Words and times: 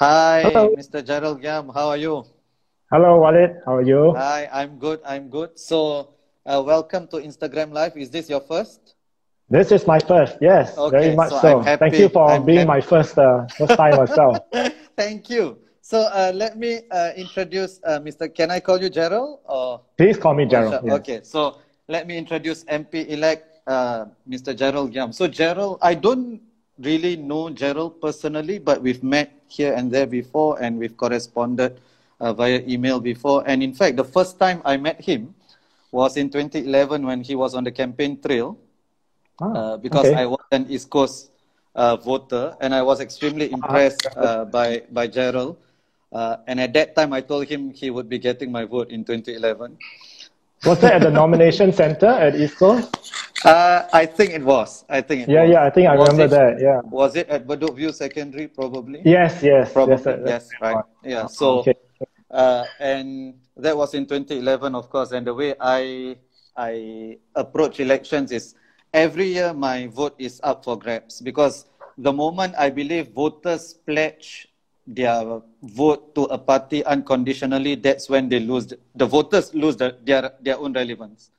Hi, 0.00 0.40
Hello. 0.48 0.72
Mr. 0.80 1.04
Gerald 1.04 1.42
Giam. 1.44 1.68
How 1.76 1.92
are 1.92 1.96
you? 2.00 2.24
Hello, 2.90 3.20
Walid. 3.20 3.60
How 3.66 3.76
are 3.76 3.82
you? 3.84 4.14
Hi, 4.16 4.48
I'm 4.50 4.78
good. 4.78 5.00
I'm 5.04 5.28
good. 5.28 5.58
So, 5.60 6.16
uh, 6.46 6.62
welcome 6.64 7.06
to 7.08 7.16
Instagram 7.20 7.70
Live. 7.70 7.98
Is 8.00 8.08
this 8.08 8.30
your 8.30 8.40
first? 8.40 8.94
This 9.50 9.70
is 9.72 9.86
my 9.86 10.00
first. 10.00 10.38
Yes, 10.40 10.72
Okay, 10.78 10.96
very 10.96 11.14
much 11.14 11.28
so 11.28 11.60
so. 11.60 11.76
Thank 11.76 11.98
you 12.00 12.08
for 12.08 12.30
I'm 12.32 12.46
being 12.46 12.64
happy- 12.64 12.68
my 12.68 12.80
first 12.80 13.18
uh, 13.18 13.44
first 13.58 13.76
time 13.76 14.00
as 14.00 14.08
well. 14.16 14.40
Thank 14.96 15.28
you. 15.28 15.58
So, 15.82 16.08
uh, 16.08 16.32
let 16.34 16.56
me 16.56 16.80
uh, 16.90 17.12
introduce 17.14 17.76
uh, 17.84 18.00
Mr. 18.00 18.32
Can 18.32 18.50
I 18.50 18.60
call 18.60 18.80
you 18.80 18.88
Gerald? 18.88 19.40
Or 19.44 19.82
Please 19.98 20.16
call 20.16 20.32
me 20.32 20.46
Gerald. 20.46 20.80
Yes. 20.80 20.96
Okay. 21.04 21.20
So, 21.24 21.60
let 21.92 22.06
me 22.08 22.16
introduce 22.16 22.64
MP 22.64 23.04
elect 23.04 23.60
uh, 23.66 24.06
Mr. 24.24 24.56
Gerald 24.56 24.94
Giam. 24.96 25.12
So, 25.12 25.28
Gerald, 25.28 25.76
I 25.82 25.92
don't 25.92 26.40
really 26.78 27.16
know 27.20 27.50
Gerald 27.50 28.00
personally, 28.00 28.56
but 28.58 28.80
we've 28.80 29.04
met 29.04 29.39
here 29.50 29.74
and 29.74 29.90
there 29.90 30.06
before, 30.06 30.62
and 30.62 30.78
we've 30.78 30.96
corresponded 30.96 31.80
uh, 32.20 32.32
via 32.32 32.62
email 32.66 33.00
before. 33.00 33.42
And 33.46 33.62
in 33.62 33.74
fact, 33.74 33.96
the 33.96 34.04
first 34.04 34.38
time 34.38 34.62
I 34.64 34.76
met 34.76 35.00
him 35.00 35.34
was 35.90 36.16
in 36.16 36.30
2011 36.30 37.04
when 37.04 37.20
he 37.20 37.34
was 37.34 37.54
on 37.54 37.64
the 37.64 37.72
campaign 37.72 38.20
trail 38.20 38.56
Ah, 39.40 39.52
uh, 39.56 39.76
because 39.80 40.04
okay. 40.04 40.20
I 40.20 40.26
was 40.28 40.44
an 40.52 40.68
East 40.68 40.92
Coast 40.92 41.32
uh, 41.72 41.96
voter 41.96 42.52
and 42.60 42.76
I 42.76 42.82
was 42.84 43.00
extremely 43.00 43.48
impressed 43.48 44.04
uh, 44.12 44.44
by 44.44 44.84
by 44.92 45.08
Gerald. 45.08 45.56
Uh, 46.12 46.44
and 46.44 46.60
at 46.60 46.74
that 46.74 46.92
time, 46.92 47.16
I 47.16 47.22
told 47.24 47.48
him 47.48 47.70
he 47.72 47.88
would 47.88 48.08
be 48.10 48.18
getting 48.18 48.52
my 48.52 48.66
vote 48.68 48.90
in 48.90 49.00
2011. 49.06 49.78
Was 50.66 50.76
that 50.82 51.00
at 51.00 51.02
the 51.06 51.10
nomination 51.10 51.72
center 51.72 52.10
at 52.10 52.36
East 52.36 52.58
Coast? 52.58 52.92
Uh, 53.44 53.88
I 53.92 54.04
think 54.06 54.32
it 54.32 54.42
was. 54.44 54.84
I 54.88 55.00
think 55.00 55.22
it 55.22 55.28
Yeah, 55.28 55.42
was. 55.42 55.50
yeah. 55.52 55.64
I 55.64 55.70
think 55.70 55.88
I 55.88 55.96
Was 55.96 56.08
remember 56.10 56.24
it- 56.36 56.38
that. 56.38 56.60
Yeah. 56.60 56.80
Was 56.84 57.16
it 57.16 57.28
at 57.28 57.46
Bedok 57.46 57.74
View 57.76 57.92
Secondary? 57.92 58.48
Probably. 58.48 59.00
Yes, 59.04 59.42
yes. 59.42 59.72
Probably. 59.72 59.94
yes, 59.96 60.04
Yes, 60.06 60.24
that's 60.24 60.48
right. 60.60 60.84
Yeah. 61.02 61.26
So, 61.26 61.60
Okay. 61.60 61.74
uh, 62.30 62.64
and 62.78 63.34
that 63.56 63.76
was 63.76 63.94
in 63.94 64.04
2011, 64.06 64.74
of 64.74 64.90
course. 64.90 65.12
And 65.12 65.26
the 65.26 65.34
way 65.34 65.54
I 65.60 66.16
I 66.56 67.16
approach 67.34 67.80
elections 67.80 68.32
is 68.32 68.54
every 68.92 69.26
year 69.28 69.54
my 69.54 69.86
vote 69.86 70.14
is 70.18 70.40
up 70.44 70.64
for 70.64 70.76
grabs 70.76 71.20
because 71.22 71.64
the 71.96 72.12
moment 72.12 72.54
I 72.58 72.68
believe 72.68 73.08
voters 73.14 73.72
pledge 73.86 74.48
their 74.86 75.40
vote 75.62 76.14
to 76.16 76.24
a 76.24 76.36
party 76.36 76.84
unconditionally, 76.84 77.76
that's 77.76 78.10
when 78.10 78.28
they 78.28 78.40
lose. 78.40 78.66
The, 78.66 78.78
the 78.96 79.06
voters 79.06 79.54
lose 79.54 79.76
the, 79.76 79.96
their 80.04 80.32
their 80.42 80.58
own 80.58 80.72
relevance. 80.74 81.30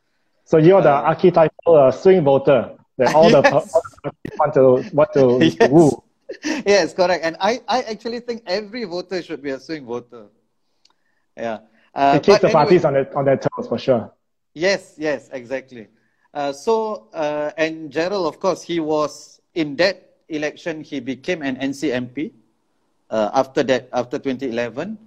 So 0.46 0.58
you're 0.58 0.82
the 0.82 0.92
Uh, 0.92 1.12
archetypal 1.12 1.76
uh, 1.76 1.92
swing 1.92 2.24
voter 2.24 2.72
that 2.98 3.16
all 3.16 3.30
the 3.30 3.42
Yes. 3.44 3.74
all 3.74 3.84
the 4.04 4.12
parties 4.12 4.38
want 4.40 4.54
to 4.54 4.66
want 4.96 5.10
to 5.14 5.24
Yes. 5.60 5.70
woo. 5.72 5.92
yes, 6.66 6.94
correct. 6.94 7.24
And 7.24 7.36
I, 7.40 7.62
I 7.68 7.82
actually 7.84 8.20
think 8.20 8.44
every 8.48 8.84
voter 8.86 9.22
should 9.22 9.42
be 9.42 9.52
a 9.52 9.60
swing 9.60 9.86
voter. 9.86 10.28
Yeah. 11.38 11.60
Uh, 11.94 12.14
It 12.18 12.24
keeps 12.24 12.40
the 12.40 12.48
anyway- 12.48 12.54
parties 12.54 12.86
on 12.86 12.94
their 12.94 13.08
on 13.18 13.24
their 13.26 13.38
toes 13.38 13.68
for 13.68 13.78
sure. 13.78 14.12
Yes, 14.54 14.96
yes, 14.98 15.30
exactly. 15.32 15.88
Uh, 16.34 16.52
so, 16.52 17.08
uh, 17.14 17.52
and 17.58 17.92
Gerald, 17.92 18.28
of 18.28 18.40
course, 18.40 18.62
he 18.64 18.80
was 18.80 19.40
in 19.56 19.76
that 19.78 19.96
election, 20.30 20.82
he 20.84 21.00
became 21.00 21.42
an 21.42 21.56
NCMP 21.60 22.32
uh, 23.10 23.32
after 23.34 23.64
that, 23.64 23.88
after 23.92 24.18
2011, 24.20 24.98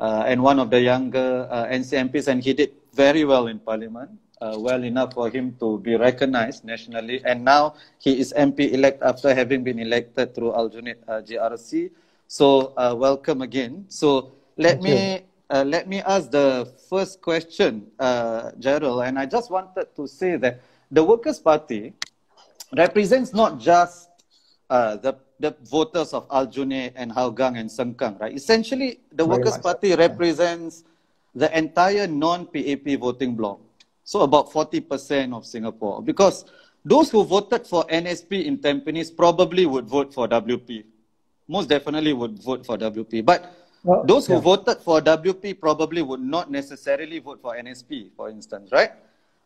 uh, 0.00 0.24
and 0.26 0.42
one 0.42 0.58
of 0.58 0.68
the 0.70 0.80
younger 0.80 1.46
uh, 1.50 1.66
NCMPs, 1.68 2.28
and 2.28 2.42
he 2.42 2.52
did 2.52 2.72
very 2.94 3.24
well 3.24 3.48
in 3.48 3.58
Parliament, 3.60 4.10
uh, 4.42 4.58
well 4.58 4.82
enough 4.82 5.14
for 5.14 5.30
him 5.30 5.54
to 5.62 5.78
be 5.78 5.94
recognized 5.94 6.64
nationally. 6.64 7.22
And 7.24 7.44
now 7.44 7.78
he 8.02 8.18
is 8.18 8.34
MP 8.36 8.74
elect 8.74 9.02
after 9.02 9.30
having 9.34 9.62
been 9.62 9.78
elected 9.78 10.34
through 10.34 10.50
Aljunied 10.58 10.98
uh, 11.06 11.22
GRC. 11.22 11.90
So, 12.26 12.74
uh, 12.76 12.94
welcome 12.98 13.42
again. 13.42 13.86
So, 13.86 14.32
let 14.58 14.82
Thank 14.82 14.82
me 14.82 15.24
uh, 15.52 15.64
let 15.64 15.86
me 15.86 16.00
ask 16.00 16.30
the 16.30 16.64
first 16.88 17.20
question, 17.20 17.86
uh, 18.00 18.52
Gerald, 18.58 19.04
and 19.04 19.18
I 19.18 19.26
just 19.26 19.50
wanted 19.50 19.94
to 19.96 20.08
say 20.08 20.36
that 20.36 20.60
the 20.90 21.04
Workers' 21.04 21.38
Party 21.38 21.92
represents 22.74 23.34
not 23.34 23.60
just 23.60 24.08
uh, 24.70 24.96
the 24.96 25.14
the 25.38 25.54
voters 25.68 26.14
of 26.14 26.28
Aljunied 26.28 26.92
and 26.96 27.12
Hougang 27.12 27.58
and 27.58 27.68
Sengkang, 27.68 28.18
right? 28.18 28.32
Essentially, 28.32 29.00
the 29.12 29.26
Very 29.26 29.38
Workers' 29.38 29.58
Party 29.58 29.88
yeah. 29.88 29.96
represents 29.96 30.84
the 31.34 31.50
entire 31.56 32.06
non-PAP 32.06 32.96
voting 33.00 33.34
bloc, 33.34 33.60
so 34.04 34.20
about 34.22 34.52
forty 34.52 34.80
percent 34.80 35.32
of 35.32 35.46
Singapore, 35.46 36.02
because 36.02 36.44
those 36.84 37.10
who 37.10 37.24
voted 37.24 37.66
for 37.66 37.84
NSP 37.84 38.44
in 38.44 38.58
Tampines 38.58 39.14
probably 39.16 39.66
would 39.66 39.86
vote 39.86 40.12
for 40.12 40.26
WP. 40.28 40.84
Most 41.48 41.68
definitely 41.68 42.12
would 42.12 42.42
vote 42.42 42.64
for 42.66 42.76
WP, 42.78 43.24
but 43.24 43.54
Well, 43.84 44.04
those 44.06 44.26
who 44.26 44.34
yeah. 44.34 44.40
voted 44.40 44.78
for 44.78 45.00
WP 45.00 45.58
probably 45.60 46.02
would 46.02 46.20
not 46.20 46.50
necessarily 46.50 47.18
vote 47.18 47.40
for 47.42 47.56
NSP, 47.56 48.10
for 48.16 48.28
instance, 48.30 48.70
right? 48.72 48.92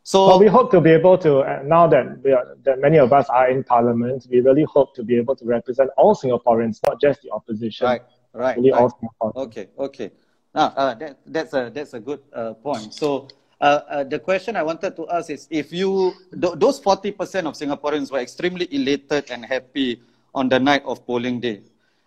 So 0.02 0.26
Well, 0.26 0.38
we 0.38 0.46
hope 0.46 0.70
to 0.70 0.80
be 0.80 0.90
able 0.90 1.18
to, 1.18 1.38
uh, 1.40 1.62
now 1.64 1.86
that, 1.88 2.22
we 2.22 2.32
are, 2.32 2.56
that 2.64 2.80
many 2.80 2.98
of 2.98 3.12
us 3.12 3.28
are 3.28 3.48
in 3.50 3.64
Parliament, 3.64 4.26
we 4.30 4.40
really 4.40 4.64
hope 4.64 4.94
to 4.94 5.02
be 5.02 5.16
able 5.16 5.34
to 5.36 5.44
represent 5.44 5.90
all 5.96 6.14
Singaporeans, 6.14 6.80
not 6.86 7.00
just 7.00 7.22
the 7.22 7.30
opposition. 7.32 7.86
right, 7.86 8.02
right, 8.32 8.56
Really 8.56 8.72
right. 8.72 8.82
all 8.82 8.90
Singaporeans. 8.90 9.36
Okay, 9.46 9.68
okay. 9.78 10.10
Now, 10.54 10.66
uh, 10.76 10.94
that, 10.94 11.18
that's 11.26 11.52
a 11.54 11.70
that's 11.74 11.92
a 11.94 12.00
good 12.00 12.20
uh, 12.32 12.54
point. 12.54 12.94
So, 12.94 13.28
uh, 13.60 13.80
uh, 13.88 14.04
the 14.04 14.18
question 14.18 14.56
I 14.56 14.62
wanted 14.62 14.96
to 14.96 15.08
ask 15.08 15.30
is, 15.30 15.46
if 15.50 15.72
you 15.72 16.12
th- 16.32 16.54
those 16.56 16.78
forty 16.78 17.12
percent 17.12 17.46
of 17.46 17.54
Singaporeans 17.54 18.10
were 18.12 18.18
extremely 18.18 18.68
elated 18.70 19.30
and 19.30 19.44
happy 19.44 20.00
on 20.34 20.48
the 20.48 20.58
night 20.58 20.82
of 20.84 21.06
polling 21.06 21.40
day, 21.40 21.62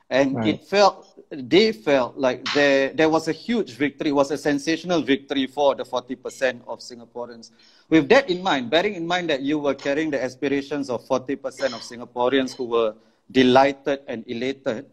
and 0.09 0.35
Right. 0.35 0.45
it 0.45 0.63
felt 0.67 1.05
they 1.31 1.71
felt 1.71 2.17
like 2.17 2.43
there 2.53 2.93
there 2.93 3.09
was 3.09 3.27
a 3.27 3.31
huge 3.31 3.71
victory, 3.71 4.11
was 4.11 4.31
a 4.31 4.37
sensational 4.37 5.01
victory 5.01 5.47
for 5.47 5.75
the 5.75 5.85
forty 5.85 6.15
percent 6.15 6.61
of 6.67 6.79
Singaporeans. 6.79 7.51
With 7.89 8.09
that 8.09 8.29
in 8.29 8.43
mind, 8.43 8.69
bearing 8.69 8.93
in 8.95 9.07
mind 9.07 9.29
that 9.29 9.41
you 9.41 9.57
were 9.59 9.73
carrying 9.75 10.11
the 10.11 10.23
aspirations 10.23 10.89
of 10.89 11.05
forty 11.05 11.35
percent 11.35 11.73
of 11.73 11.81
Singaporeans 11.81 12.55
who 12.55 12.65
were 12.65 12.93
delighted 13.31 14.01
and 14.07 14.23
elated. 14.27 14.85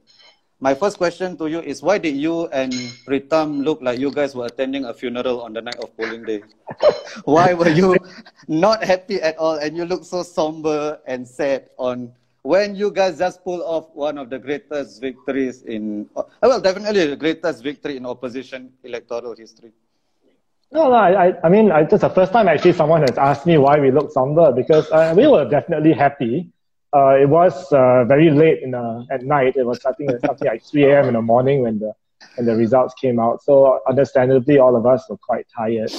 My 0.61 0.75
first 0.75 0.97
question 0.99 1.37
to 1.39 1.47
you 1.47 1.61
is 1.61 1.83
why 1.83 1.99
did 1.99 2.17
you 2.17 2.47
and 2.49 2.73
Pritam 3.07 3.63
look 3.65 3.81
like 3.83 3.99
you 3.99 4.11
guys 4.11 4.35
were 4.35 4.47
attending 4.47 4.85
a 4.85 4.95
funeral 4.95 5.43
on 5.43 5.53
the 5.53 5.61
night 5.61 5.79
of 5.79 5.95
polling 5.97 6.25
day? 6.25 6.45
why 7.25 7.53
were 7.55 7.69
you 7.69 7.97
not 8.49 8.83
happy 8.85 9.21
at 9.21 9.37
all 9.39 9.57
and 9.57 9.77
you 9.77 9.85
look 9.85 10.05
so 10.05 10.23
somber 10.23 10.99
and 11.07 11.27
sad 11.27 11.69
on 11.79 12.13
when 12.43 12.75
you 12.75 12.91
guys 12.91 13.19
just 13.19 13.43
pulled 13.45 13.63
off 13.63 13.91
one 13.95 14.19
of 14.19 14.31
the 14.31 14.39
greatest 14.39 15.01
victories 15.01 15.63
in 15.63 16.09
uh, 16.17 16.23
well 16.43 16.61
definitely 16.61 17.07
the 17.07 17.17
greatest 17.17 17.63
victory 17.63 17.97
in 17.97 18.07
opposition 18.07 18.73
electoral 18.85 19.35
history. 19.35 19.73
No, 20.73 20.89
no, 20.89 20.95
I, 20.95 21.35
I- 21.43 21.49
mean, 21.49 21.71
I, 21.71 21.83
this 21.85 21.95
is 21.95 22.01
the 22.01 22.09
first 22.11 22.33
time 22.33 22.49
actually 22.49 22.73
someone 22.73 23.03
has 23.03 23.17
asked 23.19 23.47
me 23.47 23.57
why 23.59 23.79
we 23.79 23.91
look 23.91 24.11
somber 24.11 24.53
because 24.53 24.91
uh, 24.91 25.15
we 25.17 25.27
were 25.27 25.45
definitely 25.49 25.93
happy. 25.93 26.51
Uh, 26.95 27.17
it 27.21 27.29
was 27.29 27.73
uh, 27.73 28.05
very 28.05 28.31
late 28.31 28.63
in 28.63 28.71
the, 28.71 29.07
at 29.11 29.23
night. 29.23 29.57
It 29.57 29.67
was 29.67 29.85
I 29.85 29.93
think 29.93 30.11
something 30.25 30.47
like 30.47 30.65
3 30.65 30.85
a.m. 30.85 31.09
in 31.09 31.15
the 31.15 31.23
morning 31.23 31.63
when 31.63 31.79
the 31.79 31.93
when 32.37 32.47
the 32.47 32.57
results 32.57 32.95
came 32.95 33.19
out. 33.19 33.43
So 33.43 33.81
understandably, 33.89 34.59
all 34.59 34.77
of 34.77 34.87
us 34.87 35.05
were 35.09 35.19
quite 35.19 35.47
tired. 35.55 35.93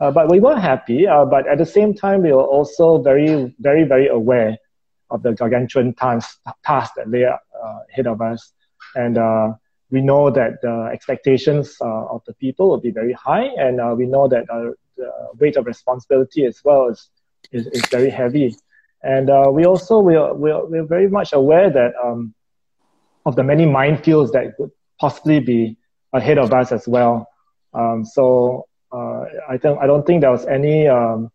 Uh, 0.00 0.10
but 0.10 0.28
we 0.28 0.40
were 0.40 0.58
happy. 0.58 1.06
Uh, 1.06 1.24
but 1.24 1.46
at 1.46 1.58
the 1.58 1.66
same 1.66 1.94
time, 1.94 2.22
we 2.22 2.32
were 2.32 2.44
also 2.44 3.00
very, 3.00 3.54
very, 3.60 3.84
very 3.84 4.08
aware 4.08 4.56
of 5.10 5.22
the 5.22 5.32
gargantuan 5.32 5.94
task, 5.94 6.38
task 6.64 6.94
that 6.96 7.08
lay 7.08 7.24
uh, 7.24 7.36
ahead 7.90 8.06
of 8.06 8.20
us. 8.20 8.52
And 8.96 9.16
uh, 9.16 9.52
we 9.90 10.00
know 10.00 10.30
that 10.30 10.60
the 10.62 10.90
expectations 10.92 11.76
of 11.80 12.22
the 12.26 12.34
people 12.34 12.68
will 12.68 12.80
be 12.80 12.90
very 12.90 13.12
high, 13.12 13.44
and 13.56 13.96
we 13.96 14.06
know 14.06 14.26
that 14.26 14.46
the 14.46 14.74
weight 15.38 15.56
of 15.56 15.66
responsibility 15.66 16.46
as 16.46 16.60
well 16.64 16.88
is, 16.88 17.08
is, 17.52 17.66
is 17.68 17.86
very 17.86 18.10
heavy. 18.10 18.56
And 19.02 19.30
uh, 19.30 19.50
we 19.50 19.64
also 19.64 19.98
we 19.98 20.16
are, 20.16 20.34
we 20.34 20.50
are, 20.50 20.64
we're 20.66 20.86
very 20.86 21.08
much 21.08 21.32
aware 21.32 21.70
that 21.70 21.92
um, 22.02 22.34
of 23.26 23.36
the 23.36 23.42
many 23.42 23.66
minefields 23.66 24.32
that 24.32 24.56
could 24.56 24.70
possibly 25.00 25.40
be 25.40 25.76
ahead 26.12 26.38
of 26.38 26.52
us 26.52 26.72
as 26.72 26.86
well. 26.86 27.28
Um, 27.74 28.04
so 28.04 28.66
uh, 28.92 29.24
I 29.48 29.56
don't 29.56 29.78
I 29.78 29.86
don't 29.86 30.06
think 30.06 30.20
there 30.20 30.30
was 30.30 30.46
any 30.46 30.86
um, 30.86 31.30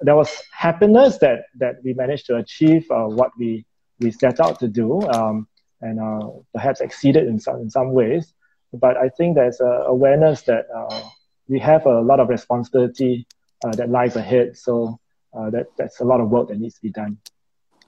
there 0.00 0.14
was 0.14 0.30
happiness 0.52 1.18
that 1.18 1.46
that 1.58 1.76
we 1.82 1.94
managed 1.94 2.26
to 2.26 2.36
achieve 2.36 2.86
uh, 2.90 3.06
what 3.06 3.30
we 3.38 3.64
we 3.98 4.10
set 4.10 4.40
out 4.40 4.60
to 4.60 4.68
do 4.68 5.02
um, 5.08 5.48
and 5.80 5.98
uh, 5.98 6.28
perhaps 6.54 6.80
exceeded 6.80 7.26
in 7.26 7.40
some 7.40 7.56
in 7.56 7.70
some 7.70 7.92
ways. 7.92 8.32
But 8.72 8.96
I 8.96 9.08
think 9.08 9.34
there's 9.34 9.60
a 9.60 9.84
awareness 9.88 10.42
that 10.42 10.66
uh, 10.74 11.02
we 11.48 11.58
have 11.58 11.86
a 11.86 12.00
lot 12.00 12.20
of 12.20 12.28
responsibility 12.28 13.26
uh, 13.64 13.72
that 13.72 13.90
lies 13.90 14.14
ahead. 14.14 14.56
So 14.56 14.99
uh, 15.32 15.50
that 15.50 15.66
that's 15.76 16.00
a 16.00 16.04
lot 16.04 16.20
of 16.20 16.28
work 16.28 16.48
that 16.48 16.58
needs 16.58 16.74
to 16.74 16.82
be 16.82 16.90
done. 16.90 17.18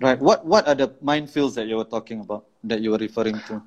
Right. 0.00 0.18
What 0.18 0.44
what 0.44 0.66
are 0.66 0.74
the 0.74 0.88
minefields 1.02 1.54
that 1.54 1.66
you 1.66 1.76
were 1.76 1.84
talking 1.84 2.20
about 2.20 2.46
that 2.64 2.80
you 2.80 2.90
were 2.90 2.98
referring 2.98 3.38
to? 3.48 3.62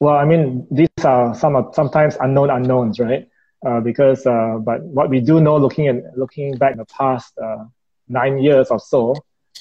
Well, 0.00 0.16
I 0.16 0.24
mean, 0.24 0.66
these 0.70 0.88
are 1.04 1.34
some 1.34 1.56
of 1.56 1.74
sometimes 1.74 2.16
unknown 2.20 2.50
unknowns, 2.50 3.00
right? 3.00 3.28
Uh, 3.66 3.80
because, 3.80 4.24
uh, 4.24 4.56
but 4.60 4.82
what 4.82 5.10
we 5.10 5.20
do 5.20 5.40
know, 5.40 5.56
looking 5.56 5.88
at 5.88 6.16
looking 6.16 6.56
back 6.56 6.72
in 6.72 6.78
the 6.78 6.84
past 6.86 7.36
uh, 7.38 7.64
nine 8.08 8.38
years 8.38 8.68
or 8.70 8.78
so, 8.78 9.16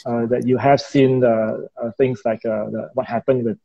uh, 0.05 0.27
that 0.27 0.45
you 0.45 0.57
have 0.57 0.79
seen 0.79 1.19
the 1.19 1.67
uh, 1.81 1.91
things 1.97 2.21
like 2.23 2.45
uh, 2.45 2.69
the, 2.69 2.89
what 2.93 3.07
happened 3.07 3.43
with 3.43 3.57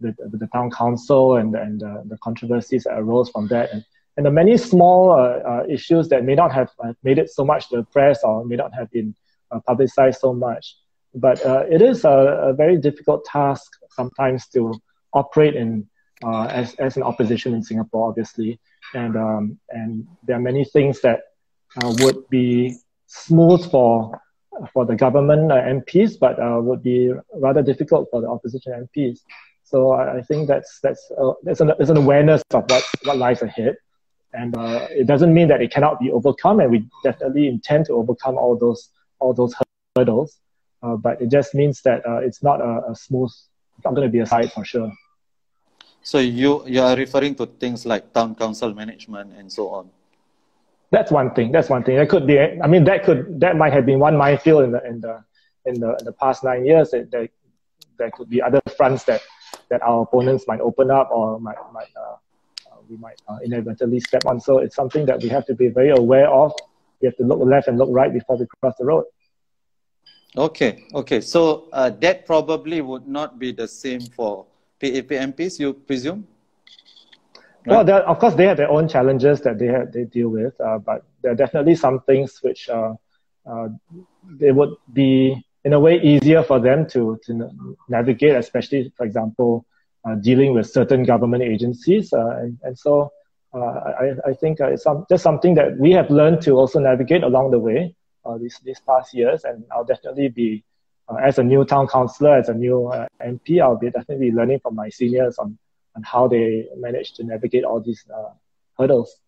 with, 0.00 0.16
with 0.30 0.40
the 0.40 0.46
town 0.48 0.70
council 0.70 1.36
and, 1.36 1.54
and 1.56 1.80
the 1.80 2.16
controversies 2.22 2.84
that 2.84 2.98
arose 2.98 3.28
from 3.30 3.48
that. 3.48 3.70
And, 3.72 3.84
and 4.16 4.26
the 4.26 4.30
many 4.30 4.56
small 4.56 5.12
uh, 5.12 5.16
uh, 5.16 5.64
issues 5.68 6.08
that 6.08 6.24
may 6.24 6.34
not 6.34 6.52
have 6.52 6.70
made 7.02 7.18
it 7.18 7.30
so 7.30 7.44
much 7.44 7.68
to 7.68 7.76
the 7.76 7.84
press 7.84 8.22
or 8.24 8.44
may 8.44 8.56
not 8.56 8.72
have 8.74 8.90
been 8.90 9.14
publicized 9.66 10.20
so 10.20 10.32
much. 10.32 10.76
But 11.14 11.40
it 11.44 11.82
is 11.82 12.04
a, 12.04 12.50
a, 12.50 12.52
very 12.52 12.76
difficult 12.76 13.24
task 13.24 13.72
sometimes 13.90 14.46
to 14.48 14.74
operate 15.12 15.56
in 15.56 15.88
as, 16.22 16.74
as 16.74 16.96
an 16.96 17.02
opposition 17.02 17.52
in 17.54 17.62
Singapore, 17.62 18.08
obviously. 18.08 18.60
And, 18.94 19.16
um, 19.16 19.58
and 19.70 20.06
there 20.24 20.36
are 20.36 20.40
many 20.40 20.64
things 20.64 21.00
that 21.00 21.20
would 21.82 22.28
be 22.28 22.76
smooth 23.06 23.68
for 23.70 24.20
for 24.72 24.84
the 24.84 24.94
government 24.94 25.50
uh, 25.50 25.56
MPs, 25.56 26.18
but 26.18 26.38
uh, 26.38 26.60
would 26.60 26.82
be 26.82 27.12
rather 27.34 27.62
difficult 27.62 28.08
for 28.10 28.20
the 28.20 28.28
opposition 28.28 28.88
MPs. 28.96 29.20
So 29.64 29.92
I, 29.92 30.20
think 30.22 30.48
that's 30.48 30.80
that's 30.82 31.10
uh, 31.16 31.32
there's, 31.42 31.60
an, 31.60 31.72
there's 31.78 31.90
an 31.90 31.96
awareness 31.96 32.42
of 32.50 32.64
what, 32.68 32.84
what 33.04 33.16
lies 33.16 33.42
ahead, 33.42 33.76
and 34.32 34.56
uh, 34.56 34.86
it 34.90 35.06
doesn't 35.06 35.32
mean 35.34 35.48
that 35.48 35.60
it 35.60 35.70
cannot 35.72 35.98
be 36.00 36.10
overcome, 36.10 36.60
and 36.60 36.70
we 36.70 36.86
definitely 37.02 37.48
intend 37.48 37.86
to 37.86 37.94
overcome 37.94 38.36
all 38.36 38.56
those 38.56 38.88
all 39.18 39.32
those 39.34 39.54
hurdles. 39.96 40.38
Uh, 40.82 40.96
but 40.96 41.20
it 41.20 41.30
just 41.30 41.54
means 41.54 41.82
that 41.82 42.06
uh, 42.06 42.18
it's 42.18 42.42
not 42.42 42.60
a, 42.60 42.90
a 42.90 42.94
smooth. 42.94 43.30
It's 43.76 43.84
not 43.84 43.94
going 43.94 44.06
to 44.06 44.12
be 44.12 44.20
a 44.20 44.26
side 44.26 44.52
for 44.52 44.64
sure. 44.64 44.92
So 46.02 46.18
you 46.18 46.66
you 46.66 46.80
are 46.80 46.96
referring 46.96 47.34
to 47.36 47.46
things 47.46 47.84
like 47.84 48.12
town 48.12 48.34
council 48.34 48.72
management 48.72 49.32
and 49.36 49.52
so 49.52 49.68
on. 49.68 49.90
That's 50.90 51.12
one 51.12 51.34
thing. 51.34 51.52
That's 51.52 51.68
one 51.68 51.84
thing. 51.84 51.96
That 51.96 52.08
could 52.08 52.26
be. 52.26 52.40
I 52.40 52.66
mean, 52.66 52.84
that 52.84 53.04
could 53.04 53.40
that 53.40 53.56
might 53.56 53.72
have 53.72 53.84
been 53.84 53.98
one 53.98 54.16
minefield 54.16 54.64
in 54.64 54.72
the 54.72 54.86
in 54.86 55.00
the 55.00 55.24
in 55.66 55.80
the, 55.80 55.96
in 55.96 56.04
the 56.04 56.12
past 56.12 56.42
nine 56.42 56.64
years. 56.64 56.90
That 56.90 57.10
there, 57.10 57.28
there 57.98 58.10
could 58.10 58.30
be 58.30 58.40
other 58.40 58.60
fronts 58.76 59.04
that 59.04 59.20
that 59.68 59.82
our 59.82 60.02
opponents 60.02 60.46
might 60.48 60.60
open 60.60 60.90
up 60.90 61.10
or 61.12 61.38
might 61.38 61.58
might 61.72 61.92
uh, 61.96 62.00
uh, 62.00 62.16
we 62.90 62.96
might 62.96 63.20
uh, 63.28 63.38
inadvertently 63.44 64.00
step 64.00 64.26
on. 64.26 64.40
So 64.40 64.58
it's 64.58 64.74
something 64.74 65.06
that 65.06 65.22
we 65.22 65.28
have 65.28 65.46
to 65.46 65.54
be 65.54 65.68
very 65.68 65.90
aware 65.90 66.28
of. 66.28 66.52
We 67.00 67.06
have 67.06 67.16
to 67.16 67.24
look 67.24 67.38
left 67.40 67.68
and 67.68 67.78
look 67.78 67.88
right 67.92 68.12
before 68.12 68.36
we 68.36 68.46
cross 68.60 68.74
the 68.78 68.84
road. 68.84 69.04
Okay, 70.36 70.84
okay. 70.94 71.20
So 71.20 71.68
uh, 71.72 71.90
that 72.00 72.26
probably 72.26 72.80
would 72.80 73.06
not 73.06 73.38
be 73.38 73.52
the 73.52 73.66
same 73.66 74.00
for 74.00 74.46
PAP 74.80 75.08
MPs, 75.08 75.58
you 75.58 75.72
presume? 75.72 76.26
Well, 77.66 77.88
of 77.90 78.18
course, 78.18 78.34
they 78.34 78.46
have 78.46 78.56
their 78.56 78.70
own 78.70 78.88
challenges 78.88 79.40
that 79.42 79.58
they 79.58 79.66
have, 79.66 79.92
they 79.92 80.04
deal 80.04 80.30
with, 80.30 80.58
uh, 80.60 80.78
but 80.78 81.04
there 81.22 81.32
are 81.32 81.34
definitely 81.34 81.74
some 81.74 82.00
things 82.00 82.38
which 82.42 82.68
uh, 82.70 82.94
uh, 83.44 83.68
they 84.38 84.50
would 84.50 84.70
be 84.92 85.44
in 85.64 85.74
a 85.74 85.80
way 85.80 86.00
easier 86.00 86.42
for 86.42 86.58
them 86.58 86.88
to, 86.88 87.20
to 87.26 87.50
navigate, 87.88 88.34
especially, 88.34 88.90
for 88.96 89.04
example, 89.04 89.66
dealing 90.20 90.54
with 90.54 90.68
certain 90.68 91.04
government 91.04 91.42
agencies. 91.42 92.12
Uh, 92.12 92.36
and, 92.40 92.58
and 92.62 92.78
so 92.78 93.12
uh, 93.54 93.58
I, 93.58 94.30
I 94.30 94.32
think 94.34 94.60
it's 94.60 94.82
some, 94.82 95.04
just 95.08 95.22
something 95.22 95.54
that 95.54 95.78
we 95.78 95.92
have 95.92 96.10
learned 96.10 96.40
to 96.42 96.52
also 96.52 96.78
navigate 96.78 97.22
along 97.22 97.50
the 97.50 97.58
way 97.58 97.94
these, 98.38 98.58
these 98.64 98.80
past 98.80 99.12
years. 99.14 99.44
And 99.44 99.64
I'll 99.72 99.84
definitely 99.84 100.28
be, 100.28 100.64
as 101.20 101.38
a 101.38 101.42
new 101.42 101.64
town 101.64 101.88
councillor, 101.88 102.36
as 102.36 102.48
a 102.48 102.54
new 102.54 102.92
MP, 103.20 103.60
I'll 103.60 103.76
be 103.76 103.90
definitely 103.90 104.30
learning 104.30 104.60
from 104.60 104.74
my 104.74 104.88
seniors 104.88 105.38
on 105.38 105.58
and 105.94 106.04
how 106.06 106.28
they 106.28 106.68
manage 106.76 107.12
to 107.14 107.24
navigate 107.24 107.64
all 107.64 107.80
these 107.80 108.04
uh, 108.14 108.30
hurdles. 108.78 109.20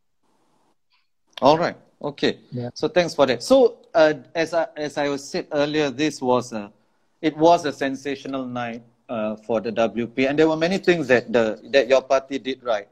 All 1.41 1.59
right. 1.59 1.77
Okay. 2.01 2.39
Yeah. 2.51 2.71
So 2.75 2.89
thanks 2.89 3.15
for 3.15 3.27
that. 3.27 3.43
So 3.43 3.79
uh, 3.95 4.15
as 4.35 4.55
I 4.55 4.67
as 4.77 4.97
I 4.97 5.09
was 5.09 5.29
said 5.29 5.47
earlier, 5.53 5.91
this 5.91 6.21
was 6.21 6.53
a 6.53 6.73
it 7.21 7.37
was 7.37 7.65
a 7.65 7.73
sensational 7.73 8.45
night 8.47 8.83
uh, 9.08 9.37
for 9.37 9.60
the 9.60 9.70
WP, 9.72 10.28
and 10.28 10.38
there 10.38 10.49
were 10.49 10.56
many 10.56 10.78
things 10.78 11.08
that 11.08 11.32
the 11.32 11.60
that 11.70 11.88
your 11.88 12.02
party 12.02 12.38
did 12.38 12.62
right. 12.62 12.88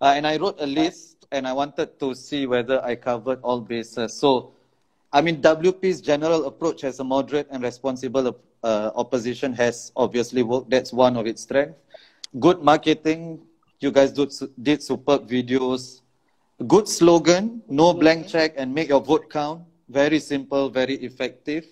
Uh, 0.00 0.12
and 0.16 0.26
I 0.26 0.36
wrote 0.36 0.60
a 0.60 0.66
list, 0.66 1.26
and 1.30 1.46
I 1.46 1.52
wanted 1.52 1.98
to 2.00 2.14
see 2.14 2.46
whether 2.46 2.84
I 2.84 2.94
covered 2.94 3.40
all 3.42 3.60
bases. 3.60 4.12
So, 4.14 4.52
I 5.12 5.22
mean, 5.22 5.40
WP's 5.40 6.00
general 6.00 6.46
approach 6.46 6.84
as 6.84 7.00
a 7.00 7.04
moderate 7.04 7.48
and 7.50 7.62
responsible 7.62 8.36
uh, 8.62 8.90
opposition 8.94 9.52
has 9.54 9.92
obviously 9.96 10.42
worked. 10.42 10.68
That's 10.70 10.92
one 10.92 11.16
of 11.16 11.26
its 11.26 11.42
strengths 11.42 11.78
good 12.38 12.62
marketing. 12.62 13.40
You 13.80 13.90
guys 13.90 14.12
did, 14.12 14.32
did 14.60 14.82
superb 14.82 15.28
videos. 15.28 16.00
Good 16.66 16.88
slogan, 16.88 17.62
no 17.68 17.92
blank 17.92 18.28
check 18.28 18.54
and 18.56 18.72
make 18.72 18.88
your 18.88 19.00
vote 19.00 19.28
count. 19.28 19.62
Very 19.88 20.20
simple, 20.20 20.70
very 20.70 20.94
effective. 20.94 21.66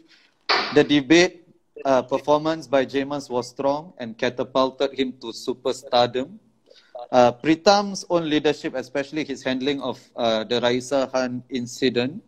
The 0.74 0.82
debate 0.82 1.39
uh, 1.84 2.02
performance 2.02 2.66
by 2.66 2.84
Jamus 2.84 3.30
was 3.30 3.48
strong 3.48 3.92
and 3.98 4.16
catapulted 4.16 4.92
him 4.98 5.12
to 5.20 5.28
superstardom. 5.28 6.38
Uh, 7.10 7.32
Pritam's 7.32 8.04
own 8.10 8.28
leadership, 8.28 8.74
especially 8.74 9.24
his 9.24 9.42
handling 9.42 9.80
of 9.80 9.98
uh, 10.16 10.44
the 10.44 10.60
Raeesah 10.60 11.10
Khan 11.10 11.42
incident, 11.50 12.22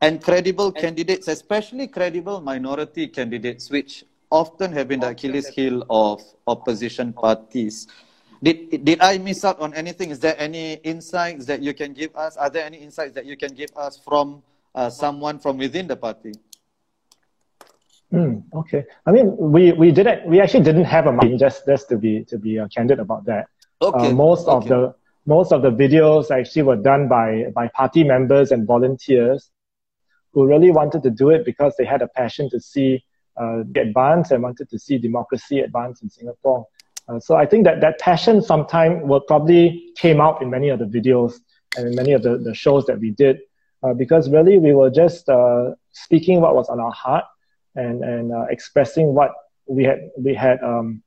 and 0.00 0.22
credible 0.22 0.72
candidates, 0.72 1.28
especially 1.28 1.86
credible 1.86 2.40
minority 2.40 3.06
candidates, 3.06 3.70
which 3.70 4.04
often 4.30 4.72
have 4.72 4.88
been 4.88 5.00
the 5.00 5.08
Achilles 5.08 5.48
heel 5.48 5.84
of 5.88 6.22
opposition 6.46 7.12
parties. 7.12 7.86
Did, 8.42 8.84
did 8.84 9.00
I 9.00 9.18
miss 9.18 9.44
out 9.44 9.60
on 9.60 9.72
anything? 9.74 10.10
Is 10.10 10.18
there 10.18 10.34
any 10.36 10.74
insights 10.82 11.46
that 11.46 11.62
you 11.62 11.72
can 11.72 11.92
give 11.92 12.14
us? 12.16 12.36
Are 12.36 12.50
there 12.50 12.64
any 12.64 12.78
insights 12.78 13.14
that 13.14 13.24
you 13.24 13.36
can 13.36 13.54
give 13.54 13.70
us 13.76 13.98
from 13.98 14.42
uh, 14.74 14.90
someone 14.90 15.38
from 15.38 15.58
within 15.58 15.86
the 15.86 15.96
party? 15.96 16.32
Mm, 18.12 18.44
okay. 18.54 18.84
I 19.06 19.10
mean, 19.10 19.34
we, 19.36 19.72
we 19.72 19.90
didn't. 19.90 20.26
We 20.26 20.40
actually 20.40 20.64
didn't 20.64 20.84
have 20.84 21.06
a 21.06 21.12
meeting. 21.12 21.38
Just 21.38 21.64
just 21.64 21.88
to 21.88 21.96
be 21.96 22.24
to 22.24 22.38
be 22.38 22.58
uh, 22.58 22.68
candid 22.68 23.00
about 23.00 23.24
that. 23.24 23.46
Okay. 23.80 24.08
Uh, 24.08 24.12
most 24.12 24.48
okay. 24.48 24.56
of 24.56 24.68
the 24.68 24.94
most 25.24 25.52
of 25.52 25.62
the 25.62 25.70
videos 25.70 26.30
actually 26.30 26.62
were 26.62 26.76
done 26.76 27.08
by 27.08 27.46
by 27.54 27.68
party 27.68 28.04
members 28.04 28.52
and 28.52 28.66
volunteers 28.66 29.50
who 30.32 30.46
really 30.46 30.70
wanted 30.70 31.02
to 31.04 31.10
do 31.10 31.30
it 31.30 31.44
because 31.44 31.74
they 31.78 31.84
had 31.84 32.02
a 32.02 32.08
passion 32.08 32.50
to 32.50 32.60
see 32.60 33.02
uh, 33.40 33.60
advance 33.76 34.30
and 34.30 34.42
wanted 34.42 34.68
to 34.68 34.78
see 34.78 34.98
democracy 34.98 35.60
advance 35.60 36.02
in 36.02 36.10
Singapore. 36.10 36.66
Uh, 37.08 37.18
so 37.18 37.36
I 37.36 37.46
think 37.46 37.64
that 37.64 37.80
that 37.80 37.98
passion 37.98 38.42
sometime 38.42 39.08
will 39.08 39.20
probably 39.20 39.92
came 39.96 40.20
out 40.20 40.42
in 40.42 40.50
many 40.50 40.68
of 40.68 40.78
the 40.78 40.84
videos 40.84 41.34
and 41.76 41.88
in 41.88 41.94
many 41.94 42.12
of 42.12 42.22
the, 42.22 42.38
the 42.38 42.54
shows 42.54 42.86
that 42.86 42.98
we 43.00 43.10
did 43.10 43.40
uh, 43.82 43.92
because 43.94 44.30
really 44.30 44.58
we 44.58 44.72
were 44.72 44.90
just 44.90 45.28
uh, 45.28 45.72
speaking 45.92 46.40
what 46.40 46.54
was 46.54 46.68
on 46.68 46.80
our 46.80 46.92
heart 46.92 47.24
and, 47.74 48.02
and 48.04 48.32
uh, 48.32 48.46
expressing 48.50 49.14
what 49.14 49.32
we 49.66 49.84
had, 49.84 50.10
we 50.18 50.34
had 50.34 50.62
um, 50.62 51.02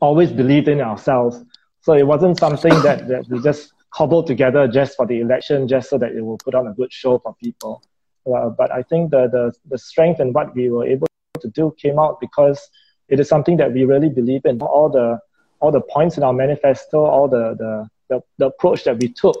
always 0.00 0.30
believed 0.32 0.68
in 0.68 0.80
ourselves. 0.80 1.44
So 1.80 1.92
it 1.94 2.06
wasn't 2.06 2.38
something 2.38 2.74
that, 2.82 3.08
that 3.08 3.28
we 3.28 3.40
just 3.40 3.72
cobbled 3.90 4.26
together 4.26 4.68
just 4.68 4.96
for 4.96 5.06
the 5.06 5.20
election, 5.20 5.68
just 5.68 5.90
so 5.90 5.98
that 5.98 6.12
it 6.12 6.22
will 6.22 6.38
put 6.38 6.54
on 6.54 6.66
a 6.66 6.72
good 6.72 6.92
show 6.92 7.18
for 7.18 7.34
people. 7.42 7.82
Uh, 8.26 8.50
but 8.50 8.70
I 8.70 8.82
think 8.82 9.10
the, 9.10 9.28
the, 9.28 9.52
the 9.70 9.78
strength 9.78 10.20
and 10.20 10.34
what 10.34 10.54
we 10.54 10.70
were 10.70 10.86
able 10.86 11.08
to 11.40 11.48
do 11.48 11.74
came 11.80 11.98
out 11.98 12.20
because 12.20 12.68
it 13.08 13.18
is 13.18 13.28
something 13.28 13.56
that 13.56 13.72
we 13.72 13.84
really 13.84 14.08
believe 14.08 14.44
in. 14.44 14.60
All 14.60 14.88
the 14.90 15.18
all 15.60 15.72
the 15.72 15.80
points 15.80 16.16
in 16.16 16.22
our 16.22 16.32
manifesto, 16.32 17.04
all 17.04 17.26
the 17.26 17.56
the, 17.58 17.88
the, 18.08 18.22
the 18.38 18.46
approach 18.46 18.84
that 18.84 18.98
we 18.98 19.08
took, 19.08 19.36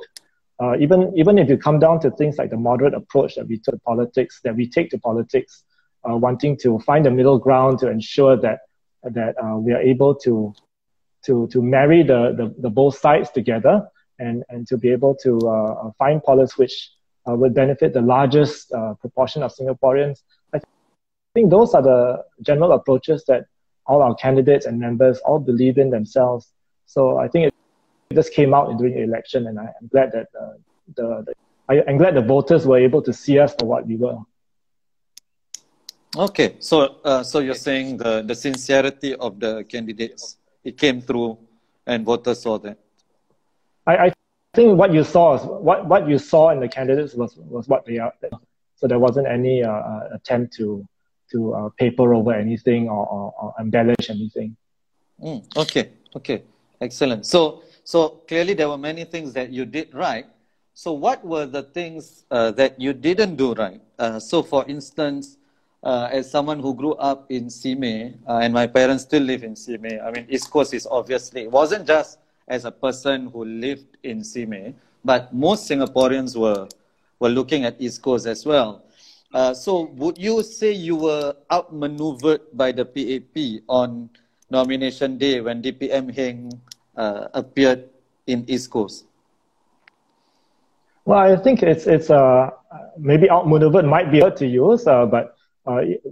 uh, 0.60 0.76
even 0.78 1.12
even 1.16 1.38
if 1.38 1.48
you 1.48 1.58
come 1.58 1.78
down 1.78 2.00
to 2.00 2.10
things 2.10 2.38
like 2.38 2.50
the 2.50 2.56
moderate 2.56 2.94
approach 2.94 3.34
that 3.36 3.46
we 3.46 3.58
took 3.58 3.74
to 3.74 3.80
politics, 3.80 4.40
that 4.42 4.56
we 4.56 4.68
take 4.68 4.90
to 4.90 4.98
politics, 4.98 5.64
uh, 6.08 6.16
wanting 6.16 6.56
to 6.58 6.78
find 6.80 7.06
a 7.06 7.10
middle 7.10 7.38
ground 7.38 7.78
to 7.78 7.90
ensure 7.90 8.36
that 8.36 8.60
that 9.02 9.34
uh, 9.42 9.56
we 9.56 9.72
are 9.72 9.80
able 9.80 10.14
to 10.14 10.52
to 11.24 11.46
to 11.48 11.62
marry 11.62 12.02
the, 12.02 12.34
the, 12.36 12.54
the 12.58 12.70
both 12.70 12.98
sides 12.98 13.30
together 13.30 13.86
and 14.18 14.44
and 14.48 14.66
to 14.66 14.76
be 14.76 14.90
able 14.90 15.14
to 15.14 15.38
uh, 15.48 15.90
find 15.98 16.22
policies 16.22 16.58
which 16.58 16.90
uh, 17.28 17.34
would 17.34 17.54
benefit 17.54 17.92
the 17.92 18.00
largest 18.00 18.72
uh, 18.72 18.94
proportion 18.94 19.42
of 19.42 19.52
Singaporeans 19.54 20.22
I 20.54 20.60
think 21.34 21.50
those 21.50 21.74
are 21.74 21.82
the 21.82 22.24
general 22.42 22.72
approaches 22.72 23.24
that 23.28 23.44
all 23.86 24.02
our 24.02 24.14
candidates 24.14 24.66
and 24.66 24.78
members 24.78 25.18
all 25.20 25.38
believe 25.38 25.78
in 25.78 25.90
themselves. 25.90 26.52
So 26.86 27.18
I 27.18 27.28
think 27.28 27.46
it 27.46 28.14
just 28.14 28.32
came 28.32 28.54
out 28.54 28.76
during 28.78 28.94
the 28.94 29.02
election, 29.02 29.46
and 29.46 29.58
I, 29.58 29.64
am 29.80 29.88
glad 29.90 30.12
that 30.12 30.28
uh, 30.38 30.54
the, 30.96 31.24
the 31.26 31.34
I, 31.68 31.90
am 31.90 31.96
glad 31.96 32.14
the 32.14 32.22
voters 32.22 32.66
were 32.66 32.78
able 32.78 33.02
to 33.02 33.12
see 33.12 33.38
us 33.38 33.54
for 33.58 33.66
what 33.66 33.86
we 33.86 33.96
were. 33.96 34.16
Okay, 36.16 36.56
so 36.60 36.96
uh, 37.04 37.22
so 37.22 37.40
you're 37.40 37.54
saying 37.54 37.98
the 37.98 38.22
the 38.22 38.34
sincerity 38.34 39.14
of 39.14 39.38
the 39.40 39.64
candidates 39.64 40.38
it 40.64 40.78
came 40.78 41.00
through, 41.00 41.38
and 41.86 42.04
voters 42.04 42.40
saw 42.40 42.58
that. 42.58 42.78
I, 43.86 43.96
I 44.06 44.12
think 44.54 44.78
what 44.78 44.92
you 44.92 45.04
saw 45.04 45.34
is 45.34 45.42
what 45.44 45.86
what 45.86 46.08
you 46.08 46.18
saw 46.18 46.50
in 46.50 46.60
the 46.60 46.68
candidates 46.68 47.14
was 47.14 47.36
was 47.36 47.68
what 47.68 47.84
they 47.84 47.98
are. 47.98 48.12
So 48.76 48.86
there 48.86 48.98
wasn't 48.98 49.26
any 49.26 49.62
uh, 49.62 49.70
uh 49.70 50.08
attempt 50.14 50.54
to 50.56 50.86
to 51.32 51.54
uh, 51.54 51.68
paper 51.78 52.14
over 52.14 52.32
anything 52.32 52.88
or, 52.88 53.06
or, 53.06 53.34
or 53.40 53.54
embellish 53.60 54.08
anything. 54.08 54.56
Mm, 55.22 55.44
okay, 55.56 55.90
okay, 56.16 56.42
excellent. 56.80 57.26
So, 57.26 57.62
so 57.84 58.20
clearly 58.28 58.54
there 58.54 58.68
were 58.68 58.78
many 58.78 59.04
things 59.04 59.32
that 59.34 59.50
you 59.50 59.64
did 59.64 59.94
right. 59.94 60.26
So, 60.74 60.92
what 60.92 61.24
were 61.24 61.46
the 61.46 61.64
things 61.64 62.24
uh, 62.30 62.52
that 62.52 62.80
you 62.80 62.92
didn't 62.92 63.36
do 63.36 63.52
right? 63.54 63.80
Uh, 63.98 64.20
so, 64.20 64.42
for 64.42 64.64
instance, 64.68 65.36
uh, 65.82 66.08
as 66.10 66.30
someone 66.30 66.60
who 66.60 66.74
grew 66.74 66.94
up 66.94 67.30
in 67.30 67.46
Simei, 67.46 68.14
uh, 68.26 68.38
and 68.38 68.52
my 68.52 68.66
parents 68.66 69.04
still 69.04 69.22
live 69.22 69.44
in 69.44 69.54
Simei, 69.54 70.02
I 70.04 70.10
mean, 70.10 70.26
East 70.28 70.50
Coast 70.50 70.74
is 70.74 70.86
obviously, 70.90 71.42
it 71.42 71.50
wasn't 71.50 71.86
just 71.86 72.18
as 72.48 72.64
a 72.64 72.70
person 72.70 73.28
who 73.28 73.44
lived 73.44 73.96
in 74.02 74.20
Simei, 74.20 74.74
but 75.04 75.32
most 75.32 75.70
Singaporeans 75.70 76.36
were, 76.36 76.68
were 77.20 77.28
looking 77.28 77.64
at 77.64 77.76
East 77.80 78.02
Coast 78.02 78.26
as 78.26 78.44
well. 78.44 78.82
Uh, 79.32 79.52
so 79.52 79.92
would 79.96 80.16
you 80.16 80.42
say 80.42 80.72
you 80.72 80.96
were 80.96 81.34
outmaneuvered 81.52 82.40
by 82.54 82.72
the 82.72 82.84
PAP 82.84 83.62
on 83.68 84.08
nomination 84.50 85.18
day 85.18 85.40
when 85.40 85.62
DPM 85.62 86.14
Heng 86.14 86.60
uh, 86.96 87.28
appeared 87.34 87.90
in 88.26 88.44
East 88.48 88.70
Coast? 88.70 89.04
Well, 91.04 91.18
I 91.18 91.36
think 91.36 91.62
it's 91.62 91.86
it's 91.86 92.10
uh, 92.10 92.50
maybe 92.98 93.30
outmaneuvered 93.30 93.86
might 93.86 94.12
be 94.12 94.20
word 94.20 94.36
to 94.36 94.46
use, 94.46 94.86
uh, 94.86 95.06
but 95.06 95.37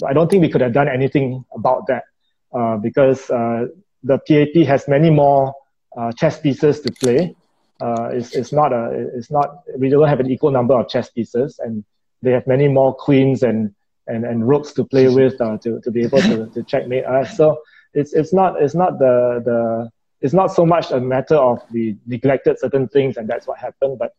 I 0.06 0.12
don't 0.12 0.30
think 0.30 0.42
we 0.42 0.48
could 0.48 0.60
have 0.60 0.72
done 0.72 0.88
anything 0.88 1.44
about 1.54 1.86
that 1.88 2.04
uh, 2.52 2.76
because 2.76 3.30
uh, 3.30 3.66
the 4.02 4.18
PAP 4.18 4.66
has 4.66 4.86
many 4.88 5.10
more 5.10 5.54
uh, 5.96 6.12
chess 6.12 6.38
pieces 6.38 6.80
to 6.80 6.92
play. 6.92 7.34
Uh, 7.80 8.10
it's, 8.12 8.34
it's 8.34 8.52
not 8.52 8.72
a 8.72 9.08
it's 9.14 9.30
not 9.30 9.60
we 9.78 9.88
don't 9.88 10.08
have 10.08 10.20
an 10.20 10.30
equal 10.30 10.50
number 10.50 10.78
of 10.78 10.88
chess 10.88 11.10
pieces, 11.10 11.58
and 11.58 11.84
they 12.22 12.30
have 12.30 12.46
many 12.46 12.68
more 12.68 12.94
queens 12.94 13.42
and 13.42 13.74
and, 14.06 14.24
and 14.24 14.48
rooks 14.48 14.72
to 14.72 14.84
play 14.84 15.08
with 15.08 15.40
uh, 15.40 15.58
to, 15.58 15.80
to 15.80 15.90
be 15.90 16.02
able 16.04 16.20
to, 16.20 16.46
to 16.54 16.62
checkmate 16.62 17.04
us. 17.04 17.36
So 17.36 17.60
it's 17.92 18.12
it's 18.14 18.32
not 18.32 18.62
it's 18.62 18.74
not 18.74 18.98
the 18.98 19.42
the 19.44 19.90
it's 20.20 20.32
not 20.32 20.48
so 20.48 20.64
much 20.64 20.90
a 20.90 21.00
matter 21.00 21.36
of 21.36 21.62
we 21.70 21.96
neglected 22.06 22.58
certain 22.58 22.88
things 22.88 23.16
and 23.16 23.28
that's 23.28 23.46
what 23.46 23.58
happened, 23.58 23.98
but 23.98 24.12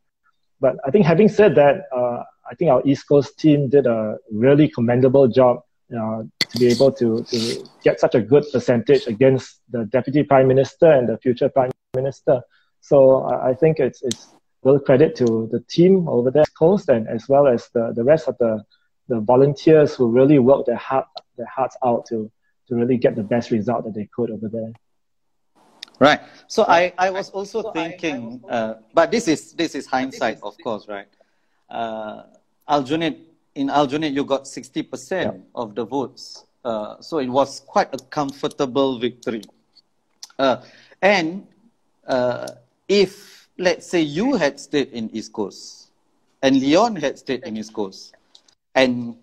but 0.59 0.75
I 0.85 0.91
think 0.91 1.05
having 1.05 1.29
said 1.29 1.55
that, 1.55 1.85
uh, 1.95 2.23
I 2.49 2.55
think 2.55 2.71
our 2.71 2.81
East 2.85 3.07
Coast 3.07 3.37
team 3.39 3.69
did 3.69 3.85
a 3.85 4.17
really 4.31 4.67
commendable 4.69 5.27
job 5.27 5.61
uh, 5.91 6.23
to 6.39 6.59
be 6.59 6.67
able 6.67 6.91
to, 6.93 7.23
to 7.23 7.65
get 7.83 7.99
such 7.99 8.15
a 8.15 8.21
good 8.21 8.45
percentage 8.51 9.07
against 9.07 9.61
the 9.69 9.85
Deputy 9.85 10.23
Prime 10.23 10.47
Minister 10.47 10.91
and 10.91 11.07
the 11.07 11.17
future 11.17 11.49
Prime 11.49 11.71
Minister. 11.95 12.41
So 12.81 13.23
I 13.25 13.53
think 13.53 13.79
it's, 13.79 14.01
it's 14.01 14.27
real 14.63 14.79
credit 14.79 15.15
to 15.17 15.49
the 15.51 15.59
team 15.69 16.07
over 16.07 16.31
there 16.31 16.45
Coast 16.57 16.89
and 16.89 17.07
as 17.07 17.27
well 17.27 17.47
as 17.47 17.69
the, 17.73 17.91
the 17.95 18.03
rest 18.03 18.27
of 18.27 18.37
the, 18.39 18.63
the 19.07 19.19
volunteers 19.19 19.95
who 19.95 20.09
really 20.09 20.39
worked 20.39 20.67
their, 20.67 20.77
heart, 20.77 21.05
their 21.37 21.47
hearts 21.47 21.75
out 21.85 22.05
to, 22.07 22.31
to 22.67 22.75
really 22.75 22.97
get 22.97 23.15
the 23.15 23.23
best 23.23 23.51
result 23.51 23.85
that 23.85 23.93
they 23.93 24.09
could 24.15 24.31
over 24.31 24.49
there. 24.49 24.73
Right. 25.99 26.21
So 26.47 26.63
I, 26.67 26.93
I 26.97 27.09
was 27.09 27.29
also 27.31 27.63
so 27.63 27.71
thinking, 27.71 28.43
I, 28.49 28.55
I 28.55 28.67
was 28.67 28.75
uh, 28.77 28.81
but 28.93 29.11
this 29.11 29.27
is 29.27 29.53
this 29.53 29.73
is 29.73 29.87
hindsight, 29.87 30.39
of 30.43 30.55
course, 30.63 30.87
right? 30.87 31.07
Uh, 31.69 32.23
Aljunied 32.69 33.17
in 33.55 33.69
Aljunied, 33.69 34.13
you 34.13 34.23
got 34.23 34.47
sixty 34.47 34.83
percent 34.83 35.35
yeah. 35.35 35.41
of 35.55 35.73
the 35.73 35.85
votes, 35.85 36.45
uh, 36.65 37.01
so 37.01 37.19
it 37.19 37.27
was 37.27 37.61
quite 37.61 37.93
a 37.93 37.97
comfortable 38.09 38.99
victory. 38.99 39.41
Uh, 40.37 40.61
and 41.01 41.47
uh, 42.07 42.47
if 42.87 43.47
let's 43.57 43.87
say 43.87 44.01
you 44.01 44.35
had 44.35 44.59
stayed 44.59 44.89
in 44.91 45.09
East 45.13 45.33
Coast, 45.33 45.89
and 46.41 46.59
Leon 46.59 46.95
had 46.97 47.17
stayed 47.17 47.43
in 47.43 47.57
East 47.57 47.73
Coast, 47.73 48.13
and 48.75 49.15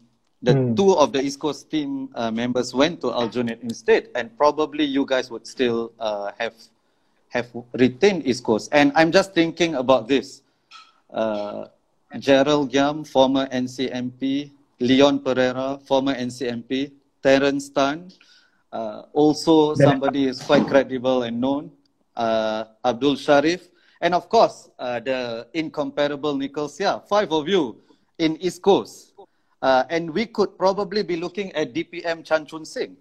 the 0.42 0.52
mm. 0.52 0.76
two 0.76 0.94
of 0.96 1.12
the 1.12 1.22
East 1.22 1.38
Coast 1.38 1.70
team 1.70 2.10
uh, 2.14 2.30
members 2.30 2.74
went 2.74 3.00
to 3.02 3.08
Aljunied 3.08 3.62
instead, 3.62 4.08
and 4.14 4.36
probably 4.36 4.84
you 4.84 5.06
guys 5.06 5.30
would 5.30 5.46
still 5.46 5.92
uh, 6.00 6.32
have 6.38 6.54
have 7.28 7.46
retained 7.72 8.26
East 8.26 8.42
Coast. 8.42 8.68
And 8.72 8.92
I'm 8.94 9.12
just 9.12 9.34
thinking 9.34 9.74
about 9.76 10.08
this. 10.08 10.42
Gerald 12.18 12.70
Giam, 12.70 13.06
former 13.06 13.46
NCMP, 13.46 14.50
Leon 14.80 15.20
Perera, 15.20 15.80
former 15.82 16.14
NCMP, 16.14 16.92
Terence 17.22 17.68
Tan, 17.70 18.10
uh, 18.72 19.02
also 19.12 19.74
somebody 19.74 20.26
is 20.26 20.42
quite 20.42 20.66
credible 20.66 21.22
and 21.22 21.40
known, 21.40 21.70
uh, 22.16 22.64
Abdul 22.84 23.16
Sharif, 23.16 23.68
and 24.00 24.14
of 24.14 24.28
course, 24.28 24.68
uh, 24.78 25.00
the 25.00 25.46
incomparable 25.54 26.36
Nichols. 26.36 26.78
Yeah, 26.78 26.98
five 26.98 27.32
of 27.32 27.48
you 27.48 27.80
in 28.18 28.36
East 28.36 28.62
Coast. 28.62 29.12
Uh, 29.62 29.84
and 29.88 30.10
we 30.10 30.26
could 30.26 30.58
probably 30.58 31.02
be 31.02 31.16
looking 31.16 31.50
at 31.52 31.72
DPM 31.72 32.22
Chan 32.22 32.44
Chun 32.46 32.64
Sing. 32.66 32.96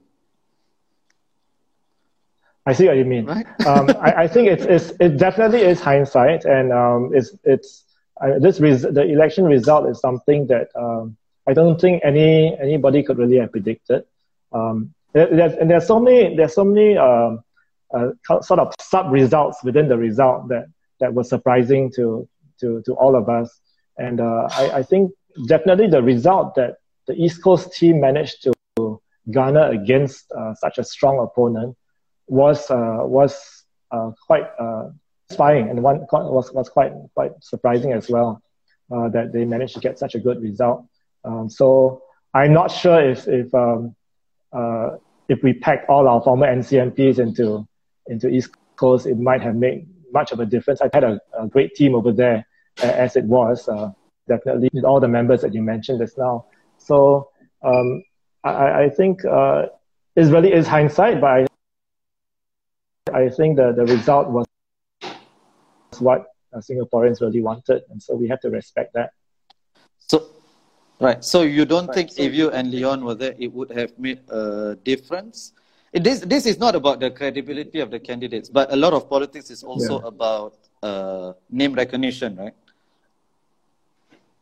I 2.65 2.71
see 2.71 2.87
what 2.87 2.95
you 2.95 3.03
mean. 3.03 3.25
Right? 3.25 3.45
um, 3.67 3.89
I, 3.99 4.23
I, 4.23 4.27
think 4.27 4.47
it's, 4.47 4.63
it's, 4.63 4.93
it 5.01 5.17
definitely 5.17 5.59
is 5.61 5.81
hindsight, 5.81 6.45
and 6.45 6.71
um, 6.71 7.11
it's, 7.13 7.35
it's 7.43 7.82
uh, 8.23 8.39
this 8.39 8.59
res- 8.59 8.81
the 8.81 9.03
election 9.03 9.43
result 9.45 9.89
is 9.89 9.99
something 9.99 10.47
that 10.47 10.69
um, 10.75 11.17
I 11.47 11.53
don't 11.53 11.79
think 11.79 12.01
any 12.03 12.57
anybody 12.57 13.03
could 13.03 13.17
really 13.17 13.37
have 13.37 13.51
predicted. 13.51 14.05
Um, 14.51 14.93
there's, 15.13 15.53
and 15.53 15.69
there's 15.69 15.85
so 15.85 15.99
many 15.99 16.35
there's 16.35 16.55
so 16.55 16.63
many 16.63 16.97
um, 16.97 17.43
uh, 17.93 18.09
sort 18.41 18.59
of 18.59 18.73
sub 18.79 19.11
results 19.11 19.63
within 19.63 19.87
the 19.87 19.97
result 19.97 20.47
that 20.49 20.65
that 20.99 21.13
was 21.13 21.29
surprising 21.29 21.91
to 21.95 22.27
to 22.61 22.81
to 22.85 22.93
all 22.93 23.15
of 23.15 23.29
us. 23.29 23.59
And 23.97 24.19
uh, 24.19 24.47
I, 24.51 24.79
I 24.79 24.83
think 24.83 25.11
definitely 25.47 25.87
the 25.87 26.01
result 26.01 26.55
that 26.55 26.77
the 27.07 27.13
East 27.13 27.43
Coast 27.43 27.73
team 27.73 27.99
managed 27.99 28.43
to 28.43 29.01
garner 29.31 29.69
against 29.69 30.31
uh, 30.31 30.53
such 30.55 30.77
a 30.77 30.83
strong 30.83 31.19
opponent 31.19 31.75
was 32.27 32.69
uh, 32.71 32.99
was 33.01 33.65
uh, 33.91 34.11
quite 34.27 34.47
uh, 34.59 34.89
satisfying 35.33 35.69
and 35.69 35.81
one 35.83 36.05
was 36.11 36.51
was 36.53 36.69
quite 36.69 36.93
quite 37.13 37.31
surprising 37.41 37.93
as 37.93 38.09
well 38.09 38.41
uh, 38.91 39.09
that 39.09 39.31
they 39.33 39.45
managed 39.45 39.73
to 39.73 39.79
get 39.79 39.99
such 39.99 40.15
a 40.15 40.19
good 40.19 40.41
result. 40.41 40.85
Um, 41.23 41.49
so 41.49 42.03
I'm 42.33 42.53
not 42.53 42.71
sure 42.71 42.99
if 43.01 43.27
if 43.27 43.53
um, 43.53 43.95
uh, 44.51 44.97
if 45.29 45.41
we 45.43 45.53
packed 45.53 45.89
all 45.89 46.07
our 46.07 46.21
former 46.21 46.47
NCMPs 46.47 47.19
into 47.19 47.67
into 48.07 48.27
East 48.27 48.51
Coast, 48.75 49.05
it 49.05 49.17
might 49.17 49.41
have 49.41 49.55
made 49.55 49.87
much 50.11 50.31
of 50.31 50.39
a 50.39 50.45
difference. 50.45 50.81
I've 50.81 50.93
had 50.93 51.03
a, 51.03 51.19
a 51.39 51.47
great 51.47 51.75
team 51.75 51.95
over 51.95 52.11
there 52.11 52.45
as 52.81 53.15
it 53.15 53.25
was 53.25 53.69
definitely 54.27 54.69
with 54.73 54.85
all 54.85 54.99
the 54.99 55.07
members 55.07 55.41
that 55.41 55.53
you 55.53 55.61
mentioned 55.61 55.99
just 55.99 56.17
now. 56.17 56.45
So 56.77 57.29
um, 57.61 58.03
I, 58.43 58.83
I, 58.85 58.89
think 58.89 59.25
uh, 59.25 59.67
it 60.15 60.25
really 60.31 60.53
is 60.53 60.67
hindsight, 60.67 61.21
but 61.21 61.27
I, 61.27 61.45
I 63.13 63.29
think 63.29 63.57
the, 63.57 63.73
the 63.73 63.85
result 63.85 64.29
was 64.29 64.45
what 66.03 66.27
uh, 66.53 66.59
Singaporeans 66.59 67.21
really 67.21 67.41
wanted, 67.41 67.83
and 67.89 68.01
so 68.01 68.15
we 68.15 68.27
have 68.27 68.41
to 68.41 68.49
respect 68.49 68.93
that. 68.93 69.11
So, 69.99 70.27
right. 70.99 71.23
So 71.23 71.41
you 71.41 71.65
don't 71.65 71.87
right. 71.87 71.95
think 71.95 72.11
so, 72.11 72.21
if 72.21 72.33
you 72.33 72.51
and 72.51 72.71
Leon 72.71 73.03
were 73.03 73.15
there, 73.15 73.35
it 73.39 73.51
would 73.51 73.71
have 73.71 73.97
made 73.97 74.19
a 74.29 74.77
difference? 74.83 75.53
This 75.93 76.21
this 76.21 76.45
is 76.45 76.57
not 76.57 76.75
about 76.75 76.99
the 76.99 77.11
credibility 77.11 77.79
of 77.79 77.91
the 77.91 77.99
candidates, 77.99 78.49
but 78.49 78.73
a 78.73 78.75
lot 78.75 78.93
of 78.93 79.09
politics 79.09 79.49
is 79.51 79.63
also 79.63 80.01
yeah. 80.01 80.07
about 80.07 80.57
uh, 80.81 81.33
name 81.49 81.73
recognition, 81.73 82.35
right? 82.35 82.53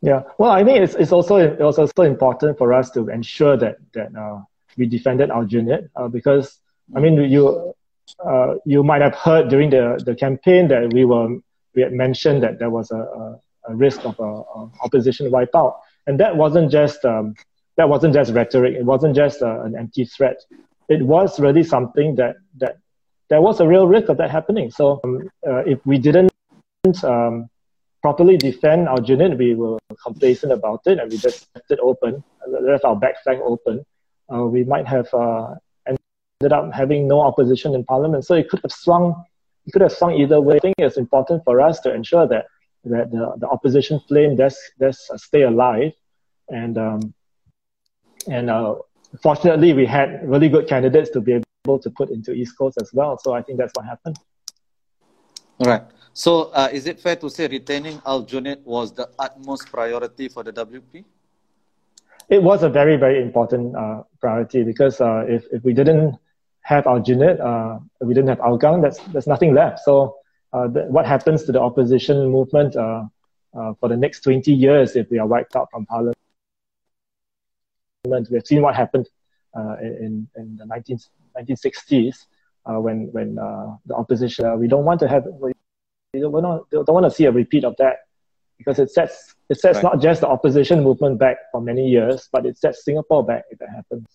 Yeah, 0.02 0.24
well, 0.40 0.50
I 0.50 0.64
think 0.64 0.80
it's, 0.80 0.96
it's 0.96 1.12
also 1.12 1.36
it 1.38 1.60
was 1.60 1.78
also 1.78 2.04
important 2.04 2.58
for 2.58 2.74
us 2.74 2.90
to 2.92 3.10
ensure 3.10 3.56
that 3.58 3.78
that 3.94 4.16
uh, 4.16 4.42
we 4.78 4.86
defended 4.88 5.30
Aljunied 5.30 5.90
uh, 5.96 6.08
because 6.08 6.58
I 6.96 7.00
mean 7.00 7.16
you 7.30 7.76
uh, 8.26 8.56
you 8.66 8.84
might 8.84 9.02
have 9.02 9.16
heard 9.16 9.50
during 9.50 9.70
the, 9.70 10.02
the 10.04 10.16
campaign 10.16 10.68
that 10.70 10.92
we 10.94 11.06
were 11.06 11.38
we 11.76 11.82
had 11.82 11.94
mentioned 11.94 12.44
that 12.44 12.60
there 12.60 12.70
was 12.70 12.92
a, 12.92 12.98
a, 12.98 13.40
a 13.70 13.76
risk 13.76 14.06
of 14.06 14.20
a, 14.20 14.24
a, 14.24 14.72
opposition 14.84 15.32
wipeout, 15.32 15.76
and 16.08 16.20
that 16.20 16.36
wasn't 16.36 16.72
just 16.72 17.04
um, 17.06 17.36
that 17.78 17.90
wasn't 17.90 18.14
just 18.14 18.34
rhetoric. 18.34 18.76
It 18.76 18.86
wasn't 18.86 19.16
just 19.16 19.42
uh, 19.42 19.62
an 19.64 19.76
empty 19.78 20.06
threat. 20.06 20.42
It 20.90 21.04
was 21.04 21.40
really 21.40 21.64
something 21.64 22.16
that 22.16 22.36
that 22.58 22.78
there 23.30 23.42
was 23.42 23.62
a 23.62 23.68
real 23.68 23.88
risk 23.88 24.10
of 24.10 24.18
that 24.18 24.30
happening. 24.30 24.70
So 24.72 25.00
um, 25.04 25.30
uh, 25.48 25.64
if 25.66 25.80
we 25.86 25.98
didn't 25.98 26.32
um, 27.04 27.50
properly 28.02 28.38
defend 28.38 28.88
Aljunied, 28.88 29.38
we 29.38 29.56
were 29.56 29.80
complacent 30.04 30.52
about 30.52 30.82
it 30.86 31.00
and 31.00 31.10
we 31.10 31.18
just 31.18 31.48
left 31.56 31.72
it 31.72 31.80
open, 31.82 32.24
left 32.48 32.84
our 32.84 32.96
back 32.96 33.24
flank 33.24 33.42
open. 33.44 33.86
Uh, 34.34 34.46
we 34.46 34.64
might 34.64 34.88
have 34.88 35.08
uh, 35.14 35.56
ended 35.88 36.52
up 36.52 36.74
having 36.74 37.08
no 37.08 37.22
opposition 37.22 37.76
in 37.76 37.84
parliament. 37.84 38.26
So 38.26 38.34
it 38.34 38.50
could 38.50 38.62
have 38.64 38.72
swung, 38.72 39.24
it 39.66 39.72
could 39.72 39.82
have 39.82 39.92
swung 39.92 40.14
either 40.16 40.42
way. 40.42 40.56
I 40.56 40.60
think 40.60 40.76
it's 40.78 40.98
important 40.98 41.44
for 41.44 41.62
us 41.62 41.80
to 41.82 41.94
ensure 41.94 42.28
that 42.28 42.46
that 42.86 43.12
the, 43.12 43.34
the 43.38 43.48
opposition 43.48 44.00
flame 44.08 44.36
does 44.36 44.58
does 44.80 45.00
stay 45.18 45.44
alive, 45.44 45.94
and 46.50 46.78
um, 46.78 47.14
and 48.28 48.50
uh, 48.50 48.76
fortunately 49.22 49.74
we 49.74 49.86
had 49.86 50.28
really 50.28 50.50
good 50.50 50.68
candidates 50.68 51.10
to 51.12 51.22
be 51.22 51.42
able 51.66 51.80
to 51.80 51.90
put 51.92 52.10
into 52.10 52.34
East 52.34 52.58
Coast 52.58 52.78
as 52.82 52.92
well. 52.94 53.18
So 53.18 53.34
I 53.34 53.42
think 53.42 53.60
that's 53.60 53.74
what 53.76 53.86
happened. 53.86 54.18
All 55.60 55.68
right. 55.68 55.84
So, 56.14 56.52
uh, 56.52 56.70
is 56.74 56.88
it 56.88 57.00
fair 57.00 57.16
to 57.18 57.30
say 57.30 57.48
retaining 57.48 58.00
Aljunied 58.00 58.64
was 58.64 58.92
the 58.92 59.10
utmost 59.18 59.72
priority 59.72 60.28
for 60.28 60.44
the 60.44 60.52
WP? 60.52 61.06
It 62.30 62.42
was 62.42 62.64
a 62.64 62.70
very, 62.70 62.98
very 62.98 63.22
important 63.22 63.76
uh, 63.76 64.04
priority 64.20 64.64
because 64.64 65.00
uh, 65.00 65.24
if, 65.28 65.46
if 65.52 65.64
we 65.64 65.74
didn't 65.74 66.18
have 66.62 66.86
Aljunied, 66.86 67.40
uh, 67.40 67.80
we 68.02 68.14
didn't 68.14 68.30
have 68.30 68.40
Hougang, 68.40 68.82
that's, 68.82 69.00
there's 69.12 69.28
nothing 69.28 69.54
left. 69.54 69.80
So, 69.80 70.18
uh, 70.54 70.68
the, 70.68 70.82
what 70.84 71.06
happens 71.06 71.44
to 71.46 71.52
the 71.52 71.62
opposition 71.62 72.30
movement 72.30 72.76
uh, 72.76 73.04
for 73.80 73.90
the 73.90 73.98
next 73.98 74.22
20 74.22 74.52
years 74.52 74.96
if 74.96 75.10
we 75.10 75.18
are 75.18 75.28
wiped 75.28 75.56
out 75.56 75.70
from 75.72 75.86
parliament? 75.86 76.18
We've 78.04 78.46
seen 78.46 78.62
what 78.62 78.76
happened 78.76 79.08
uh, 79.56 79.78
in, 79.82 80.28
in 80.36 80.58
the 80.58 80.66
19, 80.66 81.00
1960s 81.40 82.26
uh, 82.66 82.80
when, 82.80 83.12
when 83.12 83.38
uh, 83.40 83.76
the 83.86 83.96
opposition, 83.96 84.60
we 84.60 84.68
don't 84.68 84.86
want 84.86 85.00
to 85.00 85.08
have, 85.08 85.26
we 85.26 85.54
don't, 86.14 86.32
want 86.32 86.70
don't 86.70 86.88
want 86.90 87.06
to 87.06 87.12
see 87.12 87.26
a 87.26 87.32
repeat 87.32 87.64
of 87.64 87.76
that 87.78 87.98
because 88.58 88.80
it 88.80 88.92
sets, 88.92 89.36
it 89.50 89.60
sets 89.60 89.78
right. 89.78 89.84
not 89.84 90.02
just 90.02 90.22
the 90.22 90.28
opposition 90.28 90.84
movement 90.84 91.18
back 91.18 91.38
for 91.52 91.62
many 91.62 91.88
years, 91.88 92.30
but 92.32 92.46
it 92.46 92.58
sets 92.58 92.84
Singapore 92.84 93.26
back 93.26 93.44
if 93.50 93.60
that 93.60 93.70
happens. 93.70 94.08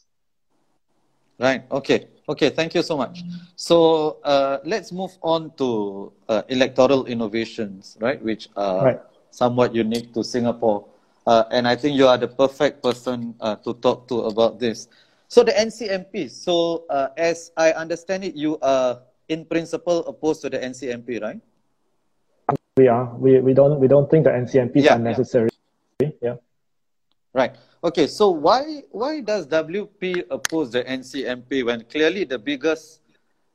Right. 1.38 1.64
Okay. 1.70 2.08
Okay. 2.28 2.50
Thank 2.50 2.74
you 2.74 2.82
so 2.82 2.96
much. 2.96 3.22
So 3.54 4.18
uh, 4.24 4.58
let's 4.64 4.92
move 4.92 5.16
on 5.22 5.52
to 5.58 6.12
uh, 6.28 6.42
electoral 6.48 7.06
innovations, 7.06 7.96
right, 8.00 8.20
which 8.22 8.48
are 8.56 8.84
right. 8.84 9.00
somewhat 9.30 9.74
unique 9.74 10.12
to 10.14 10.24
Singapore. 10.24 10.86
Uh, 11.26 11.44
and 11.50 11.66
I 11.66 11.74
think 11.74 11.96
you 11.96 12.06
are 12.06 12.18
the 12.18 12.28
perfect 12.28 12.82
person 12.82 13.34
uh, 13.40 13.56
to 13.56 13.74
talk 13.74 14.06
to 14.08 14.30
about 14.30 14.58
this. 14.60 14.88
So 15.28 15.42
the 15.42 15.52
NCMP. 15.52 16.30
So 16.30 16.84
uh, 16.88 17.08
as 17.16 17.50
I 17.56 17.72
understand 17.72 18.24
it, 18.24 18.34
you 18.34 18.58
are 18.62 19.02
in 19.28 19.44
principle 19.44 20.06
opposed 20.06 20.42
to 20.42 20.50
the 20.50 20.58
NCMP, 20.58 21.20
right? 21.20 21.40
We 22.76 22.88
are. 22.88 23.12
We, 23.16 23.40
we 23.40 23.54
don't 23.54 23.80
we 23.80 23.88
don't 23.88 24.10
think 24.10 24.24
the 24.24 24.30
NCMP 24.30 24.84
yeah, 24.84 24.94
are 24.94 24.98
necessary. 24.98 25.50
Yeah. 26.00 26.10
yeah. 26.22 26.36
Right. 27.32 27.56
Okay. 27.82 28.06
So 28.06 28.30
why 28.30 28.82
why 28.90 29.20
does 29.20 29.46
WP 29.46 30.24
oppose 30.30 30.70
the 30.70 30.84
NCMP 30.84 31.64
when 31.64 31.84
clearly 31.84 32.24
the 32.24 32.38
biggest 32.38 33.00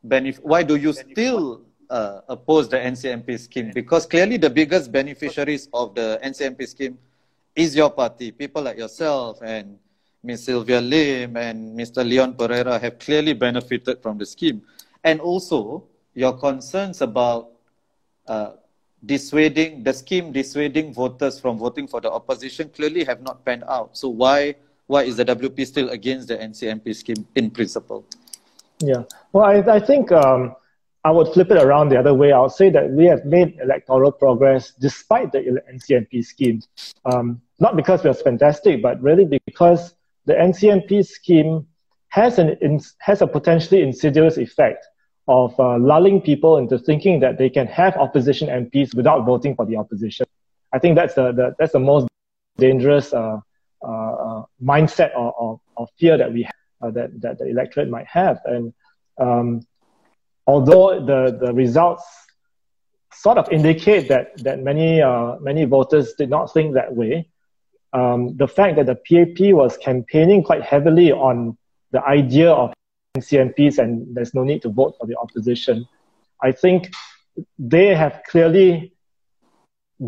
benefit? 0.04 0.44
Why 0.44 0.64
do 0.64 0.76
you 0.76 0.94
still 0.94 1.62
uh, 1.90 2.22
oppose 2.28 2.70
the 2.70 2.78
NCMP 2.78 3.40
scheme? 3.40 3.72
Because 3.74 4.06
clearly 4.06 4.38
the 4.38 4.50
biggest 4.50 4.92
beneficiaries 4.92 5.70
of 5.74 5.96
the 5.96 6.20
NCMP 6.24 6.68
scheme 6.68 6.98
is 7.56 7.76
your 7.76 7.90
party. 7.90 8.32
People 8.32 8.64
like 8.64 8.78
yourself 8.78 9.40
and 9.42 9.78
Ms. 10.24 10.46
Sylvia 10.46 10.80
Lim 10.80 11.36
and 11.36 11.78
Mr. 11.78 12.08
Leon 12.08 12.36
Perera 12.36 12.80
have 12.80 13.00
clearly 13.00 13.34
benefited 13.34 14.02
from 14.02 14.18
the 14.18 14.26
scheme. 14.26 14.62
And 15.04 15.20
also, 15.20 15.84
your 16.14 16.38
concerns 16.38 17.02
about 17.02 17.50
uh, 18.28 18.52
dissuading 19.06 19.84
the 19.84 19.94
scheme, 19.94 20.32
dissuading 20.32 20.94
voters 20.94 21.40
from 21.40 21.58
voting 21.58 21.88
for 21.88 22.02
the 22.02 22.12
opposition 22.12 22.70
clearly 22.70 23.04
have 23.04 23.22
not 23.22 23.44
panned 23.46 23.64
out. 23.68 23.98
So 23.98 24.10
why 24.10 24.56
why 24.88 25.04
is 25.04 25.16
the 25.16 25.26
WP 25.26 25.66
still 25.66 25.90
against 25.90 26.28
the 26.28 26.38
NCMP 26.38 26.94
scheme 26.96 27.26
in 27.36 27.50
principle? 27.50 28.06
Yeah, 28.80 29.04
well, 29.32 29.46
I, 29.46 29.76
I 29.76 29.80
think 29.80 30.12
um, 30.12 30.56
I 31.06 31.12
would 31.12 31.28
flip 31.30 31.50
it 31.50 31.58
around 31.58 31.90
the 31.90 31.98
other 31.98 32.14
way. 32.14 32.32
I 32.32 32.40
would 32.40 32.52
say 32.52 32.70
that 32.72 32.92
we 32.92 33.06
have 33.06 33.24
made 33.26 33.58
electoral 33.62 34.12
progress 34.12 34.72
despite 34.72 35.32
the 35.32 35.62
NCMP 35.74 36.26
scheme. 36.26 36.62
Um, 37.06 37.42
not 37.60 37.76
because 37.76 38.04
it 38.04 38.08
was 38.10 38.22
fantastic, 38.22 38.82
but 38.82 39.02
really 39.02 39.26
because 39.46 39.96
the 40.26 40.34
NCMP 40.34 41.06
scheme 41.08 41.66
has, 42.10 42.38
an, 42.38 42.80
has 43.00 43.22
a 43.22 43.28
potentially 43.28 43.82
insidious 43.82 44.38
effect 44.38 44.86
of 45.32 45.58
uh, 45.60 45.78
lulling 45.78 46.20
people 46.20 46.58
into 46.58 46.78
thinking 46.78 47.22
that 47.22 47.38
they 47.38 47.50
can 47.50 47.66
have 47.68 47.96
opposition 47.96 48.50
MPs 48.50 48.94
without 48.94 49.26
voting 49.26 49.56
for 49.56 49.66
the 49.66 49.78
opposition. 49.78 50.26
I 50.74 50.80
think 50.80 50.96
that's 50.96 51.16
the, 51.16 51.32
the 51.32 51.56
that's 51.58 51.72
the 51.72 51.80
most 51.80 52.08
dangerous 52.58 53.14
uh, 53.14 53.40
uh, 53.82 53.88
uh 53.88 54.44
mindset 54.62 55.12
or, 55.16 55.32
or, 55.42 55.62
or, 55.78 55.88
fear 55.98 56.18
that 56.18 56.32
we 56.34 56.44
have, 56.44 56.62
uh, 56.82 56.92
that, 56.92 57.22
that 57.22 57.40
the 57.40 57.48
electorate 57.48 57.90
might 57.90 58.08
have. 58.08 58.42
And 58.46 58.74
um, 59.18 59.62
although 60.46 61.00
the, 61.00 61.38
the 61.44 61.54
results 61.54 62.04
sort 63.14 63.38
of 63.38 63.50
indicate 63.52 64.10
that, 64.10 64.38
that 64.44 64.60
many, 64.60 65.02
uh, 65.02 65.38
many 65.40 65.64
voters 65.64 66.14
did 66.14 66.30
not 66.30 66.54
think 66.54 66.74
that 66.74 66.94
way, 66.94 67.30
um, 67.94 68.36
the 68.36 68.48
fact 68.48 68.76
that 68.76 68.86
the 68.86 68.96
PAP 68.96 69.54
was 69.54 69.78
campaigning 69.78 70.44
quite 70.44 70.62
heavily 70.62 71.12
on 71.12 71.58
the 71.92 72.04
idea 72.04 72.52
of 72.52 72.74
NCMPs 73.18 73.78
and 73.78 74.16
there's 74.16 74.34
no 74.34 74.44
need 74.44 74.62
to 74.62 74.70
vote 74.70 74.96
for 75.00 75.08
the 75.08 75.18
opposition, 75.18 75.88
I 76.42 76.52
think 76.52 76.92
they 77.60 77.94
have 77.94 78.22
clearly 78.28 78.94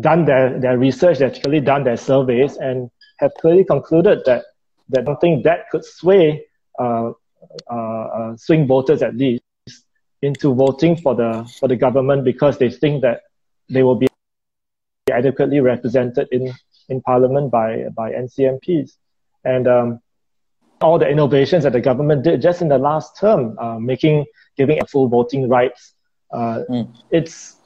done 0.00 0.24
their, 0.24 0.58
their 0.58 0.78
research, 0.78 1.18
they've 1.18 1.32
clearly 1.32 1.60
done 1.60 1.84
their 1.84 1.96
surveys, 1.96 2.56
and 2.56 2.90
have 3.18 3.32
clearly 3.40 3.64
concluded 3.64 4.22
that, 4.26 4.44
that 4.88 5.04
something 5.04 5.42
that 5.42 5.70
could 5.70 5.84
sway 5.84 6.44
uh, 6.78 7.12
uh, 7.70 7.74
uh, 7.74 8.36
swing 8.36 8.66
voters 8.66 9.02
at 9.02 9.14
least 9.16 9.42
into 10.22 10.54
voting 10.54 10.96
for 10.96 11.14
the 11.14 11.48
for 11.60 11.68
the 11.68 11.76
government 11.76 12.24
because 12.24 12.56
they 12.58 12.70
think 12.70 13.02
that 13.02 13.20
they 13.68 13.82
will 13.82 13.94
be 13.94 14.06
adequately 15.12 15.60
represented 15.60 16.26
in 16.32 16.52
in 16.88 17.00
Parliament 17.02 17.50
by 17.50 17.84
by 17.94 18.10
NCMPs, 18.12 18.96
and 19.44 19.68
um, 19.68 20.00
all 20.84 20.98
the 20.98 21.08
innovations 21.08 21.64
that 21.64 21.72
the 21.72 21.80
government 21.80 22.24
did 22.24 22.40
just 22.40 22.62
in 22.62 22.68
the 22.68 22.78
last 22.78 23.18
term, 23.18 23.58
uh, 23.58 23.78
making 23.78 24.24
giving 24.56 24.78
full 24.86 25.08
voting 25.08 25.48
rights. 25.48 25.94
Uh, 26.32 26.60
mm. 26.70 26.94
It's 27.10 27.56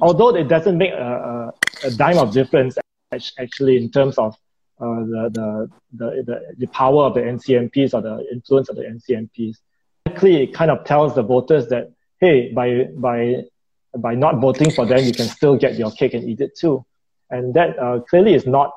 although 0.00 0.34
it 0.34 0.48
doesn't 0.48 0.78
make 0.78 0.92
a, 0.92 1.52
a, 1.82 1.88
a, 1.88 1.90
dime 1.90 2.18
of 2.18 2.32
difference 2.32 2.78
actually 3.38 3.76
in 3.76 3.90
terms 3.90 4.16
of 4.18 4.34
uh, 4.80 5.00
the, 5.12 5.30
the, 5.32 5.70
the, 5.92 6.22
the, 6.24 6.54
the 6.58 6.66
power 6.68 7.04
of 7.04 7.14
the 7.14 7.20
NCMPs 7.20 7.94
or 7.94 8.00
the 8.00 8.26
influence 8.32 8.68
of 8.68 8.76
the 8.76 8.82
NCMPs. 8.82 9.56
Actually, 10.06 10.42
it 10.42 10.54
kind 10.54 10.70
of 10.70 10.84
tells 10.84 11.14
the 11.14 11.22
voters 11.22 11.68
that 11.68 11.92
hey, 12.20 12.52
by 12.52 12.84
by 12.96 13.44
by 13.98 14.14
not 14.14 14.40
voting 14.40 14.70
for 14.70 14.86
them, 14.86 15.04
you 15.04 15.12
can 15.12 15.26
still 15.26 15.56
get 15.56 15.76
your 15.76 15.90
cake 15.90 16.14
and 16.14 16.28
eat 16.28 16.40
it 16.40 16.56
too. 16.56 16.84
And 17.30 17.54
that 17.54 17.78
uh, 17.78 18.00
clearly 18.00 18.34
is 18.34 18.46
not, 18.46 18.72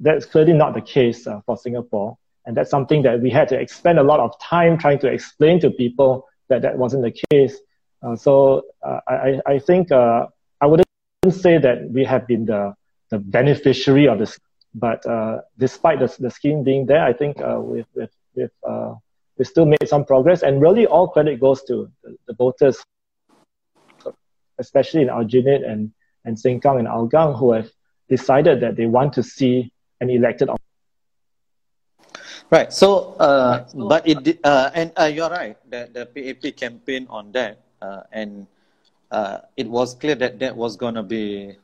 that's 0.00 0.26
clearly 0.26 0.52
not 0.52 0.74
the 0.74 0.80
case 0.80 1.26
uh, 1.26 1.40
for 1.46 1.56
Singapore. 1.56 2.18
And 2.50 2.56
that's 2.56 2.68
something 2.68 3.02
that 3.02 3.20
we 3.20 3.30
had 3.30 3.46
to 3.50 3.68
spend 3.68 4.00
a 4.00 4.02
lot 4.02 4.18
of 4.18 4.36
time 4.40 4.76
trying 4.76 4.98
to 4.98 5.06
explain 5.06 5.60
to 5.60 5.70
people 5.70 6.26
that 6.48 6.62
that 6.62 6.76
wasn't 6.76 7.04
the 7.04 7.14
case. 7.30 7.56
Uh, 8.02 8.16
so 8.16 8.64
uh, 8.84 8.98
I, 9.06 9.40
I 9.46 9.60
think 9.60 9.92
uh, 9.92 10.26
I 10.60 10.66
wouldn't 10.66 10.88
say 11.30 11.58
that 11.58 11.88
we 11.90 12.02
have 12.02 12.26
been 12.26 12.46
the, 12.46 12.74
the 13.10 13.20
beneficiary 13.20 14.08
of 14.08 14.18
this, 14.18 14.36
but 14.74 15.06
uh, 15.06 15.42
despite 15.58 16.00
the, 16.00 16.12
the 16.18 16.28
scheme 16.28 16.64
being 16.64 16.86
there, 16.86 17.04
I 17.04 17.12
think 17.12 17.36
we've, 17.38 17.86
we've, 17.94 18.08
we've, 18.34 18.50
we 19.38 19.44
still 19.44 19.66
made 19.66 19.86
some 19.86 20.04
progress. 20.04 20.42
And 20.42 20.60
really 20.60 20.88
all 20.88 21.06
credit 21.06 21.38
goes 21.38 21.62
to 21.68 21.88
the, 22.02 22.16
the 22.26 22.34
voters, 22.34 22.82
especially 24.58 25.02
in 25.02 25.08
Aljunied 25.08 25.64
and, 25.70 25.92
and 26.24 26.36
Sengkang 26.36 26.80
and 26.80 26.88
Hougang, 26.88 27.38
who 27.38 27.52
have 27.52 27.70
decided 28.08 28.58
that 28.62 28.74
they 28.74 28.86
want 28.86 29.12
to 29.12 29.22
see 29.22 29.72
an 30.00 30.10
elected 30.10 30.50
Right. 32.50 32.72
So, 32.72 33.14
uh, 33.22 33.62
but 33.74 34.02
it 34.08 34.42
uh, 34.42 34.74
and 34.74 34.90
uh, 34.98 35.06
you're 35.06 35.30
right 35.30 35.54
that 35.70 35.94
the 35.94 36.02
PAP 36.02 36.58
campaign 36.58 37.06
on 37.08 37.30
that, 37.30 37.62
uh, 37.80 38.02
and 38.10 38.48
uh, 39.14 39.46
it 39.56 39.70
was 39.70 39.94
clear 39.94 40.16
that 40.16 40.40
that 40.40 40.56
was 40.56 40.74
going 40.74 40.98
to 40.98 41.06
be 41.06 41.54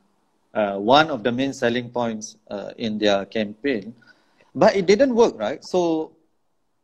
uh, 0.55 0.79
one 0.79 1.11
of 1.11 1.25
the 1.25 1.33
main 1.33 1.53
selling 1.53 1.91
points 1.91 2.39
in 2.79 2.99
their 3.03 3.27
campaign, 3.27 3.99
but 4.55 4.77
it 4.77 4.87
didn't 4.87 5.13
work, 5.13 5.35
right? 5.35 5.65
So, 5.65 6.15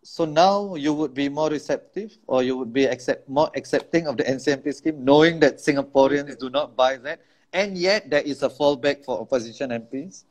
so 0.02 0.24
now 0.24 0.74
you 0.74 0.92
would 0.92 1.14
be 1.14 1.28
more 1.28 1.48
receptive, 1.48 2.18
or 2.26 2.42
you 2.42 2.58
would 2.58 2.72
be 2.72 2.86
accept 2.86 3.28
more 3.28 3.54
accepting 3.54 4.08
of 4.08 4.16
the 4.16 4.24
NCMP 4.24 4.74
scheme, 4.74 5.04
knowing 5.04 5.38
that 5.46 5.58
Singaporeans 5.58 6.36
do 6.40 6.50
not 6.50 6.74
buy 6.74 6.96
that, 7.06 7.20
and 7.52 7.78
yet 7.78 8.10
there 8.10 8.22
is 8.22 8.42
a 8.42 8.50
fallback 8.50 9.04
for 9.04 9.20
opposition 9.20 9.70
MPs. 9.70 10.24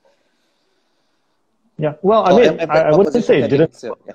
Yeah, 1.81 1.95
well, 2.03 2.23
I 2.27 2.39
mean, 2.39 2.59
I, 2.69 2.79
I 2.89 2.95
wouldn't 2.95 3.25
say 3.25 3.41
it 3.41 3.47
didn't. 3.47 3.75
Yeah. 3.83 4.13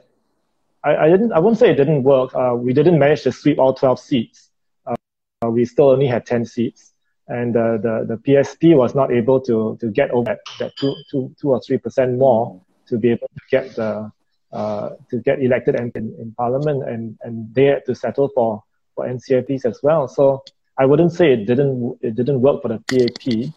I, 0.85 0.96
I, 1.07 1.09
didn't. 1.11 1.33
I 1.33 1.40
wouldn't 1.40 1.59
say 1.59 1.70
it 1.70 1.74
didn't 1.74 2.05
work. 2.05 2.33
Uh, 2.33 2.55
we 2.55 2.72
didn't 2.72 2.96
manage 2.96 3.22
to 3.22 3.33
sweep 3.33 3.59
all 3.59 3.74
twelve 3.74 3.98
seats. 3.98 4.50
Uh, 4.87 5.50
we 5.50 5.64
still 5.64 5.90
only 5.90 6.07
had 6.07 6.24
ten 6.24 6.44
seats, 6.44 6.92
and 7.26 7.57
uh, 7.57 7.79
the 7.79 8.07
the 8.07 8.16
PSP 8.18 8.76
was 8.76 8.94
not 8.94 9.12
able 9.12 9.40
to 9.40 9.76
to 9.81 9.90
get 9.90 10.12
over 10.12 10.26
that, 10.26 10.38
that 10.61 10.76
two, 10.76 10.94
two, 11.11 11.35
two 11.40 11.50
or 11.50 11.61
three 11.61 11.76
percent 11.76 12.16
more 12.16 12.62
to 12.87 12.98
be 12.98 13.11
able 13.11 13.26
to 13.26 13.42
get 13.50 13.74
the 13.74 14.12
uh, 14.52 14.90
to 15.11 15.18
get 15.18 15.42
elected 15.42 15.74
in, 15.74 15.90
in, 15.96 16.14
in 16.20 16.33
parliament, 16.38 16.88
and 16.88 17.18
and 17.22 17.52
they 17.52 17.64
had 17.64 17.85
to 17.87 17.96
settle 17.96 18.29
for 18.29 18.62
for 18.94 19.09
NCMPs 19.09 19.64
as 19.64 19.81
well. 19.83 20.07
So 20.07 20.44
I 20.79 20.87
wouldn't 20.87 21.12
say 21.12 21.33
it 21.33 21.46
didn't 21.46 21.98
it 22.00 22.14
didn't 22.14 22.42
work 22.42 22.62
for 22.62 22.68
the 22.68 22.79
PAP, 22.87 23.52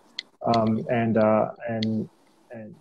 um, 0.50 0.84
and 0.90 1.16
uh, 1.16 1.52
and 1.68 2.10
and 2.50 2.74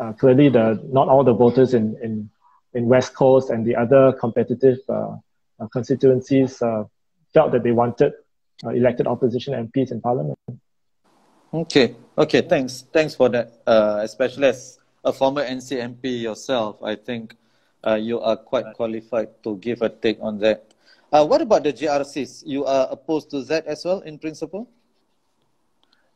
uh, 0.00 0.12
clearly 0.14 0.48
the 0.48 0.80
not 0.92 1.08
all 1.08 1.22
the 1.24 1.34
voters 1.34 1.74
in 1.74 1.96
in 2.02 2.30
in 2.74 2.86
West 2.86 3.14
Coast 3.14 3.50
and 3.50 3.66
the 3.66 3.76
other 3.76 4.12
competitive 4.12 4.78
uh, 4.88 5.16
uh 5.60 5.66
constituencies 5.72 6.62
uh, 6.62 6.84
felt 7.34 7.52
that 7.52 7.62
they 7.62 7.72
wanted 7.72 8.12
uh, 8.64 8.70
elected 8.70 9.06
opposition 9.06 9.52
MPs 9.54 9.90
in 9.92 10.00
Parliament. 10.00 10.38
Okay, 11.52 11.96
okay, 12.16 12.42
thanks, 12.42 12.84
thanks 12.92 13.14
for 13.14 13.28
that. 13.28 13.50
especially 14.02 14.48
as 14.48 14.78
a 15.04 15.12
former 15.12 15.44
NCMP 15.44 16.22
yourself, 16.22 16.80
I 16.82 16.94
think 16.94 17.34
you 17.98 18.20
are 18.20 18.36
quite 18.36 18.66
qualified 18.74 19.42
to 19.42 19.56
give 19.56 19.82
a 19.82 19.88
take 19.88 20.18
on 20.20 20.38
that. 20.38 20.70
Uh, 21.12 21.26
what 21.26 21.42
about 21.42 21.64
the 21.64 21.72
GRCs? 21.72 22.44
You 22.46 22.64
are 22.64 22.86
opposed 22.90 23.30
to 23.30 23.42
that 23.44 23.66
as 23.66 23.84
well, 23.84 24.00
in 24.00 24.18
principle? 24.18 24.70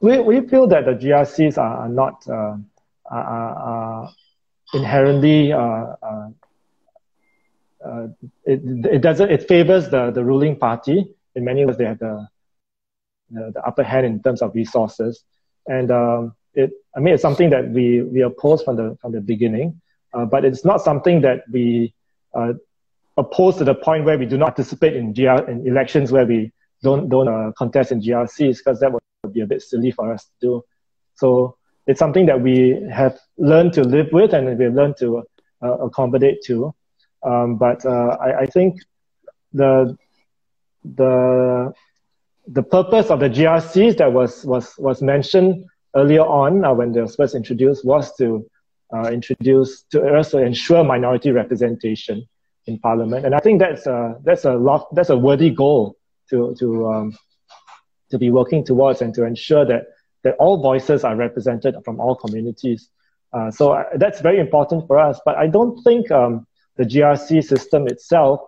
We, 0.01 0.21
we 0.21 0.41
feel 0.47 0.67
that 0.69 0.85
the 0.85 0.93
GRCs 0.93 1.59
are, 1.59 1.89
not 1.89 2.29
uh, 2.29 2.57
are, 3.11 4.11
inherently 4.73 5.53
uh, 5.53 5.59
uh, 5.59 6.29
uh, 7.85 8.09
it, 8.45 8.61
it 8.87 9.03
doesn't 9.03 9.31
it 9.31 9.47
favors 9.47 9.89
the, 9.91 10.11
the 10.11 10.25
ruling 10.25 10.57
party. 10.57 11.07
In 11.35 11.45
many 11.45 11.65
ways 11.65 11.77
they 11.77 11.85
have 11.85 11.99
the, 11.99 12.27
the, 13.31 13.53
the 13.55 13.63
upper 13.63 13.83
hand 13.83 14.07
in 14.07 14.23
terms 14.23 14.43
of 14.43 14.55
resources. 14.55 15.23
And 15.67 15.91
um, 15.91 16.35
it 16.55 16.73
I 16.97 17.01
mean 17.01 17.15
it's 17.15 17.23
something 17.23 17.51
that 17.51 17.71
we 17.71 18.03
we 18.03 18.23
oppose 18.23 18.63
from 18.63 18.77
the 18.77 18.97
from 19.01 19.13
the 19.13 19.21
beginning. 19.21 19.81
But 20.13 20.45
it's 20.45 20.65
not 20.65 20.81
something 20.81 21.23
that 21.23 21.43
we 21.51 21.93
oppose 23.17 23.57
to 23.57 23.65
the 23.65 23.75
point 23.75 24.05
where 24.05 24.19
we 24.19 24.27
do 24.27 24.37
not 24.37 24.57
participate 24.57 24.97
in 24.97 25.13
GR 25.13 25.51
in 25.51 25.67
elections 25.67 26.11
where 26.11 26.27
we 26.27 26.53
don't 26.83 27.09
don't 27.09 27.29
uh, 27.29 27.53
contest 27.53 27.93
in 27.93 28.01
GRCs 28.01 28.59
because 28.59 28.81
that 28.81 28.93
would 28.93 29.33
be 29.33 29.41
a 29.41 29.47
bit 29.47 29.63
silly 29.63 29.91
for 29.91 30.13
us 30.13 30.25
to 30.25 30.31
do. 30.41 30.65
So 31.15 31.57
it's 31.87 31.99
something 31.99 32.27
that 32.27 32.41
we 32.41 32.81
have 32.93 33.19
learned 33.37 33.73
to 33.75 33.83
live 33.83 34.09
with 34.13 34.33
and 34.33 34.59
we've 34.59 34.73
learned 34.73 34.97
to 34.99 35.23
uh, 35.63 35.79
accommodate 35.79 36.43
to. 36.45 36.75
Um, 37.23 37.57
but 37.57 37.85
uh, 37.85 38.17
I, 38.21 38.41
I, 38.41 38.47
think 38.47 38.81
the 39.53 39.97
the 40.85 41.73
the 42.47 42.63
purpose 42.63 43.11
of 43.11 43.21
the 43.21 43.31
GRCs 43.31 43.97
that 43.97 44.13
was 44.13 44.45
was 44.45 44.75
was 44.77 45.01
mentioned 45.01 45.65
earlier 45.97 46.21
on 46.21 46.65
uh, 46.65 46.75
when 46.75 46.93
they 46.93 47.01
were 47.01 47.09
first 47.09 47.35
introduced 47.35 47.85
was 47.85 48.15
to 48.17 48.47
uh, 48.95 49.11
introduce 49.11 49.85
to 49.85 50.15
also 50.15 50.39
ensure 50.39 50.85
minority 50.85 51.31
representation 51.31 52.29
in 52.67 52.79
parliament, 52.79 53.25
and 53.25 53.35
I 53.35 53.39
think 53.39 53.61
that's 53.61 53.87
a 53.87 54.17
that's 54.23 54.45
a 54.45 54.55
lot 54.55 54.95
that's 54.95 55.11
a 55.11 55.17
worthy 55.17 55.51
goal 55.51 55.97
to 56.29 56.55
to 56.59 56.89
um, 56.89 57.19
to 58.11 58.19
be 58.19 58.31
working 58.31 58.65
towards 58.65 59.01
and 59.01 59.15
to 59.15 59.25
ensure 59.25 59.65
that 59.65 59.87
that 60.25 60.35
all 60.39 60.61
voices 60.61 61.05
are 61.05 61.15
represented 61.15 61.77
from 61.85 62.01
all 62.01 62.17
communities. 62.17 62.89
Uh, 63.33 63.51
so 63.51 63.73
I, 63.73 63.85
that's 63.97 64.21
very 64.21 64.41
important 64.41 64.87
for 64.87 64.99
us. 64.99 65.21
But 65.25 65.37
I 65.37 65.47
don't 65.47 65.81
think 65.83 66.11
um, 66.11 66.47
the 66.77 66.85
GRC 66.85 67.45
system 67.45 67.87
itself 67.87 68.41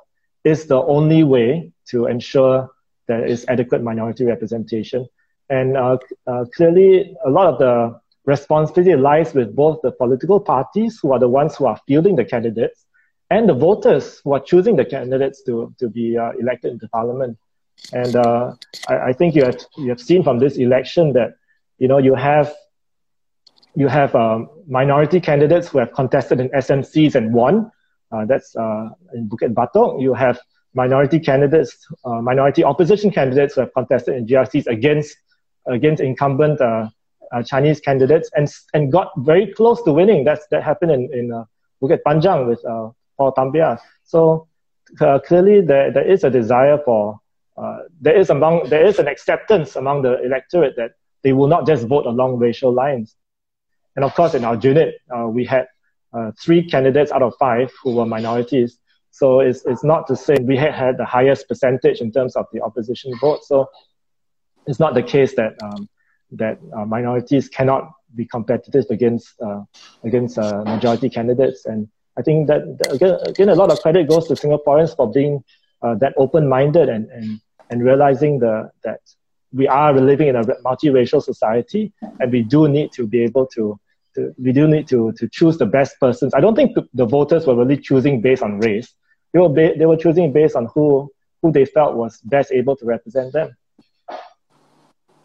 is 0.45 0.67
the 0.67 0.83
only 0.83 1.23
way 1.23 1.73
to 1.91 2.07
ensure 2.07 2.71
there 3.07 3.25
is 3.25 3.45
adequate 3.49 3.83
minority 3.83 4.25
representation. 4.25 5.07
And 5.49 5.77
uh, 5.77 5.99
uh, 6.27 6.45
clearly, 6.55 7.17
a 7.25 7.31
lot 7.31 7.47
of 7.47 7.59
the 7.59 8.01
responsibility 8.25 8.97
lies 8.97 9.33
with 9.33 9.55
both 9.55 9.81
the 9.83 9.93
political 9.93 10.41
parties, 10.41 10.99
who 11.01 11.13
are 11.13 11.19
the 11.19 11.29
ones 11.29 11.57
who 11.57 11.67
are 11.67 11.81
fielding 11.87 12.17
the 12.17 12.25
candidates, 12.25 12.85
and 13.31 13.49
the 13.49 13.55
voters 13.55 14.21
who 14.25 14.33
are 14.33 14.41
choosing 14.41 14.77
the 14.77 14.85
candidates 14.85 15.43
to, 15.45 15.75
to 15.79 15.89
be 15.89 16.17
uh, 16.17 16.33
elected 16.41 16.73
into 16.73 16.89
parliament. 16.89 17.39
And 17.93 18.17
uh, 18.17 18.55
I, 18.89 18.99
I, 19.09 19.13
think 19.13 19.35
you 19.35 19.45
have, 19.45 19.59
you 19.77 19.89
have 19.91 20.01
seen 20.01 20.23
from 20.25 20.39
this 20.39 20.57
election 20.57 21.13
that 21.13 21.35
you 21.79 21.89
know 21.89 21.99
you 21.99 22.15
have 22.15 22.55
you 23.77 23.89
have 23.89 24.15
um, 24.15 24.49
minority 24.67 25.21
candidates 25.21 25.69
who 25.69 25.79
have 25.79 25.93
contested 25.93 26.41
in 26.41 26.49
SMCs 26.49 27.15
and 27.15 27.33
won. 27.33 27.71
Uh, 28.11 28.25
that's 28.25 28.57
uh, 28.57 28.89
in 29.15 29.29
Bukit 29.29 29.53
Batok. 29.53 30.01
You 30.01 30.15
have 30.15 30.41
minority 30.75 31.21
candidates, 31.21 31.87
uh, 32.05 32.23
minority 32.23 32.65
opposition 32.65 33.11
candidates 33.11 33.55
who 33.55 33.61
have 33.61 33.75
contested 33.75 34.17
in 34.17 34.27
GRCs 34.27 34.67
against 34.67 35.17
against 35.67 36.01
incumbent 36.03 36.61
uh, 36.61 36.89
uh, 37.33 37.43
Chinese 37.43 37.81
candidates 37.81 38.31
and 38.35 38.49
and 38.73 38.91
got 38.91 39.11
very 39.19 39.53
close 39.53 39.83
to 39.83 39.93
winning. 39.93 40.25
That's 40.25 40.47
that 40.51 40.63
happened 40.63 40.93
in 40.93 41.11
in 41.13 41.33
uh, 41.33 41.45
Bukit 41.83 42.01
Panjang 42.07 42.49
with 42.49 42.63
Paul 43.19 43.33
Tambyah. 43.37 43.79
So 44.05 44.49
clearly 45.27 45.61
there 45.61 45.93
there 45.93 46.09
is 46.11 46.25
a 46.25 46.31
desire 46.31 46.79
for 46.85 47.21
there 48.01 48.17
is 48.17 48.31
among 48.31 48.71
there 48.71 48.87
is 48.87 48.99
an 48.99 49.09
acceptance 49.09 49.77
among 49.77 50.03
the 50.03 50.23
electorate 50.23 50.77
that 50.77 50.93
they 51.23 51.33
will 51.33 51.49
not 51.49 51.67
just 51.67 51.87
vote 51.87 52.07
along 52.07 52.39
racial 52.39 52.73
lines. 52.73 53.17
And 53.95 54.05
of 54.05 54.15
course, 54.15 54.35
in 54.35 54.43
Aljunied, 54.43 54.93
uh, 55.15 55.27
we 55.29 55.45
had 55.45 55.67
uh, 56.13 56.31
three 56.43 56.63
candidates 56.63 57.11
out 57.13 57.23
of 57.23 57.35
five 57.39 57.73
who 57.83 57.97
were 57.97 58.07
minorities. 58.07 58.79
So 59.11 59.41
it's, 59.41 59.65
it's 59.65 59.83
not 59.83 60.07
to 60.09 60.17
say 60.17 60.37
we 60.41 60.57
had 60.57 60.75
had 60.75 60.99
the 60.99 61.05
highest 61.05 61.49
percentage 61.49 62.01
in 62.01 62.13
terms 62.13 62.37
of 62.37 62.47
the 62.53 62.61
opposition 62.63 63.13
vote. 63.21 63.45
So 63.45 63.71
it's 64.67 64.79
not 64.79 64.95
the 64.95 65.03
case 65.03 65.35
that 65.37 65.57
um, 65.63 65.89
that 66.33 66.59
uh, 66.77 66.85
minorities 66.85 67.49
cannot 67.49 67.91
be 68.15 68.27
competitive 68.27 68.85
against 68.91 69.41
uh, 69.41 69.63
against 70.05 70.37
majority 70.37 71.09
candidates. 71.09 71.65
And 71.65 71.89
I 72.19 72.23
think 72.23 72.49
that, 72.49 72.63
again, 72.91 73.19
again, 73.27 73.49
a 73.49 73.55
lot 73.55 73.71
of 73.71 73.81
credit 73.81 74.09
goes 74.09 74.27
to 74.29 74.35
Singaporeans 74.35 74.95
for 74.97 75.11
being 75.11 75.45
that 75.83 76.15
open-minded 76.17 76.89
and, 76.89 77.09
and 77.11 77.41
and 77.71 77.85
realizing 77.85 78.39
the, 78.41 78.71
that 78.85 79.01
we 79.53 79.67
are 79.69 79.93
living 79.93 80.29
in 80.29 80.37
a 80.37 80.43
multiracial 80.65 81.23
society 81.23 81.93
and 82.19 82.33
we 82.33 82.43
do 82.43 82.69
need 82.69 82.93
to 82.93 83.07
be 83.07 83.23
able 83.23 83.47
to, 83.55 83.79
to 84.15 84.35
we 84.43 84.53
do 84.53 84.67
need 84.69 84.87
to, 84.89 85.13
to 85.17 85.29
choose 85.29 85.57
the 85.59 85.67
best 85.67 85.97
persons. 86.01 86.35
I 86.35 86.41
don't 86.41 86.55
think 86.55 86.77
the 86.95 87.07
voters 87.07 87.47
were 87.47 87.57
really 87.57 87.79
choosing 87.79 88.21
based 88.21 88.43
on 88.43 88.59
race. 88.59 88.95
They 89.33 89.41
were, 89.41 89.49
ba- 89.49 89.75
they 89.79 89.87
were 89.87 89.97
choosing 89.97 90.33
based 90.33 90.57
on 90.57 90.69
who, 90.75 91.11
who 91.43 91.53
they 91.53 91.65
felt 91.65 91.95
was 91.97 92.19
best 92.23 92.53
able 92.53 92.77
to 92.77 92.85
represent 92.87 93.33
them. 93.33 93.55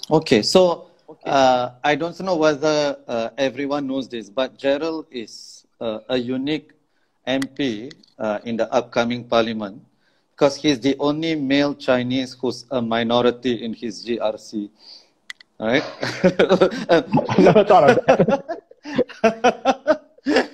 Okay, 0.10 0.42
so 0.42 0.88
uh, 1.26 1.72
I 1.84 1.96
don't 1.96 2.20
know 2.22 2.36
whether 2.36 2.98
uh, 3.08 3.30
everyone 3.38 3.88
knows 3.88 4.08
this, 4.10 4.30
but 4.30 4.58
Gerald 4.58 5.06
is 5.12 5.66
uh, 5.80 6.00
a 6.10 6.18
unique 6.18 6.72
MP 7.26 7.92
uh, 8.20 8.40
in 8.44 8.58
the 8.58 8.72
upcoming 8.74 9.24
parliament 9.24 9.82
because 10.42 10.56
he's 10.56 10.80
the 10.80 10.96
only 10.98 11.36
male 11.36 11.76
Chinese 11.76 12.34
who's 12.34 12.66
a 12.72 12.82
minority 12.82 13.64
in 13.64 13.76
his 13.76 14.04
GRC. 14.04 14.72
Right? 15.60 15.84
I 16.90 17.04
never 17.38 17.64
thought 17.64 17.92
of 17.92 17.98
that. 18.08 18.82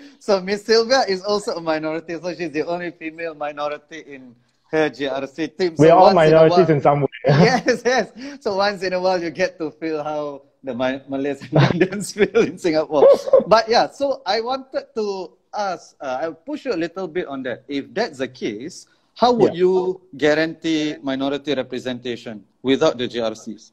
so 0.20 0.42
Miss 0.42 0.66
Sylvia 0.66 1.06
is 1.08 1.24
also 1.24 1.56
a 1.56 1.62
minority, 1.62 2.20
so 2.22 2.36
she's 2.36 2.52
the 2.52 2.68
only 2.68 2.92
female 2.92 3.34
minority 3.34 4.00
in 4.00 4.36
her 4.72 4.90
GRC 4.90 5.58
team. 5.58 5.76
We're 5.78 5.94
all 5.94 6.14
minorities 6.14 6.58
in, 6.58 6.66
while, 6.66 6.76
in, 6.76 6.82
some 6.82 7.02
way. 7.04 7.08
yes, 7.26 7.82
yes. 7.86 8.12
So 8.42 8.58
once 8.58 8.84
in 8.84 8.92
a 8.92 9.00
while, 9.00 9.24
you 9.24 9.30
get 9.30 9.58
to 9.60 9.72
feel 9.72 10.04
how 10.04 10.42
the 10.66 10.76
Malays 10.76 11.48
and 11.50 11.64
Indians 11.72 12.12
feel 12.12 12.42
in 12.44 12.58
Singapore. 12.58 13.08
But 13.48 13.70
yeah, 13.70 13.88
so 13.88 14.22
I 14.26 14.42
wanted 14.42 14.88
to 14.96 15.32
ask, 15.56 15.96
uh, 16.02 16.20
I'll 16.24 16.34
push 16.34 16.66
you 16.66 16.74
a 16.74 16.76
little 16.76 17.08
bit 17.08 17.28
on 17.28 17.42
that. 17.44 17.64
If 17.70 17.94
that's 17.94 18.18
the 18.18 18.28
case, 18.28 18.86
how 19.18 19.34
would 19.34 19.54
yeah. 19.54 19.60
you 19.60 20.02
guarantee 20.16 20.96
minority 21.02 21.56
representation 21.56 22.46
without 22.62 23.00
the 23.00 23.08
GRCs? 23.08 23.72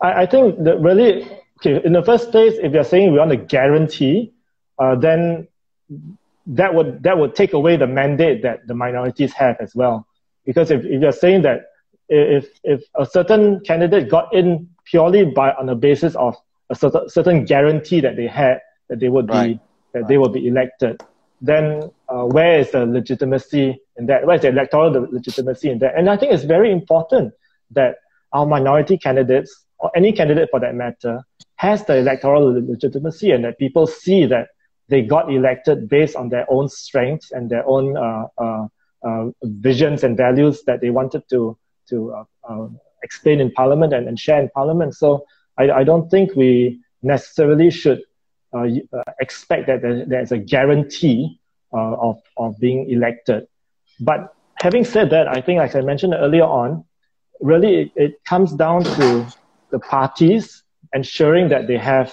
I, 0.00 0.22
I 0.22 0.26
think 0.26 0.64
that 0.64 0.80
really, 0.80 1.22
okay, 1.58 1.80
in 1.84 1.92
the 1.92 2.02
first 2.02 2.32
place, 2.32 2.54
if 2.60 2.72
you're 2.72 2.82
saying 2.84 3.12
we 3.12 3.18
want 3.18 3.30
to 3.30 3.36
guarantee, 3.36 4.32
uh, 4.78 4.96
then 4.96 5.46
that 6.46 6.74
would 6.74 7.02
that 7.04 7.16
would 7.16 7.36
take 7.36 7.52
away 7.52 7.76
the 7.76 7.86
mandate 7.86 8.42
that 8.42 8.66
the 8.66 8.74
minorities 8.74 9.32
have 9.34 9.56
as 9.60 9.74
well. 9.76 10.06
Because 10.44 10.72
if, 10.72 10.84
if 10.84 11.00
you're 11.00 11.12
saying 11.12 11.42
that 11.42 11.66
if 12.08 12.48
if 12.64 12.82
a 12.96 13.06
certain 13.06 13.60
candidate 13.60 14.10
got 14.10 14.34
in 14.34 14.68
purely 14.84 15.26
by 15.26 15.52
on 15.52 15.66
the 15.66 15.76
basis 15.76 16.16
of 16.16 16.34
a 16.70 16.74
certain 16.74 17.08
certain 17.08 17.44
guarantee 17.44 18.00
that 18.00 18.16
they 18.16 18.26
had 18.26 18.58
that 18.88 18.98
they 18.98 19.08
would 19.08 19.28
right. 19.28 19.46
be 19.46 19.60
that 19.92 20.00
right. 20.00 20.08
they 20.08 20.18
would 20.18 20.32
be 20.32 20.48
elected, 20.48 21.00
then 21.40 21.90
uh, 22.08 22.24
where 22.24 22.60
is 22.60 22.70
the 22.70 22.84
legitimacy 22.84 23.80
in 23.96 24.06
that? 24.06 24.26
Where 24.26 24.36
is 24.36 24.42
the 24.42 24.48
electoral 24.48 25.08
legitimacy 25.10 25.70
in 25.70 25.78
that? 25.78 25.96
And 25.96 26.10
I 26.10 26.16
think 26.16 26.32
it's 26.32 26.44
very 26.44 26.70
important 26.70 27.32
that 27.70 27.96
our 28.32 28.46
minority 28.46 28.98
candidates, 28.98 29.64
or 29.78 29.90
any 29.96 30.12
candidate 30.12 30.50
for 30.50 30.60
that 30.60 30.74
matter, 30.74 31.24
has 31.56 31.84
the 31.84 31.96
electoral 31.96 32.52
legitimacy 32.52 33.30
and 33.30 33.44
that 33.44 33.58
people 33.58 33.86
see 33.86 34.26
that 34.26 34.48
they 34.88 35.02
got 35.02 35.32
elected 35.32 35.88
based 35.88 36.16
on 36.16 36.28
their 36.28 36.46
own 36.50 36.68
strengths 36.68 37.30
and 37.30 37.48
their 37.48 37.66
own 37.66 37.96
uh, 37.96 38.26
uh, 38.38 38.66
uh 39.02 39.30
visions 39.42 40.04
and 40.04 40.16
values 40.16 40.62
that 40.64 40.80
they 40.80 40.90
wanted 40.90 41.22
to, 41.30 41.56
to 41.88 42.12
uh, 42.12 42.24
uh, 42.48 42.68
explain 43.02 43.40
in 43.40 43.50
Parliament 43.52 43.94
and, 43.94 44.08
and 44.08 44.18
share 44.18 44.40
in 44.40 44.48
Parliament. 44.50 44.94
So 44.94 45.24
I, 45.56 45.70
I 45.70 45.84
don't 45.84 46.10
think 46.10 46.34
we 46.34 46.80
necessarily 47.02 47.70
should 47.70 48.02
expect 49.20 49.66
that 49.66 49.80
there's 50.08 50.32
a 50.32 50.38
guarantee 50.38 51.40
uh, 51.72 51.94
of, 51.94 52.20
of 52.36 52.58
being 52.58 52.90
elected. 52.90 53.46
But 54.00 54.34
having 54.56 54.84
said 54.84 55.10
that, 55.10 55.28
I 55.28 55.40
think, 55.40 55.58
like 55.58 55.74
I 55.76 55.80
mentioned 55.80 56.14
earlier 56.14 56.44
on, 56.44 56.84
really 57.40 57.82
it, 57.82 57.92
it 57.96 58.24
comes 58.24 58.52
down 58.52 58.84
to 58.84 59.26
the 59.70 59.78
parties 59.78 60.62
ensuring 60.92 61.48
that 61.48 61.66
they 61.66 61.78
have 61.78 62.12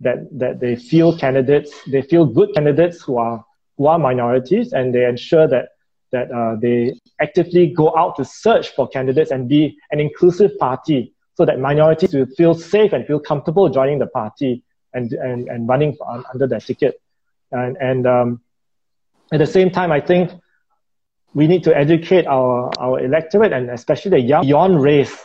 that 0.00 0.18
that 0.38 0.60
they 0.60 0.76
feel 0.76 1.16
candidates, 1.18 1.72
they 1.90 2.02
feel 2.02 2.24
good 2.24 2.54
candidates 2.54 3.02
who 3.02 3.16
are 3.16 3.44
who 3.76 3.86
are 3.86 3.98
minorities, 3.98 4.72
and 4.72 4.94
they 4.94 5.04
ensure 5.04 5.48
that 5.48 5.70
that 6.12 6.30
uh, 6.30 6.56
they 6.60 6.98
actively 7.20 7.66
go 7.66 7.96
out 7.96 8.16
to 8.16 8.24
search 8.24 8.68
for 8.70 8.88
candidates 8.88 9.30
and 9.30 9.48
be 9.48 9.76
an 9.90 10.00
inclusive 10.00 10.56
party, 10.58 11.12
so 11.34 11.44
that 11.44 11.58
minorities 11.58 12.14
will 12.14 12.26
feel 12.36 12.54
safe 12.54 12.92
and 12.92 13.06
feel 13.06 13.18
comfortable 13.18 13.68
joining 13.68 13.98
the 13.98 14.06
party 14.06 14.62
and, 14.92 15.12
and, 15.12 15.48
and 15.48 15.68
running 15.68 15.96
under 16.32 16.46
that 16.46 16.64
ticket. 16.64 17.00
And, 17.50 17.76
and 17.78 18.06
um, 18.06 18.40
at 19.32 19.38
the 19.38 19.46
same 19.46 19.70
time, 19.70 19.92
I 19.92 20.00
think 20.00 20.30
we 21.34 21.46
need 21.46 21.64
to 21.64 21.76
educate 21.76 22.26
our, 22.26 22.70
our 22.78 23.00
electorate 23.00 23.52
and 23.52 23.70
especially 23.70 24.10
the 24.10 24.20
young 24.20 24.42
beyond 24.42 24.82
race 24.82 25.16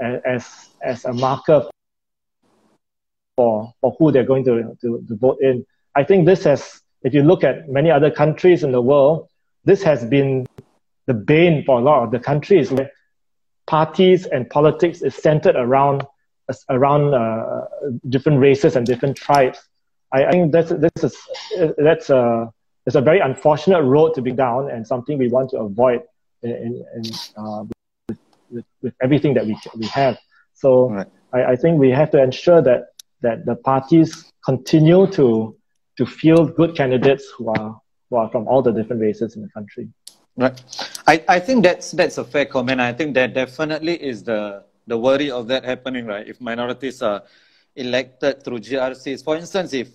as, 0.00 0.68
as 0.82 1.04
a 1.04 1.12
marker 1.12 1.68
for, 3.36 3.72
for 3.80 3.96
who 3.98 4.12
they're 4.12 4.24
going 4.24 4.44
to, 4.44 4.76
to, 4.80 5.04
to 5.08 5.16
vote 5.16 5.38
in. 5.40 5.64
I 5.94 6.04
think 6.04 6.26
this 6.26 6.44
has 6.44 6.80
if 7.02 7.14
you 7.14 7.22
look 7.22 7.44
at 7.44 7.68
many 7.68 7.90
other 7.90 8.10
countries 8.10 8.62
in 8.62 8.72
the 8.72 8.82
world, 8.82 9.28
this 9.64 9.82
has 9.82 10.04
been 10.04 10.46
the 11.06 11.14
bane 11.14 11.64
for 11.64 11.78
a 11.78 11.82
lot 11.82 12.04
of 12.04 12.10
the 12.10 12.18
countries 12.18 12.70
where 12.70 12.90
parties 13.66 14.26
and 14.26 14.48
politics 14.50 15.00
is 15.00 15.14
centered 15.14 15.56
around 15.56 16.06
around 16.68 17.14
uh, 17.14 17.66
different 18.08 18.40
races 18.40 18.76
and 18.76 18.86
different 18.86 19.16
tribes. 19.16 19.58
I, 20.12 20.24
I 20.24 20.30
think 20.32 20.52
that's 20.52 20.70
this 20.70 21.04
is 21.04 21.16
that's 21.78 22.10
a 22.10 22.52
it's 22.86 22.96
a 22.96 23.00
very 23.00 23.20
unfortunate 23.20 23.82
road 23.82 24.14
to 24.14 24.22
be 24.22 24.32
down 24.32 24.70
and 24.70 24.86
something 24.86 25.18
we 25.18 25.28
want 25.28 25.50
to 25.50 25.58
avoid 25.58 26.02
in, 26.42 26.50
in, 26.50 26.84
in 26.96 27.04
uh, 27.36 27.64
with, 28.08 28.18
with, 28.50 28.64
with, 28.82 28.94
everything 29.02 29.34
that 29.34 29.46
we 29.46 29.56
we 29.76 29.86
have. 29.86 30.18
So 30.54 30.90
right. 30.90 31.06
I, 31.32 31.44
I 31.52 31.56
think 31.56 31.78
we 31.78 31.90
have 31.90 32.10
to 32.12 32.22
ensure 32.22 32.62
that 32.62 32.88
that 33.22 33.46
the 33.46 33.56
parties 33.56 34.32
continue 34.44 35.06
to 35.12 35.56
to 35.98 36.06
field 36.06 36.56
good 36.56 36.74
candidates 36.76 37.30
who 37.36 37.50
are 37.50 37.80
who 38.08 38.16
are 38.16 38.28
from 38.30 38.48
all 38.48 38.62
the 38.62 38.72
different 38.72 39.02
races 39.02 39.36
in 39.36 39.42
the 39.42 39.48
country. 39.50 39.88
Right. 40.36 40.58
I, 41.06 41.22
I 41.28 41.38
think 41.38 41.62
that's 41.62 41.90
that's 41.92 42.18
a 42.18 42.24
fair 42.24 42.46
comment. 42.46 42.80
I 42.80 42.92
think 42.92 43.14
that 43.14 43.34
definitely 43.34 44.02
is 44.02 44.24
the 44.24 44.64
the 44.86 44.98
worry 44.98 45.30
of 45.30 45.48
that 45.48 45.64
happening, 45.64 46.06
right? 46.06 46.26
If 46.26 46.40
minorities 46.40 47.02
are 47.02 47.22
elected 47.76 48.44
through 48.44 48.60
GRCs, 48.60 49.24
for 49.24 49.36
instance, 49.36 49.72
if 49.72 49.88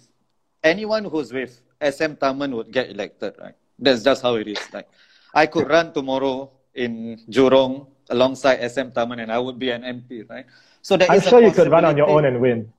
anyone 0.64 1.06
who's 1.06 1.32
with 1.32 1.62
SM 1.82 2.16
Taman 2.16 2.56
would 2.56 2.72
get 2.72 2.90
elected, 2.90 3.36
right? 3.40 3.56
That's 3.78 4.04
just 4.04 4.22
how 4.22 4.36
it 4.36 4.48
is. 4.48 4.62
Like, 4.74 4.88
I 5.34 5.46
could 5.46 5.68
run 5.68 5.94
tomorrow 5.94 6.52
in 6.74 7.22
Jurong 7.30 7.88
alongside 8.10 8.64
SM 8.72 8.92
Taman 8.92 9.20
and 9.20 9.32
I 9.32 9.40
would 9.40 9.60
be 9.60 9.72
an 9.72 9.82
MP, 9.84 10.30
right? 10.30 10.46
So 10.82 10.98
I'm 11.00 11.22
sure 11.22 11.42
you 11.42 11.52
could 11.52 11.72
run 11.72 11.86
on 11.86 11.98
your 11.98 12.08
own 12.08 12.26
and 12.26 12.40
win. 12.40 12.72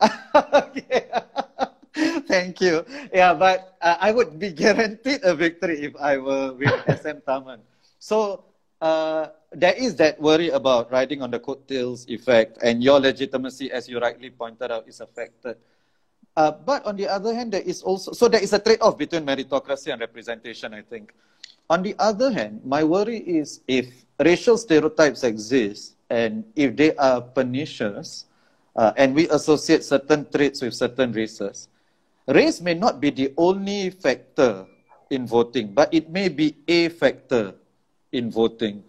Thank 2.26 2.60
you. 2.60 2.84
Yeah, 3.12 3.34
but 3.34 3.76
uh, 3.80 3.96
I 4.00 4.10
would 4.10 4.38
be 4.38 4.50
guaranteed 4.50 5.20
a 5.22 5.34
victory 5.34 5.82
if 5.82 5.96
I 5.96 6.18
were 6.18 6.52
with 6.52 6.74
SM 6.90 7.22
Taman. 7.26 7.60
So 7.98 8.44
uh, 8.80 9.28
there 9.52 9.74
is 9.74 9.94
that 9.96 10.20
worry 10.20 10.50
about 10.50 10.90
riding 10.90 11.22
on 11.22 11.30
the 11.30 11.38
coattails 11.38 12.06
effect, 12.08 12.58
and 12.62 12.82
your 12.82 13.00
legitimacy, 13.00 13.70
as 13.70 13.88
you 13.88 13.98
rightly 13.98 14.30
pointed 14.30 14.70
out, 14.70 14.88
is 14.88 15.00
affected. 15.00 15.56
Uh, 16.36 16.50
but 16.50 16.84
on 16.84 16.96
the 16.96 17.06
other 17.06 17.34
hand, 17.34 17.52
there 17.52 17.62
is 17.62 17.82
also 17.82 18.12
so 18.12 18.26
there 18.26 18.42
is 18.42 18.52
a 18.52 18.58
trade-off 18.58 18.98
between 18.98 19.24
meritocracy 19.24 19.92
and 19.92 20.00
representation. 20.00 20.74
I 20.74 20.82
think. 20.82 21.14
On 21.70 21.82
the 21.82 21.94
other 21.98 22.30
hand, 22.30 22.60
my 22.64 22.84
worry 22.84 23.18
is 23.18 23.60
if 23.66 24.04
racial 24.20 24.58
stereotypes 24.58 25.24
exist 25.24 25.96
and 26.10 26.44
if 26.56 26.76
they 26.76 26.94
are 26.96 27.22
pernicious, 27.22 28.26
uh, 28.76 28.92
and 28.96 29.14
we 29.14 29.28
associate 29.30 29.82
certain 29.82 30.28
traits 30.28 30.60
with 30.60 30.74
certain 30.74 31.12
races, 31.12 31.68
race 32.28 32.60
may 32.60 32.74
not 32.74 33.00
be 33.00 33.08
the 33.10 33.32
only 33.38 33.88
factor 33.90 34.66
in 35.08 35.26
voting, 35.26 35.72
but 35.72 35.92
it 35.94 36.10
may 36.10 36.28
be 36.28 36.56
a 36.68 36.88
factor 36.90 37.54
in 38.14 38.30
voting. 38.30 38.82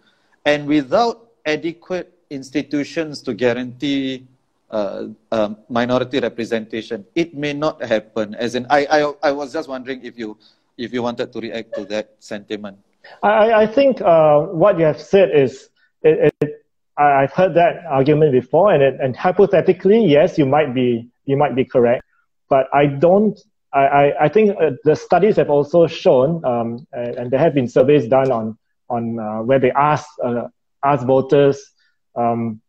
And 0.44 0.66
without 0.66 1.26
adequate 1.44 2.12
institutions 2.30 3.22
to 3.22 3.34
guarantee 3.34 4.26
uh, 4.70 5.08
uh, 5.30 5.54
minority 5.68 6.20
representation, 6.20 7.04
it 7.14 7.34
may 7.34 7.52
not 7.52 7.82
happen. 7.82 8.34
As 8.34 8.54
in, 8.54 8.66
I, 8.70 8.86
I, 8.86 9.12
I 9.22 9.32
was 9.32 9.52
just 9.52 9.68
wondering 9.68 10.04
if 10.04 10.18
you, 10.18 10.38
if 10.78 10.92
you 10.92 11.02
wanted 11.02 11.32
to 11.32 11.40
react 11.40 11.74
to 11.74 11.84
that 11.86 12.14
sentiment. 12.18 12.78
I, 13.22 13.52
I 13.52 13.66
think 13.66 14.00
uh, 14.00 14.40
what 14.40 14.78
you 14.78 14.84
have 14.84 15.00
said 15.00 15.30
is, 15.34 15.68
it, 16.02 16.34
it, 16.40 16.66
I've 16.98 17.32
heard 17.32 17.54
that 17.54 17.84
argument 17.90 18.32
before, 18.32 18.72
and, 18.72 18.82
it, 18.82 18.98
and 19.00 19.14
hypothetically, 19.14 20.04
yes, 20.04 20.38
you 20.38 20.46
might 20.46 20.74
be, 20.74 21.08
you 21.26 21.36
might 21.36 21.54
be 21.54 21.64
correct, 21.64 22.04
but 22.48 22.66
I 22.72 22.86
don't. 22.86 23.38
I, 23.72 24.14
I, 24.22 24.28
think 24.28 24.56
uh, 24.58 24.70
the 24.84 24.96
studies 24.96 25.36
have 25.36 25.50
also 25.50 25.86
shown, 25.86 26.42
um, 26.46 26.86
and, 26.92 27.30
there 27.30 27.38
have 27.38 27.52
been 27.52 27.68
surveys 27.68 28.08
done 28.08 28.32
on 28.32 28.56
on 28.88 29.18
uh, 29.18 29.42
where 29.42 29.58
they 29.58 29.70
ask 29.72 30.06
uh, 30.24 30.48
ask 30.84 31.06
voters, 31.06 31.72
um, 32.14 32.60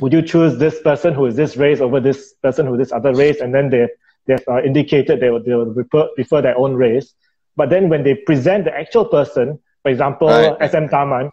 would 0.00 0.12
you 0.12 0.22
choose 0.22 0.58
this 0.58 0.80
person 0.82 1.14
who 1.14 1.26
is 1.26 1.36
this 1.36 1.56
race 1.56 1.80
over 1.80 2.00
this 2.00 2.34
person 2.42 2.66
who 2.66 2.74
is 2.74 2.78
this 2.78 2.92
other 2.92 3.14
race, 3.14 3.40
and 3.40 3.54
then 3.54 3.70
they 3.70 3.88
they've 4.26 4.44
uh, 4.48 4.62
indicated 4.62 5.20
they 5.20 5.30
would, 5.30 5.44
they 5.44 5.54
would 5.54 5.74
prefer, 5.74 6.08
prefer 6.14 6.42
their 6.42 6.58
own 6.58 6.74
race. 6.74 7.14
But 7.56 7.70
then 7.70 7.88
when 7.88 8.04
they 8.04 8.14
present 8.14 8.64
the 8.64 8.74
actual 8.74 9.04
person, 9.04 9.58
for 9.82 9.90
example, 9.90 10.28
right. 10.28 10.70
SM 10.70 10.86
Tharman, 10.86 11.30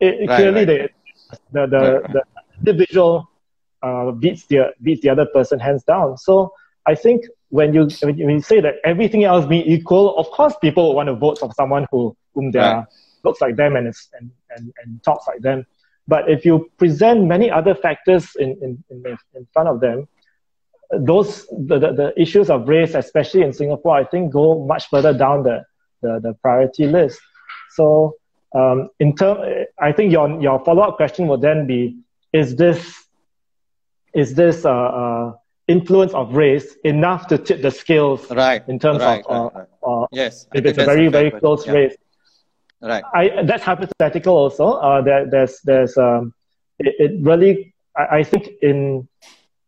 it, 0.00 0.28
right, 0.28 0.36
clearly 0.36 0.64
right. 0.64 0.66
They, 0.66 0.88
the 1.52 1.66
the, 1.66 2.02
the 2.12 2.22
individual 2.58 3.28
uh, 3.82 4.10
beats 4.12 4.46
the 4.46 4.72
beats 4.82 5.02
the 5.02 5.10
other 5.10 5.26
person 5.26 5.58
hands 5.58 5.84
down. 5.84 6.18
So 6.18 6.52
I 6.86 6.94
think 6.94 7.24
when 7.48 7.74
you 7.74 7.88
when 8.02 8.18
you 8.18 8.40
say 8.40 8.60
that 8.60 8.76
everything 8.84 9.24
else 9.24 9.46
being 9.46 9.64
equal, 9.64 10.16
of 10.18 10.26
course 10.30 10.54
people 10.60 10.94
want 10.94 11.08
to 11.08 11.14
vote 11.14 11.38
for 11.38 11.50
someone 11.54 11.86
who 11.90 12.16
whom 12.34 12.50
they 12.50 12.58
are 12.58 12.88
looks 13.24 13.40
like 13.40 13.56
them 13.56 13.76
and, 13.76 13.86
and, 14.18 14.30
and, 14.56 14.72
and 14.82 15.02
talks 15.02 15.26
like 15.26 15.40
them. 15.40 15.66
But 16.08 16.28
if 16.28 16.44
you 16.44 16.70
present 16.78 17.24
many 17.24 17.50
other 17.50 17.74
factors 17.74 18.34
in, 18.36 18.50
in, 18.62 18.84
in, 18.90 19.18
in 19.34 19.46
front 19.52 19.68
of 19.68 19.80
them, 19.80 20.08
those 20.92 21.46
the, 21.46 21.78
the, 21.78 21.92
the, 21.92 22.20
issues 22.20 22.50
of 22.50 22.68
race, 22.68 22.94
especially 22.94 23.42
in 23.42 23.52
Singapore, 23.52 23.96
I 23.96 24.04
think 24.04 24.32
go 24.32 24.64
much 24.66 24.88
further 24.88 25.14
down 25.14 25.42
the, 25.42 25.64
the, 26.02 26.20
the 26.20 26.34
priority 26.42 26.86
list. 26.86 27.20
So 27.70 28.16
um, 28.54 28.90
in 28.98 29.16
term, 29.16 29.38
I 29.78 29.92
think 29.92 30.12
your 30.12 30.40
your 30.40 30.62
follow 30.64 30.82
up 30.82 30.96
question 30.96 31.28
would 31.28 31.40
then 31.40 31.66
be: 31.66 31.96
Is 32.32 32.56
this 32.56 33.06
is 34.12 34.34
this 34.34 34.66
uh, 34.66 34.70
uh, 34.70 35.32
influence 35.68 36.12
of 36.12 36.34
race 36.34 36.76
enough 36.84 37.28
to 37.28 37.38
tip 37.38 37.62
the 37.62 37.70
scales 37.70 38.30
right, 38.30 38.62
in 38.68 38.78
terms 38.78 39.00
right, 39.00 39.24
of 39.26 39.54
right, 39.54 39.66
uh, 39.82 40.02
uh, 40.02 40.06
yes, 40.12 40.46
if 40.52 40.66
it's 40.66 40.78
a 40.78 40.84
very 40.84 41.08
very 41.08 41.30
close 41.30 41.66
yeah. 41.66 41.72
race? 41.72 41.96
Right. 42.82 43.04
I, 43.14 43.42
that's 43.44 43.62
hypothetical 43.62 44.36
also. 44.36 44.72
Uh, 44.72 45.00
there, 45.02 45.30
there's, 45.30 45.60
there's, 45.60 45.96
um, 45.96 46.34
it, 46.80 46.94
it 46.98 47.22
really, 47.22 47.74
I, 47.96 48.18
I, 48.18 48.22
think 48.24 48.48
in, 48.60 49.08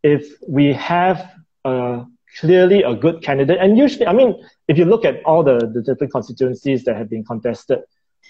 if 0.02 0.34
we 0.48 0.72
have 0.72 1.30
uh, 1.64 2.04
clearly 2.38 2.82
a 2.82 2.94
good 2.94 3.22
candidate, 3.22 3.58
and 3.60 3.78
usually, 3.78 4.06
I 4.06 4.12
mean, 4.12 4.44
if 4.66 4.76
you 4.78 4.84
look 4.84 5.04
at 5.04 5.22
all 5.24 5.44
the, 5.44 5.58
the 5.58 5.82
different 5.82 6.12
constituencies 6.12 6.84
that 6.84 6.96
have 6.96 7.08
been 7.08 7.24
contested, 7.24 7.80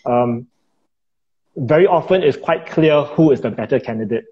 um, 0.05 0.49
very 1.57 1.87
often 1.87 2.23
it's 2.23 2.37
quite 2.37 2.67
clear 2.67 3.05
who 3.05 3.31
is 3.31 3.41
the 3.41 3.51
better 3.51 3.81
candidate. 3.81 4.25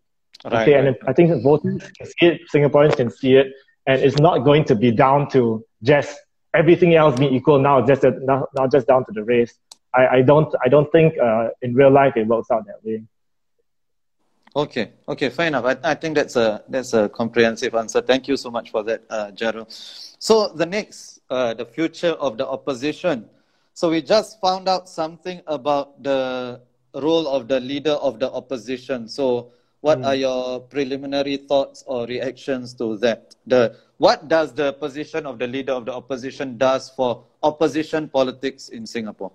Right, 0.45 0.63
okay, 0.63 0.75
right. 0.75 0.87
and 0.89 0.97
I 1.07 1.15
think 1.15 1.43
voters 1.43 1.91
can 1.97 2.07
see 2.07 2.27
it, 2.27 2.41
Singaporeans 2.53 2.97
can 2.97 3.11
see 3.11 3.37
it, 3.37 3.53
and 3.87 4.03
it's 4.03 4.19
not 4.19 4.39
going 4.39 4.65
to 4.67 4.75
be 4.75 4.91
down 4.91 5.31
to 5.31 5.65
just 5.83 6.19
everything 6.55 6.95
else 6.95 7.19
being 7.19 7.35
equal 7.35 7.59
now, 7.59 7.81
just 7.87 8.03
not, 8.03 8.49
not 8.55 8.71
just 8.71 8.87
down 8.87 9.07
to 9.07 9.13
the 9.13 9.25
race. 9.25 9.55
I, 9.95 10.07
I 10.07 10.23
don't 10.23 10.53
I 10.65 10.69
don't 10.69 10.91
think 10.93 11.19
uh, 11.19 11.49
in 11.61 11.75
real 11.75 11.91
life 11.91 12.17
it 12.17 12.27
works 12.27 12.51
out 12.51 12.67
that 12.67 12.85
way. 12.85 13.03
Okay, 14.55 14.93
okay, 15.09 15.31
fair 15.31 15.47
enough. 15.47 15.65
I, 15.65 15.77
I 15.83 15.95
think 15.95 16.15
that's 16.15 16.37
a 16.37 16.63
that's 16.69 16.93
a 16.93 17.09
comprehensive 17.09 17.75
answer. 17.75 18.03
Thank 18.03 18.29
you 18.29 18.37
so 18.37 18.51
much 18.51 18.71
for 18.71 18.83
that, 18.83 19.03
uh, 19.09 19.31
Gerald. 19.31 19.69
So 19.71 20.49
the 20.49 20.67
next, 20.67 21.21
uh, 21.31 21.55
the 21.55 21.65
future 21.65 22.13
of 22.13 22.37
the 22.37 22.47
opposition. 22.47 23.29
So 23.75 23.89
we 23.89 24.03
just 24.03 24.41
found 24.43 24.69
out 24.69 24.91
something 24.91 25.41
about 25.47 26.03
the 26.03 26.61
role 26.95 27.27
of 27.27 27.49
the 27.49 27.61
leader 27.61 27.93
of 27.93 28.19
the 28.19 28.31
opposition. 28.31 29.09
So 29.09 29.53
what 29.81 30.01
mm. 30.01 30.07
are 30.07 30.15
your 30.15 30.61
preliminary 30.61 31.39
thoughts 31.39 31.83
or 31.87 32.07
reactions 32.07 32.75
to 32.75 32.99
that? 32.99 33.35
The 33.47 33.77
what 33.97 34.29
does 34.29 34.53
the 34.53 34.75
position 34.75 35.25
of 35.25 35.39
the 35.39 35.47
leader 35.47 35.73
of 35.73 35.87
the 35.87 35.95
opposition 35.95 36.59
does 36.59 36.91
for 36.91 37.25
opposition 37.43 38.09
politics 38.09 38.69
in 38.69 38.87
Singapore? 38.87 39.33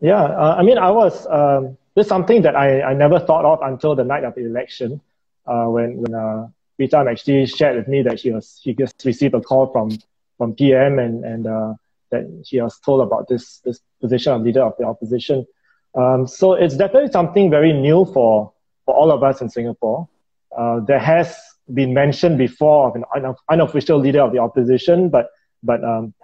Yeah, 0.00 0.22
uh, 0.22 0.56
I 0.58 0.62
mean, 0.62 0.78
I 0.78 0.90
was, 0.90 1.26
um, 1.26 1.76
this 1.94 2.06
is 2.06 2.08
something 2.08 2.42
that 2.42 2.56
I, 2.56 2.82
I 2.82 2.94
never 2.94 3.20
thought 3.20 3.44
of 3.44 3.60
until 3.62 3.94
the 3.94 4.04
night 4.04 4.24
of 4.24 4.34
the 4.34 4.46
election, 4.46 5.00
uh, 5.46 5.64
when, 5.64 5.98
when 5.98 6.14
uh, 6.14 6.48
Rita 6.78 7.04
actually 7.08 7.44
shared 7.46 7.76
with 7.76 7.88
me 7.88 8.02
that 8.02 8.20
she 8.20 8.30
was, 8.30 8.60
she 8.62 8.72
just 8.72 9.02
received 9.04 9.34
a 9.34 9.40
call 9.40 9.70
from, 9.70 9.90
from 10.38 10.54
PM 10.54 10.98
and, 10.98 11.24
and 11.24 11.46
uh, 11.46 11.74
that 12.10 12.44
she 12.46 12.60
was 12.60 12.78
told 12.80 13.02
about 13.02 13.28
this, 13.28 13.58
this 13.58 13.80
position 14.00 14.32
of 14.32 14.40
leader 14.42 14.62
of 14.62 14.74
the 14.78 14.84
opposition. 14.84 15.46
Um, 15.94 16.26
so 16.26 16.54
it's 16.54 16.76
definitely 16.76 17.10
something 17.10 17.50
very 17.50 17.72
new 17.72 18.06
for, 18.06 18.52
for 18.86 18.94
all 18.94 19.10
of 19.10 19.22
us 19.22 19.42
in 19.42 19.50
Singapore. 19.50 20.08
Uh, 20.56 20.80
there 20.80 20.98
has 20.98 21.36
been 21.74 21.92
mentioned 21.92 22.38
before 22.38 22.88
of 22.88 23.02
an 23.14 23.34
unofficial 23.50 23.98
leader 23.98 24.22
of 24.22 24.32
the 24.32 24.38
opposition, 24.38 25.10
but, 25.10 25.28
but 25.62 25.84
um, 25.84 26.14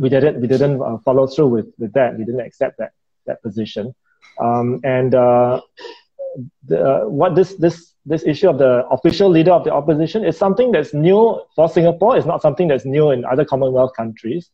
we 0.00 0.08
didn't 0.08 0.40
we 0.40 0.48
didn't 0.48 0.80
uh, 0.80 0.96
follow 1.04 1.26
through 1.26 1.48
with, 1.48 1.66
with 1.78 1.92
that. 1.92 2.16
We 2.18 2.24
didn't 2.24 2.40
accept 2.40 2.78
that 2.78 2.92
that 3.26 3.42
position. 3.42 3.94
Um, 4.40 4.80
and 4.82 5.14
uh, 5.14 5.60
the, 6.66 6.78
uh, 6.82 7.08
what 7.08 7.34
this 7.34 7.54
this 7.56 7.92
this 8.06 8.24
issue 8.24 8.48
of 8.48 8.56
the 8.58 8.86
official 8.88 9.28
leader 9.28 9.52
of 9.52 9.64
the 9.64 9.72
opposition 9.72 10.24
is 10.24 10.38
something 10.38 10.72
that's 10.72 10.94
new 10.94 11.42
for 11.54 11.68
Singapore. 11.68 12.16
It's 12.16 12.26
not 12.26 12.40
something 12.40 12.66
that's 12.66 12.86
new 12.86 13.10
in 13.10 13.26
other 13.26 13.44
Commonwealth 13.44 13.92
countries. 13.94 14.50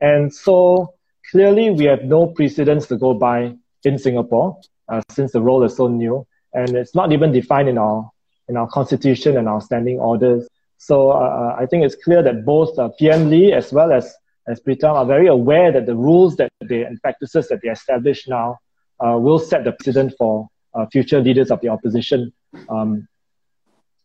And 0.00 0.32
so 0.32 0.94
clearly, 1.30 1.70
we 1.70 1.84
have 1.84 2.04
no 2.04 2.28
precedents 2.28 2.86
to 2.86 2.96
go 2.96 3.12
by 3.12 3.54
in 3.84 3.98
Singapore 3.98 4.58
uh, 4.88 5.02
since 5.10 5.32
the 5.32 5.42
role 5.42 5.62
is 5.62 5.76
so 5.76 5.88
new, 5.88 6.26
and 6.54 6.74
it's 6.74 6.94
not 6.94 7.12
even 7.12 7.32
defined 7.32 7.68
in 7.68 7.76
our 7.76 8.10
in 8.48 8.56
our 8.56 8.68
constitution 8.68 9.36
and 9.36 9.46
our 9.46 9.60
standing 9.60 10.00
orders. 10.00 10.48
So 10.78 11.10
uh, 11.10 11.56
I 11.58 11.66
think 11.66 11.84
it's 11.84 11.96
clear 12.02 12.22
that 12.22 12.46
both 12.46 12.78
uh, 12.78 12.88
PM 12.98 13.28
Lee 13.28 13.52
as 13.52 13.72
well 13.72 13.92
as 13.92 14.14
as 14.48 14.60
Pritam 14.60 14.94
are 14.94 15.06
very 15.06 15.26
aware 15.26 15.72
that 15.72 15.86
the 15.86 15.94
rules 15.94 16.36
that 16.36 16.52
they 16.64 16.82
and 16.82 17.00
practices 17.02 17.48
that 17.48 17.60
they 17.62 17.68
establish 17.68 18.28
now 18.28 18.58
uh, 19.04 19.16
will 19.18 19.38
set 19.38 19.64
the 19.64 19.72
precedent 19.72 20.14
for 20.16 20.48
uh, 20.74 20.86
future 20.86 21.20
leaders 21.20 21.50
of 21.50 21.60
the 21.60 21.68
opposition, 21.68 22.32
um, 22.68 23.08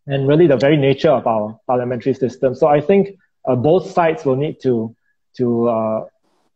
and 0.06 0.26
really 0.26 0.46
the 0.46 0.56
very 0.56 0.76
nature 0.76 1.10
of 1.10 1.26
our 1.26 1.58
parliamentary 1.66 2.14
system. 2.14 2.54
So 2.54 2.66
I 2.66 2.80
think 2.80 3.16
uh, 3.44 3.54
both 3.54 3.90
sides 3.90 4.24
will 4.24 4.36
need 4.36 4.60
to 4.62 4.94
to 5.36 5.68
uh, 5.68 6.04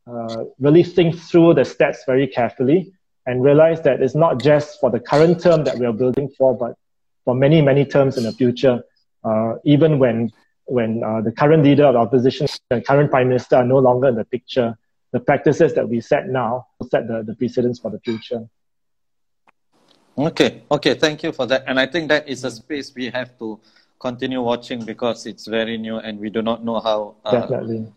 uh, 0.06 0.44
really 0.58 0.82
think 0.82 1.18
through 1.18 1.54
the 1.54 1.64
steps 1.64 2.04
very 2.06 2.26
carefully 2.26 2.92
and 3.26 3.42
realize 3.42 3.82
that 3.82 4.00
it's 4.00 4.14
not 4.14 4.40
just 4.40 4.80
for 4.80 4.90
the 4.90 5.00
current 5.00 5.40
term 5.40 5.64
that 5.64 5.78
we 5.78 5.86
are 5.86 5.92
building 5.92 6.28
for, 6.36 6.56
but 6.56 6.76
for 7.24 7.34
many 7.34 7.62
many 7.62 7.84
terms 7.84 8.16
in 8.16 8.24
the 8.24 8.32
future. 8.32 8.82
Uh, 9.24 9.54
even 9.64 9.98
when 9.98 10.30
when 10.66 11.02
uh, 11.02 11.20
the 11.20 11.32
current 11.32 11.62
leader 11.64 11.86
of 11.86 11.94
the 11.94 12.00
opposition 12.00 12.46
and 12.70 12.84
current 12.84 13.10
prime 13.10 13.28
minister 13.28 13.56
are 13.56 13.64
no 13.64 13.78
longer 13.78 14.08
in 14.08 14.16
the 14.16 14.24
picture, 14.24 14.76
the 15.12 15.20
practices 15.20 15.74
that 15.74 15.88
we 15.88 16.00
set 16.00 16.28
now 16.28 16.66
will 16.78 16.88
set 16.88 17.06
the, 17.08 17.22
the 17.22 17.34
precedence 17.34 17.78
for 17.78 17.90
the 17.90 18.00
future. 18.00 18.46
Okay, 20.18 20.62
okay, 20.70 20.94
thank 20.94 21.22
you 21.22 21.32
for 21.32 21.46
that. 21.46 21.64
And 21.66 21.78
I 21.78 21.86
think 21.86 22.08
that 22.08 22.28
is 22.28 22.44
a 22.44 22.50
space 22.50 22.92
we 22.94 23.10
have 23.10 23.38
to 23.38 23.60
continue 23.98 24.42
watching 24.42 24.84
because 24.84 25.26
it's 25.26 25.46
very 25.46 25.78
new 25.78 25.98
and 25.98 26.18
we 26.18 26.30
do 26.30 26.42
not 26.42 26.64
know 26.64 26.80
how 26.80 27.16
uh, 27.24 27.46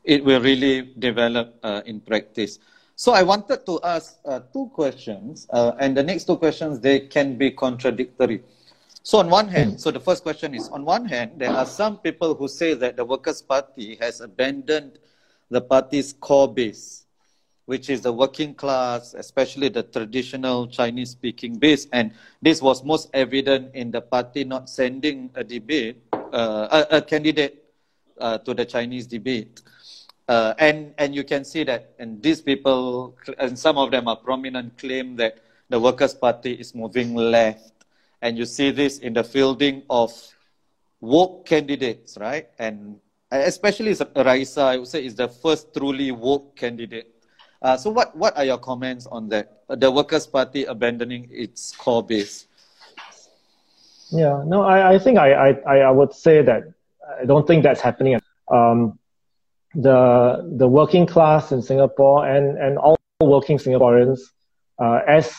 it 0.04 0.24
will 0.24 0.42
really 0.42 0.94
develop 1.00 1.56
uh, 1.64 1.82
in 1.86 2.00
practice. 2.00 2.60
So 2.96 3.14
I 3.14 3.24
wanted 3.24 3.66
to 3.66 3.80
ask 3.84 4.18
uh, 4.26 4.42
two 4.52 4.70
questions, 4.76 5.48
uh, 5.52 5.72
and 5.80 5.96
the 5.96 6.04
next 6.04 6.26
two 6.26 6.36
questions 6.36 6.82
they 6.82 7.00
can 7.00 7.38
be 7.38 7.52
contradictory. 7.52 8.44
So 9.04 9.20
on 9.20 9.30
one 9.30 9.48
hand, 9.48 9.74
mm. 9.74 9.80
so 9.80 9.92
the 9.92 10.00
first 10.00 10.24
question 10.24 10.54
is, 10.54 10.68
on 10.70 10.84
one 10.84 11.06
hand, 11.06 11.34
there 11.38 11.52
are 11.52 11.66
some 11.66 11.98
people 11.98 12.36
who 12.36 12.48
say 12.48 12.74
that 12.74 12.98
the 12.98 13.06
Workers' 13.06 13.42
Party 13.42 13.98
has 14.02 14.20
abandoned 14.22 15.00
the 15.50 15.62
party's 15.62 16.14
core 16.14 16.54
base, 16.54 17.06
which 17.66 17.90
is 17.90 18.02
the 18.02 18.12
working 18.12 18.54
class, 18.54 19.14
especially 19.14 19.70
the 19.70 19.84
traditional 19.84 20.68
Chinese-speaking 20.68 21.58
base. 21.58 21.88
And 21.94 22.12
this 22.42 22.62
was 22.62 22.84
most 22.84 23.10
evident 23.14 23.74
in 23.74 23.90
the 23.90 24.02
party 24.02 24.44
not 24.44 24.70
sending 24.70 25.32
a 25.34 25.44
debate, 25.44 26.04
uh, 26.14 26.86
a, 26.92 26.98
a, 26.98 27.02
candidate 27.02 27.64
uh, 28.20 28.38
to 28.40 28.54
the 28.54 28.66
Chinese 28.66 29.08
debate. 29.08 29.62
Uh, 30.28 30.54
and, 30.60 30.94
and 30.98 31.16
you 31.16 31.24
can 31.24 31.44
see 31.44 31.64
that, 31.64 31.96
and 31.98 32.22
these 32.22 32.42
people, 32.42 33.18
and 33.40 33.58
some 33.58 33.78
of 33.78 33.90
them 33.92 34.08
are 34.08 34.18
prominent, 34.18 34.78
claim 34.78 35.16
that 35.16 35.40
the 35.70 35.80
Workers' 35.80 36.14
Party 36.14 36.54
is 36.54 36.76
moving 36.76 37.16
left 37.16 37.79
and 38.22 38.38
you 38.38 38.46
see 38.46 38.72
this 38.72 39.00
in 39.00 39.14
the 39.14 39.24
fielding 39.24 39.84
of 39.90 40.12
woke 41.02 41.46
candidates, 41.46 42.18
right? 42.20 42.50
And 42.60 43.00
especially 43.32 43.92
Raeesah, 43.92 44.64
I 44.64 44.78
would 44.78 44.88
say, 44.88 45.06
is 45.06 45.16
the 45.16 45.28
first 45.28 45.74
truly 45.74 46.12
woke 46.12 46.56
candidate. 46.56 47.16
Uh, 47.62 47.76
so, 47.76 47.90
what, 47.90 48.16
what 48.16 48.38
are 48.38 48.46
your 48.46 48.58
comments 48.58 49.06
on 49.08 49.28
that? 49.30 49.64
The 49.68 49.92
Workers' 49.92 50.26
Party 50.26 50.64
abandoning 50.64 51.28
its 51.32 51.76
core 51.76 52.04
base. 52.04 52.48
Yeah, 54.12 54.44
no, 54.46 54.64
I, 54.64 54.94
I 54.94 55.00
think 55.00 55.20
I, 55.20 55.52
I, 55.52 55.78
I 55.80 55.92
would 55.92 56.14
say 56.14 56.42
that 56.42 56.64
I 57.22 57.26
don't 57.26 57.46
think 57.46 57.64
that's 57.64 57.82
happening. 57.82 58.20
Um, 58.50 58.98
the 59.76 60.50
the 60.58 60.68
working 60.68 61.06
class 61.06 61.52
in 61.52 61.62
Singapore 61.62 62.28
and, 62.28 62.58
and 62.58 62.80
all 62.80 62.98
working 63.22 63.60
Singaporeans, 63.60 64.20
uh, 64.80 65.02
as 65.08 65.32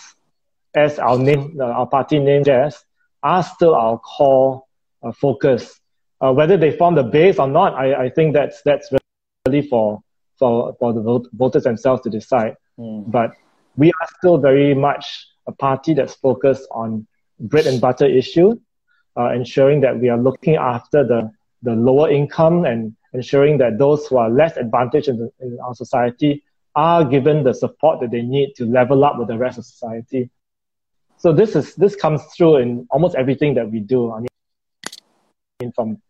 as 0.74 0.98
our 0.98 1.18
name, 1.18 1.56
uh, 1.60 1.64
our 1.64 1.86
party 1.86 2.18
name 2.18 2.44
suggests, 2.44 2.84
are 3.22 3.42
still 3.42 3.74
our 3.74 3.98
core 3.98 4.64
uh, 5.02 5.12
focus. 5.12 5.80
Uh, 6.20 6.32
whether 6.32 6.56
they 6.56 6.70
form 6.76 6.94
the 6.94 7.02
base 7.02 7.38
or 7.38 7.48
not, 7.48 7.74
I, 7.74 8.04
I 8.04 8.10
think 8.10 8.34
that's 8.34 8.62
that's 8.62 8.90
really 9.46 9.66
for 9.66 10.02
for 10.38 10.76
for 10.78 10.92
the 10.92 11.28
voters 11.32 11.64
themselves 11.64 12.02
to 12.02 12.10
decide. 12.10 12.56
Mm. 12.78 13.10
But 13.10 13.32
we 13.76 13.88
are 13.88 14.08
still 14.18 14.38
very 14.38 14.74
much 14.74 15.26
a 15.46 15.52
party 15.52 15.94
that's 15.94 16.14
focused 16.14 16.68
on 16.70 17.06
bread 17.38 17.66
and 17.66 17.80
butter 17.80 18.06
issue, 18.06 18.58
uh, 19.18 19.30
ensuring 19.30 19.80
that 19.80 19.98
we 19.98 20.08
are 20.08 20.18
looking 20.18 20.56
after 20.56 21.04
the 21.04 21.30
the 21.62 21.72
lower 21.72 22.10
income 22.10 22.64
and 22.64 22.94
ensuring 23.12 23.58
that 23.58 23.78
those 23.78 24.06
who 24.06 24.16
are 24.16 24.30
less 24.30 24.56
advantaged 24.56 25.08
in, 25.08 25.18
the, 25.18 25.30
in 25.40 25.58
our 25.60 25.74
society 25.74 26.42
are 26.74 27.04
given 27.04 27.42
the 27.42 27.52
support 27.52 28.00
that 28.00 28.10
they 28.10 28.22
need 28.22 28.54
to 28.56 28.64
level 28.64 29.04
up 29.04 29.18
with 29.18 29.28
the 29.28 29.36
rest 29.36 29.58
of 29.58 29.64
society 29.64 30.30
so 31.20 31.34
this 31.34 31.54
is 31.54 31.74
this 31.74 31.94
comes 31.94 32.22
through 32.34 32.56
in 32.56 32.86
almost 32.90 33.14
everything 33.14 33.52
that 33.54 33.70
we 33.70 33.80
do. 33.80 34.10
I 34.10 34.20
mean, 34.20 35.72
from 35.72 36.00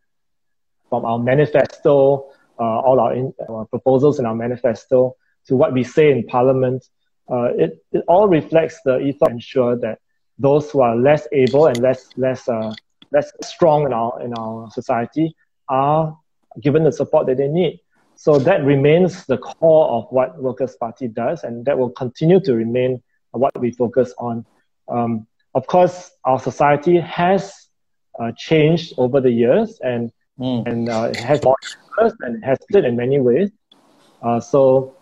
from 0.89 1.05
our 1.05 1.19
manifesto, 1.19 2.31
uh, 2.59 2.63
all 2.63 3.01
our, 3.01 3.15
in, 3.15 3.35
uh, 3.49 3.65
proposals 3.65 4.19
in 4.21 4.27
our 4.27 4.35
manifesto, 4.35 5.17
to 5.47 5.57
what 5.57 5.73
we 5.73 5.83
say 5.83 6.13
in 6.13 6.27
Parliament, 6.27 6.89
uh, 7.29 7.49
it 7.59 7.85
it 7.91 8.05
all 8.07 8.29
reflects 8.29 8.81
the 8.85 9.01
ethos 9.01 9.27
to 9.27 9.35
ensure 9.35 9.77
that 9.79 9.99
those 10.39 10.71
who 10.71 10.81
are 10.81 10.95
less 10.95 11.27
able 11.33 11.67
and 11.67 11.79
less 11.79 12.09
less 12.17 12.49
uh, 12.49 12.73
less 13.11 13.33
strong 13.43 13.87
in 13.87 13.93
our 13.93 14.23
in 14.23 14.33
our 14.35 14.71
society 14.71 15.35
are 15.69 16.17
given 16.61 16.85
the 16.85 16.93
support 16.93 17.27
that 17.27 17.37
they 17.37 17.49
need. 17.49 17.81
So 18.15 18.39
that 18.39 18.65
remains 18.65 19.27
the 19.27 19.39
core 19.39 19.89
of 19.91 20.07
what 20.11 20.41
Workers' 20.41 20.77
Party 20.77 21.09
does, 21.09 21.43
and 21.43 21.65
that 21.65 21.77
will 21.77 21.91
continue 21.91 22.39
to 22.41 22.55
remain 22.55 23.03
what 23.33 23.59
we 23.59 23.73
focus 23.73 24.15
on. 24.17 24.47
Um, 24.91 25.27
of 25.55 25.67
course, 25.67 26.11
our 26.25 26.39
society 26.39 26.99
has 27.01 27.69
uh, 28.19 28.33
changed 28.37 28.95
over 28.99 29.21
the 29.21 29.31
years 29.31 29.81
and, 29.83 30.13
mm. 30.39 30.67
and 30.67 30.89
uh, 30.89 31.11
it 31.11 31.17
has 31.17 31.43
more 31.43 31.57
and 32.21 32.45
has 32.45 32.59
split 32.63 32.85
in 32.85 32.97
many 32.97 33.21
ways. 33.21 33.51
Uh, 34.23 34.41
so 34.41 34.97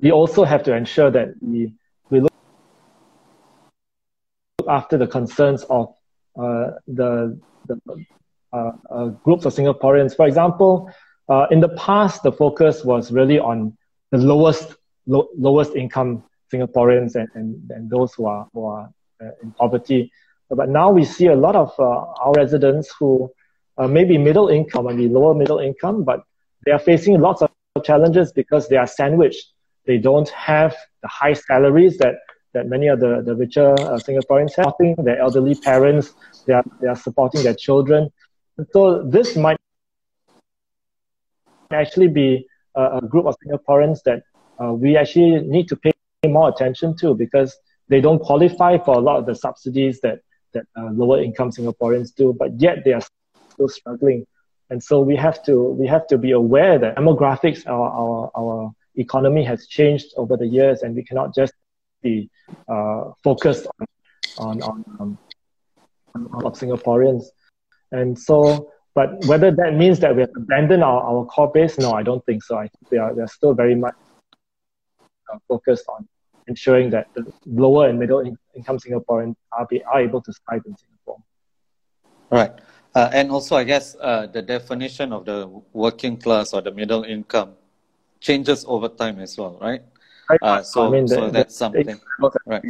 we 0.00 0.10
also 0.10 0.44
have 0.44 0.62
to 0.64 0.74
ensure 0.74 1.10
that 1.10 1.34
we, 1.40 1.72
we 2.10 2.20
look 2.20 2.32
after 4.68 4.96
the 4.96 5.06
concerns 5.06 5.64
of 5.64 5.94
uh, 6.38 6.72
the, 6.86 7.38
the 7.66 7.80
uh, 8.52 8.72
uh, 8.90 9.06
groups 9.24 9.44
of 9.44 9.54
Singaporeans. 9.54 10.16
For 10.16 10.26
example, 10.26 10.90
in 11.50 11.60
the 11.60 11.70
past, 11.70 12.22
the 12.22 12.32
focus 12.32 12.84
was 12.84 13.10
really 13.10 13.38
on 13.38 13.76
the 14.10 14.18
lowest 14.18 14.74
lo- 15.06 15.28
lowest 15.36 15.74
income 15.74 16.22
Singaporeans 16.52 17.14
and, 17.14 17.28
and, 17.34 17.70
and 17.70 17.90
those 17.90 18.12
who 18.14 18.26
are, 18.26 18.46
who 18.52 18.66
are 18.66 18.90
in 19.42 19.52
poverty. 19.52 20.10
But 20.50 20.68
now 20.68 20.90
we 20.90 21.04
see 21.04 21.26
a 21.26 21.36
lot 21.36 21.56
of 21.56 21.72
uh, 21.78 21.82
our 21.82 22.32
residents 22.36 22.92
who 22.98 23.30
uh, 23.78 23.88
maybe 23.88 24.18
middle 24.18 24.48
income, 24.48 24.86
maybe 24.86 25.08
lower 25.08 25.34
middle 25.34 25.58
income, 25.58 26.04
but 26.04 26.24
they 26.64 26.72
are 26.72 26.78
facing 26.78 27.20
lots 27.20 27.42
of 27.42 27.50
challenges 27.84 28.32
because 28.32 28.68
they 28.68 28.76
are 28.76 28.86
sandwiched. 28.86 29.52
They 29.86 29.98
don't 29.98 30.28
have 30.28 30.76
the 31.02 31.08
high 31.08 31.32
salaries 31.32 31.98
that, 31.98 32.16
that 32.52 32.66
many 32.68 32.88
of 32.88 33.00
the, 33.00 33.22
the 33.24 33.34
richer 33.34 33.72
uh, 33.72 33.98
Singaporeans 33.98 34.52
have. 34.56 34.74
Their 35.04 35.18
elderly 35.18 35.54
parents, 35.54 36.12
they 36.46 36.52
are, 36.52 36.64
they 36.80 36.88
are 36.88 36.96
supporting 36.96 37.42
their 37.42 37.54
children. 37.54 38.10
So 38.72 39.02
this 39.04 39.36
might 39.36 39.56
actually 41.72 42.08
be 42.08 42.46
a, 42.76 42.98
a 42.98 43.00
group 43.06 43.26
of 43.26 43.34
Singaporeans 43.44 44.02
that 44.04 44.22
uh, 44.62 44.72
we 44.72 44.96
actually 44.96 45.40
need 45.40 45.68
to 45.68 45.76
pay 45.76 45.92
more 46.26 46.48
attention 46.48 46.96
to 46.98 47.14
because 47.14 47.56
they 47.92 48.00
don't 48.00 48.20
qualify 48.20 48.78
for 48.78 48.94
a 48.94 49.02
lot 49.08 49.18
of 49.18 49.26
the 49.26 49.34
subsidies 49.34 50.00
that 50.00 50.20
that 50.54 50.64
uh, 50.78 50.90
lower 50.92 51.22
income 51.22 51.50
Singaporeans 51.50 52.14
do, 52.14 52.34
but 52.42 52.50
yet 52.60 52.84
they 52.84 52.92
are 52.92 53.02
still 53.50 53.68
struggling. 53.68 54.26
And 54.70 54.82
so 54.82 55.00
we 55.00 55.16
have 55.16 55.42
to 55.44 55.54
we 55.80 55.86
have 55.86 56.06
to 56.06 56.16
be 56.16 56.30
aware 56.32 56.78
that 56.78 56.96
demographics, 56.96 57.66
our 57.66 57.88
our, 58.00 58.30
our 58.40 58.72
economy 58.96 59.44
has 59.44 59.66
changed 59.66 60.08
over 60.16 60.36
the 60.36 60.46
years, 60.46 60.82
and 60.82 60.96
we 60.96 61.04
cannot 61.04 61.34
just 61.34 61.52
be 62.02 62.30
uh, 62.68 63.02
focused 63.22 63.66
on 63.78 63.86
on 64.38 64.62
on, 64.62 64.84
um, 65.00 65.18
on, 66.14 66.22
on 66.46 66.52
Singaporeans. 66.52 67.24
And 67.98 68.18
so, 68.18 68.72
but 68.94 69.08
whether 69.26 69.50
that 69.50 69.74
means 69.74 70.00
that 70.00 70.16
we 70.16 70.22
have 70.22 70.34
abandoned 70.34 70.82
our, 70.82 71.02
our 71.02 71.26
core 71.26 71.52
base, 71.52 71.78
no, 71.78 71.92
I 71.92 72.02
don't 72.02 72.24
think 72.24 72.42
so. 72.42 72.56
I 72.56 72.68
think 72.68 72.88
they 72.90 72.96
are 72.96 73.14
they're 73.14 73.34
still 73.38 73.52
very 73.52 73.74
much 73.74 73.94
uh, 75.30 75.38
focused 75.46 75.86
on 75.88 76.08
ensuring 76.48 76.90
that 76.90 77.08
the 77.14 77.24
lower 77.46 77.88
and 77.88 77.98
middle 77.98 78.20
in- 78.20 78.38
income 78.54 78.78
Singaporeans 78.78 79.36
are, 79.52 79.66
be, 79.66 79.82
are 79.84 80.00
able 80.00 80.20
to 80.22 80.32
thrive 80.32 80.62
in 80.66 80.76
Singapore. 80.76 81.18
Right. 82.30 82.52
Uh, 82.94 83.10
and 83.12 83.30
also, 83.30 83.56
I 83.56 83.64
guess 83.64 83.96
uh, 84.00 84.26
the 84.26 84.42
definition 84.42 85.12
of 85.12 85.24
the 85.24 85.48
working 85.72 86.16
class 86.16 86.52
or 86.52 86.60
the 86.60 86.70
middle 86.70 87.04
income 87.04 87.54
changes 88.20 88.64
over 88.66 88.88
time 88.88 89.18
as 89.18 89.36
well, 89.38 89.58
right? 89.60 89.82
Uh, 90.40 90.62
so, 90.62 90.88
I 90.88 90.90
mean, 90.90 91.06
the, 91.06 91.14
so 91.14 91.30
that's 91.30 91.56
something. 91.56 92.00
right. 92.46 92.62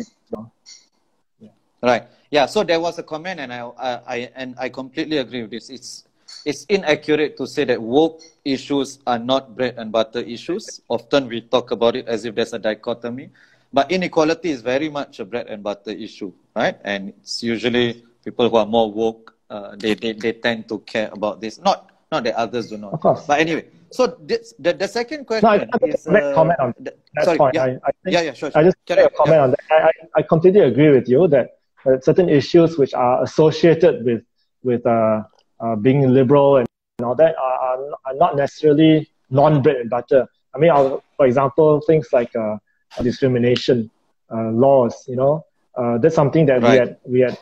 Yeah. 1.40 1.49
Right. 1.82 2.05
Yeah. 2.30 2.47
So 2.47 2.62
there 2.62 2.80
was 2.80 2.99
a 2.99 3.03
comment, 3.03 3.40
and 3.40 3.53
I, 3.53 3.70
I, 4.07 4.30
and 4.36 4.55
I 4.59 4.68
completely 4.68 5.18
agree 5.18 5.42
with 5.42 5.51
this. 5.51 5.70
It's 5.70 6.05
it's 6.44 6.64
inaccurate 6.64 7.36
to 7.36 7.47
say 7.47 7.64
that 7.64 7.80
woke 7.80 8.20
issues 8.44 8.99
are 9.07 9.18
not 9.18 9.55
bread 9.55 9.74
and 9.76 9.92
butter 9.92 10.20
issues. 10.20 10.80
Often 10.88 11.28
we 11.28 11.42
talk 11.42 11.70
about 11.70 11.94
it 11.94 12.09
as 12.09 12.24
if 12.24 12.34
there's 12.34 12.53
a 12.53 12.59
dichotomy. 12.59 13.30
But 13.73 13.91
inequality 13.91 14.51
is 14.51 14.61
very 14.61 14.89
much 14.89 15.20
a 15.20 15.25
bread 15.25 15.47
and 15.49 15.62
butter 15.62 15.91
issue, 15.91 16.33
right? 16.55 16.77
And 16.85 17.09
it's 17.09 17.43
usually 17.43 18.05
people 18.25 18.49
who 18.49 18.57
are 18.57 18.66
more 18.66 18.93
woke, 18.93 19.35
uh, 19.49 19.77
they, 19.79 19.95
they, 19.95 20.12
they 20.12 20.33
tend 20.33 20.68
to 20.68 20.79
care 20.81 21.11
about 21.12 21.41
this. 21.41 21.59
Not 21.59 21.89
not 22.12 22.25
that 22.25 22.35
others 22.37 22.68
do 22.68 22.77
not. 22.77 22.93
Of 22.93 23.01
course. 23.01 23.25
But 23.27 23.41
anyway, 23.41 23.64
so 23.91 24.18
this, 24.20 24.53
the, 24.59 24.75
the 24.75 24.87
second 24.87 25.27
question 25.27 25.49
no, 25.49 25.64
I 25.73 25.87
is 25.87 26.07
uh, 26.07 26.35
comment 26.35 26.61
on 26.61 26.75
that 26.85 27.25
sorry, 27.25 27.39
point. 27.39 27.55
Yeah. 27.55 27.64
I, 27.64 27.68
I 27.68 27.91
think, 28.05 28.12
yeah, 28.14 28.20
yeah, 28.20 28.33
sure, 28.35 28.51
sure. 28.51 28.61
I 28.61 28.64
just 28.64 28.77
Carry 28.85 29.05
a 29.05 29.09
comment 29.09 29.37
yeah. 29.37 29.45
on 29.45 29.51
that. 29.51 29.61
I, 29.70 29.91
I 30.16 30.23
completely 30.23 30.61
agree 30.61 30.91
with 30.91 31.09
you 31.09 31.27
that 31.29 31.57
uh, 31.87 31.99
certain 32.01 32.29
issues 32.29 32.77
which 32.77 32.93
are 32.93 33.23
associated 33.23 34.05
with 34.05 34.23
with 34.62 34.85
uh, 34.87 35.23
uh, 35.61 35.77
being 35.77 36.07
liberal 36.12 36.59
and 36.59 36.68
all 37.03 37.14
that 37.14 37.35
are, 37.37 37.79
are 38.05 38.14
not 38.14 38.37
necessarily 38.37 39.09
non-bread 39.31 39.77
and 39.77 39.91
butter. 39.91 40.29
I 40.55 40.59
mean, 40.59 40.70
I'll, 40.70 41.03
for 41.16 41.27
example, 41.27 41.81
things 41.81 42.09
like 42.12 42.37
uh, 42.37 42.59
discrimination 43.03 43.90
uh, 44.32 44.51
laws. 44.51 45.05
You 45.09 45.16
know, 45.16 45.47
uh, 45.76 45.99
that's 45.99 46.14
something 46.14 46.47
that 46.47 46.62
right. 46.62 46.72
we 46.72 46.78
had 46.78 46.97
we 47.05 47.20
had 47.20 47.38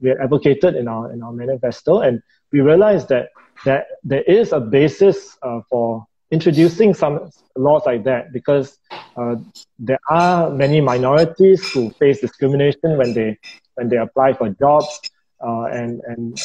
we 0.00 0.08
had 0.10 0.18
advocated 0.18 0.74
in 0.76 0.88
our 0.88 1.12
in 1.12 1.22
our 1.22 1.32
manifesto, 1.32 2.00
and 2.00 2.22
we 2.52 2.60
realized 2.60 3.08
that 3.08 3.30
that 3.64 3.86
there 4.04 4.22
is 4.22 4.52
a 4.52 4.60
basis 4.60 5.36
uh, 5.42 5.60
for 5.68 6.06
introducing 6.30 6.92
some 6.94 7.30
laws 7.56 7.82
like 7.86 8.04
that 8.04 8.32
because 8.32 8.78
uh, 9.16 9.34
there 9.78 9.98
are 10.08 10.50
many 10.50 10.80
minorities 10.80 11.70
who 11.72 11.90
face 11.90 12.20
discrimination 12.20 12.96
when 12.96 13.14
they 13.14 13.36
when 13.74 13.88
they 13.88 13.96
apply 13.96 14.32
for 14.32 14.48
jobs, 14.50 15.00
uh, 15.44 15.64
and 15.64 16.00
and 16.06 16.40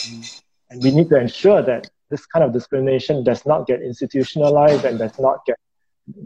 and 0.69 0.83
we 0.83 0.91
need 0.91 1.09
to 1.09 1.19
ensure 1.19 1.61
that 1.61 1.89
this 2.09 2.25
kind 2.25 2.43
of 2.45 2.53
discrimination 2.53 3.23
does 3.23 3.45
not 3.45 3.67
get 3.67 3.81
institutionalized 3.81 4.85
and 4.85 4.99
does 4.99 5.17
not 5.19 5.45
get 5.45 5.57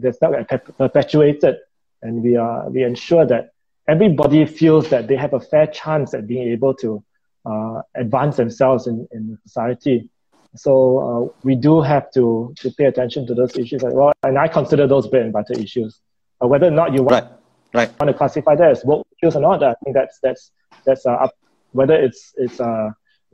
does 0.00 0.18
not 0.20 0.48
get 0.48 0.76
perpetuated, 0.76 1.56
and 2.02 2.22
we 2.22 2.36
are 2.36 2.68
we 2.70 2.82
ensure 2.82 3.26
that 3.26 3.50
everybody 3.88 4.44
feels 4.44 4.88
that 4.90 5.08
they 5.08 5.16
have 5.16 5.32
a 5.32 5.40
fair 5.40 5.66
chance 5.66 6.14
at 6.14 6.26
being 6.26 6.48
able 6.48 6.74
to 6.74 7.02
uh, 7.46 7.80
advance 7.94 8.36
themselves 8.36 8.86
in, 8.86 9.08
in 9.12 9.38
society. 9.42 10.10
So 10.54 10.98
uh, 10.98 11.38
we 11.42 11.54
do 11.54 11.80
have 11.80 12.10
to, 12.12 12.54
to 12.58 12.70
pay 12.72 12.84
attention 12.84 13.26
to 13.26 13.34
those 13.34 13.56
issues 13.56 13.84
as 13.84 13.94
well. 13.94 14.12
And 14.22 14.38
I 14.38 14.48
consider 14.48 14.86
those 14.86 15.06
bread 15.06 15.22
and 15.22 15.32
butter 15.32 15.54
issues. 15.54 16.00
Uh, 16.42 16.48
whether 16.48 16.66
or 16.66 16.70
not 16.70 16.92
you 16.92 17.02
want, 17.02 17.24
right. 17.24 17.88
Right. 17.88 18.00
want 18.00 18.10
to 18.10 18.14
classify 18.14 18.54
that 18.56 18.70
as 18.70 18.84
woke 18.84 19.06
issues 19.22 19.36
or 19.36 19.40
not, 19.40 19.62
I 19.62 19.74
think 19.84 19.94
that's, 19.94 20.18
that's, 20.22 20.52
that's 20.84 21.06
uh, 21.06 21.12
up, 21.12 21.34
whether 21.72 21.94
it's, 21.94 22.32
it's 22.36 22.60
uh, 22.60 22.90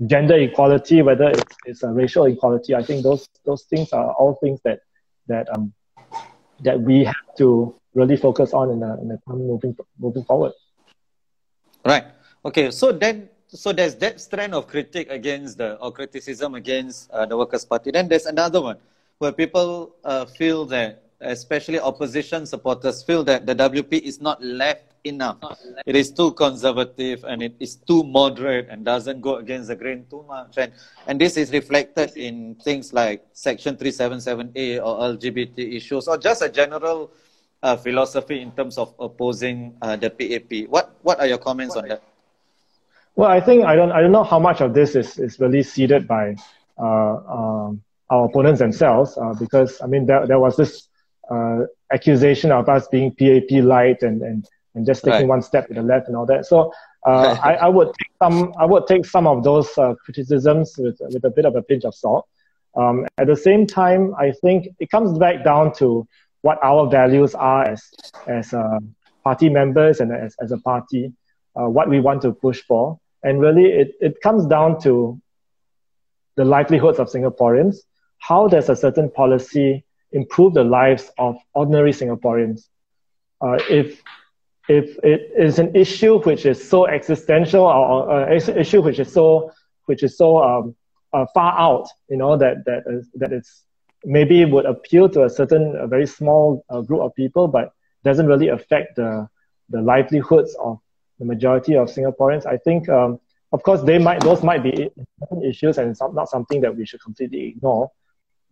gender 0.06 0.36
equality, 0.36 1.02
whether 1.02 1.30
it's, 1.30 1.56
it's 1.66 1.82
a 1.82 1.88
racial 1.88 2.24
equality, 2.24 2.74
I 2.74 2.82
think 2.82 3.02
those, 3.02 3.28
those 3.44 3.64
things 3.64 3.92
are 3.92 4.12
all 4.12 4.38
things 4.42 4.60
that, 4.64 4.80
that, 5.28 5.48
um, 5.54 5.72
that 6.60 6.80
we 6.80 7.04
have 7.04 7.14
to 7.38 7.74
really 7.94 8.16
focus 8.16 8.52
on 8.52 8.70
in 8.70 8.80
the, 8.80 8.98
in 9.00 9.08
the 9.08 9.18
time 9.26 9.38
moving, 9.38 9.76
moving 9.98 10.24
forward. 10.24 10.52
Right. 11.84 12.04
Okay. 12.44 12.70
So 12.70 12.92
then 12.92 13.28
so 13.48 13.72
there's 13.72 13.94
that 13.96 14.20
strand 14.20 14.54
of 14.54 14.66
critique 14.66 15.08
against 15.10 15.58
the 15.58 15.76
or 15.78 15.92
criticism 15.92 16.54
against 16.54 17.10
uh, 17.10 17.24
the 17.24 17.36
Workers' 17.36 17.64
Party. 17.64 17.90
Then 17.90 18.08
there's 18.08 18.26
another 18.26 18.60
one 18.60 18.78
where 19.18 19.32
people 19.32 19.94
uh, 20.04 20.24
feel 20.24 20.66
that, 20.66 21.04
especially 21.20 21.78
opposition 21.78 22.46
supporters, 22.46 23.02
feel 23.04 23.22
that 23.24 23.46
the 23.46 23.54
WP 23.54 24.00
is 24.00 24.20
not 24.20 24.42
left 24.42 24.94
enough. 25.04 25.38
It 25.86 25.94
is 25.94 26.10
too 26.10 26.32
conservative 26.32 27.24
and 27.24 27.42
it 27.42 27.54
is 27.60 27.76
too 27.76 28.02
moderate 28.02 28.68
and 28.70 28.84
doesn't 28.84 29.20
go 29.20 29.36
against 29.36 29.68
the 29.68 29.76
grain 29.76 30.06
too 30.10 30.24
much. 30.26 30.56
And, 30.56 30.72
and 31.06 31.20
this 31.20 31.36
is 31.36 31.52
reflected 31.52 32.16
in 32.16 32.56
things 32.56 32.92
like 32.92 33.24
Section 33.34 33.76
377A 33.76 34.84
or 34.84 35.14
LGBT 35.14 35.76
issues 35.76 36.08
or 36.08 36.18
just 36.18 36.42
a 36.42 36.48
general 36.48 37.12
uh, 37.64 37.76
philosophy 37.76 38.40
in 38.42 38.52
terms 38.52 38.76
of 38.76 38.94
opposing 38.98 39.74
uh, 39.80 39.96
the 39.96 40.10
PAP. 40.10 40.68
What, 40.68 40.94
what 41.02 41.18
are 41.18 41.26
your 41.26 41.38
comments 41.38 41.74
on 41.76 41.88
that? 41.88 42.02
Well, 43.16 43.30
I 43.30 43.40
think 43.40 43.64
I 43.64 43.74
don't 43.76 43.92
I 43.92 44.00
don't 44.00 44.12
know 44.12 44.24
how 44.24 44.40
much 44.40 44.60
of 44.60 44.74
this 44.74 44.96
is, 44.96 45.18
is 45.18 45.38
really 45.38 45.62
seeded 45.62 46.06
by 46.08 46.34
uh, 46.78 47.14
um, 47.36 47.82
our 48.10 48.26
opponents 48.26 48.58
themselves 48.58 49.16
uh, 49.16 49.34
because 49.38 49.80
I 49.80 49.86
mean 49.86 50.04
there, 50.06 50.26
there 50.26 50.40
was 50.40 50.56
this 50.56 50.88
uh, 51.30 51.60
accusation 51.92 52.50
of 52.50 52.68
us 52.68 52.88
being 52.88 53.14
PAP 53.14 53.62
light 53.62 54.02
and, 54.02 54.20
and, 54.20 54.44
and 54.74 54.84
just 54.84 55.04
taking 55.04 55.20
right. 55.20 55.28
one 55.28 55.42
step 55.42 55.68
to 55.68 55.74
the 55.74 55.82
left 55.82 56.08
and 56.08 56.16
all 56.16 56.26
that. 56.26 56.44
So 56.44 56.72
uh, 57.06 57.38
I, 57.42 57.54
I 57.54 57.68
would 57.68 57.94
take 57.94 58.10
some 58.20 58.52
I 58.58 58.66
would 58.66 58.88
take 58.88 59.06
some 59.06 59.28
of 59.28 59.44
those 59.44 59.78
uh, 59.78 59.94
criticisms 60.04 60.74
with 60.76 60.98
with 61.00 61.24
a 61.24 61.30
bit 61.30 61.46
of 61.46 61.54
a 61.54 61.62
pinch 61.62 61.84
of 61.84 61.94
salt. 61.94 62.26
Um, 62.76 63.06
at 63.18 63.28
the 63.28 63.36
same 63.36 63.64
time, 63.68 64.12
I 64.18 64.32
think 64.32 64.66
it 64.80 64.90
comes 64.90 65.16
back 65.18 65.44
down 65.44 65.72
to 65.76 66.08
what 66.44 66.58
our 66.62 66.82
values 66.90 67.34
are 67.34 67.64
as 67.64 67.80
as 68.26 68.52
uh, 68.52 68.78
party 69.24 69.48
members 69.48 70.00
and 70.00 70.12
as, 70.12 70.36
as 70.44 70.52
a 70.52 70.58
party, 70.58 71.10
what 71.54 71.88
we 71.88 71.98
want 72.00 72.20
to 72.20 72.32
push 72.32 72.60
for. 72.68 72.98
And 73.22 73.40
really, 73.40 73.66
it, 73.82 73.88
it 74.00 74.20
comes 74.22 74.44
down 74.46 74.78
to 74.82 75.18
the 76.36 76.44
livelihoods 76.44 76.98
of 76.98 77.08
Singaporeans. 77.08 77.76
How 78.18 78.48
does 78.48 78.68
a 78.68 78.76
certain 78.76 79.10
policy 79.10 79.84
improve 80.12 80.52
the 80.54 80.64
lives 80.64 81.10
of 81.18 81.36
ordinary 81.54 81.92
Singaporeans? 81.92 82.68
Uh, 83.40 83.58
if 83.70 84.02
if 84.68 84.98
it 85.02 85.30
is 85.36 85.58
an 85.58 85.74
issue 85.74 86.20
which 86.20 86.46
is 86.46 86.58
so 86.72 86.86
existential 86.86 87.64
or, 87.64 88.10
uh, 88.10 88.26
an 88.26 88.58
issue 88.58 88.82
which 88.82 88.98
is 88.98 89.12
so 89.12 89.50
which 89.86 90.02
is 90.02 90.16
so 90.16 90.42
um, 90.42 90.74
uh, 91.12 91.26
far 91.34 91.58
out, 91.58 91.88
you 92.08 92.16
know 92.16 92.36
that 92.36 92.64
that 92.66 93.32
it's 93.32 93.62
maybe 94.04 94.42
it 94.42 94.50
would 94.50 94.66
appeal 94.66 95.08
to 95.10 95.24
a 95.24 95.30
certain 95.30 95.76
a 95.76 95.86
very 95.86 96.06
small 96.06 96.64
uh, 96.70 96.80
group 96.80 97.00
of 97.00 97.14
people, 97.14 97.48
but 97.48 97.72
doesn't 98.04 98.26
really 98.26 98.48
affect 98.48 98.96
the 98.96 99.28
the 99.70 99.80
livelihoods 99.80 100.54
of 100.62 100.78
the 101.18 101.24
majority 101.24 101.74
of 101.76 101.88
Singaporeans. 101.88 102.46
I 102.46 102.56
think, 102.58 102.88
um, 102.88 103.18
of 103.52 103.62
course, 103.62 103.82
they 103.82 103.98
might 103.98 104.20
those 104.20 104.42
might 104.42 104.62
be 104.62 104.90
issues 105.42 105.78
and 105.78 105.96
not 106.12 106.28
something 106.28 106.60
that 106.60 106.76
we 106.76 106.84
should 106.86 107.02
completely 107.02 107.48
ignore. 107.48 107.90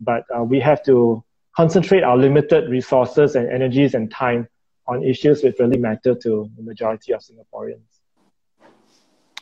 But 0.01 0.25
uh, 0.37 0.43
we 0.43 0.59
have 0.61 0.83
to 0.85 1.23
concentrate 1.55 2.03
our 2.03 2.17
limited 2.17 2.69
resources 2.71 3.37
and 3.37 3.51
energies 3.51 3.95
and 3.95 4.11
time 4.11 4.49
on 4.87 5.03
issues 5.05 5.43
which 5.43 5.57
really 5.59 5.79
matter 5.79 6.15
to 6.15 6.51
the 6.57 6.63
majority 6.63 7.13
of 7.13 7.21
Singaporeans. 7.21 8.01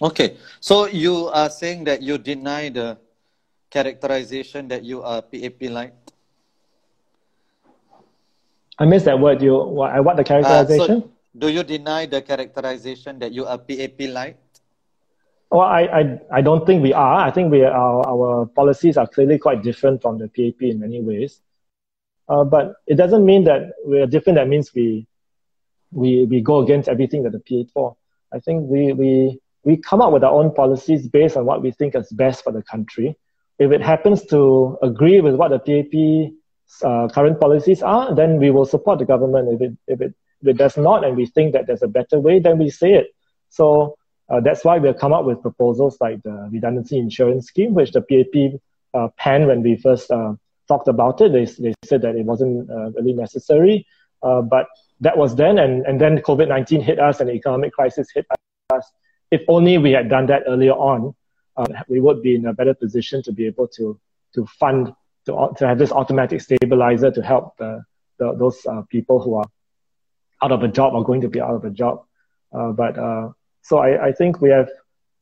Okay, 0.02 0.36
so 0.60 0.86
you 0.86 1.28
are 1.28 1.50
saying 1.50 1.84
that 1.84 2.02
you 2.02 2.16
deny 2.18 2.68
the 2.70 2.98
characterization 3.70 4.68
that 4.68 4.84
you 4.84 5.02
are 5.02 5.22
PAP 5.22 5.70
light. 5.70 5.94
I 8.78 8.84
missed 8.86 9.04
that 9.04 9.18
word. 9.18 9.42
You 9.42 9.58
what? 9.58 10.04
What 10.04 10.16
the 10.16 10.24
characterization? 10.24 10.96
Uh, 10.96 11.00
so 11.00 11.10
do 11.38 11.48
you 11.48 11.62
deny 11.62 12.06
the 12.06 12.20
characterization 12.22 13.18
that 13.20 13.32
you 13.32 13.46
are 13.46 13.58
PAP 13.58 14.00
light? 14.08 14.36
Well, 15.50 15.62
I, 15.62 15.82
I, 15.82 16.20
I 16.32 16.40
don't 16.42 16.64
think 16.64 16.82
we 16.82 16.92
are. 16.92 17.18
I 17.26 17.30
think 17.30 17.50
we 17.50 17.64
are, 17.64 17.72
our, 17.72 18.06
our 18.06 18.46
policies 18.46 18.96
are 18.96 19.06
clearly 19.06 19.36
quite 19.36 19.62
different 19.62 20.00
from 20.00 20.18
the 20.18 20.28
PAP 20.28 20.62
in 20.62 20.78
many 20.78 21.00
ways. 21.00 21.40
Uh, 22.28 22.44
but 22.44 22.76
it 22.86 22.94
doesn't 22.94 23.24
mean 23.24 23.44
that 23.44 23.72
we 23.84 24.00
are 24.00 24.06
different. 24.06 24.36
That 24.36 24.46
means 24.46 24.72
we, 24.72 25.08
we, 25.90 26.24
we 26.26 26.40
go 26.40 26.60
against 26.60 26.88
everything 26.88 27.24
that 27.24 27.32
the 27.32 27.40
PAP 27.40 27.72
for. 27.72 27.96
I 28.32 28.38
think 28.38 28.70
we, 28.70 28.92
we, 28.92 29.40
we 29.64 29.76
come 29.76 30.00
up 30.00 30.12
with 30.12 30.22
our 30.22 30.32
own 30.32 30.54
policies 30.54 31.08
based 31.08 31.36
on 31.36 31.44
what 31.46 31.62
we 31.62 31.72
think 31.72 31.96
is 31.96 32.10
best 32.12 32.44
for 32.44 32.52
the 32.52 32.62
country. 32.62 33.16
If 33.60 33.70
it 33.70 33.82
happens 33.82 34.24
to 34.26 34.78
agree 34.82 35.20
with 35.20 35.34
what 35.34 35.50
the 35.50 35.60
PAP 35.60 36.32
uh, 36.82 37.08
current 37.08 37.38
policies 37.38 37.82
are, 37.82 38.14
then 38.14 38.38
we 38.38 38.50
will 38.50 38.64
support 38.64 38.98
the 38.98 39.04
government. 39.04 39.52
If 39.52 39.60
it, 39.60 39.78
if 39.86 40.00
it 40.00 40.14
if 40.42 40.48
it 40.48 40.56
does 40.56 40.76
not, 40.78 41.04
and 41.04 41.16
we 41.16 41.26
think 41.26 41.52
that 41.52 41.66
there's 41.66 41.82
a 41.82 41.88
better 41.88 42.18
way, 42.18 42.38
then 42.38 42.56
we 42.58 42.70
say 42.70 42.94
it. 42.94 43.14
So 43.50 43.96
uh, 44.30 44.40
that's 44.40 44.64
why 44.64 44.78
we'll 44.78 44.94
come 44.94 45.12
up 45.12 45.26
with 45.26 45.42
proposals 45.42 45.98
like 46.00 46.22
the 46.22 46.48
redundancy 46.50 46.98
insurance 46.98 47.46
scheme, 47.46 47.74
which 47.74 47.92
the 47.92 48.00
PAP 48.00 48.60
uh, 48.94 49.08
when 49.24 49.62
we 49.62 49.76
first 49.76 50.10
uh, 50.10 50.34
talked 50.68 50.88
about 50.88 51.20
it. 51.20 51.32
They, 51.32 51.44
they 51.44 51.74
said 51.84 52.02
that 52.02 52.16
it 52.16 52.24
wasn't 52.24 52.70
uh, 52.70 52.90
really 52.92 53.12
necessary, 53.12 53.86
uh, 54.22 54.40
but 54.40 54.68
that 55.00 55.18
was 55.18 55.36
then, 55.36 55.58
and, 55.58 55.84
and 55.84 56.00
then 56.00 56.18
COVID 56.18 56.48
19 56.48 56.80
hit 56.80 56.98
us 56.98 57.20
and 57.20 57.28
the 57.28 57.34
economic 57.34 57.72
crisis 57.72 58.08
hit 58.14 58.26
us. 58.72 58.90
If 59.30 59.42
only 59.48 59.78
we 59.78 59.92
had 59.92 60.08
done 60.08 60.26
that 60.26 60.44
earlier 60.46 60.72
on, 60.72 61.14
uh, 61.60 61.82
we 61.88 62.00
would 62.00 62.20
be 62.22 62.34
in 62.34 62.46
a 62.46 62.54
better 62.60 62.74
position 62.74 63.22
to 63.22 63.32
be 63.32 63.46
able 63.46 63.68
to, 63.68 63.98
to 64.34 64.46
fund, 64.46 64.92
to, 65.26 65.32
to 65.58 65.66
have 65.68 65.78
this 65.78 65.92
automatic 65.92 66.40
stabilizer 66.40 67.10
to 67.10 67.22
help 67.22 67.56
the, 67.58 67.82
the 68.18 68.34
those 68.42 68.58
people 68.88 69.20
who 69.20 69.34
are 69.34 69.48
out 70.42 70.52
of 70.52 70.62
a 70.62 70.68
job 70.68 70.94
or 70.94 71.04
going 71.04 71.20
to 71.20 71.28
be 71.28 71.40
out 71.40 71.54
of 71.54 71.64
a 71.64 71.70
job. 71.70 72.04
Uh, 72.56 72.72
but 72.72 72.98
uh, 72.98 73.28
so 73.62 73.78
I, 73.78 74.08
I 74.08 74.12
think 74.12 74.40
we 74.40 74.50
have 74.50 74.68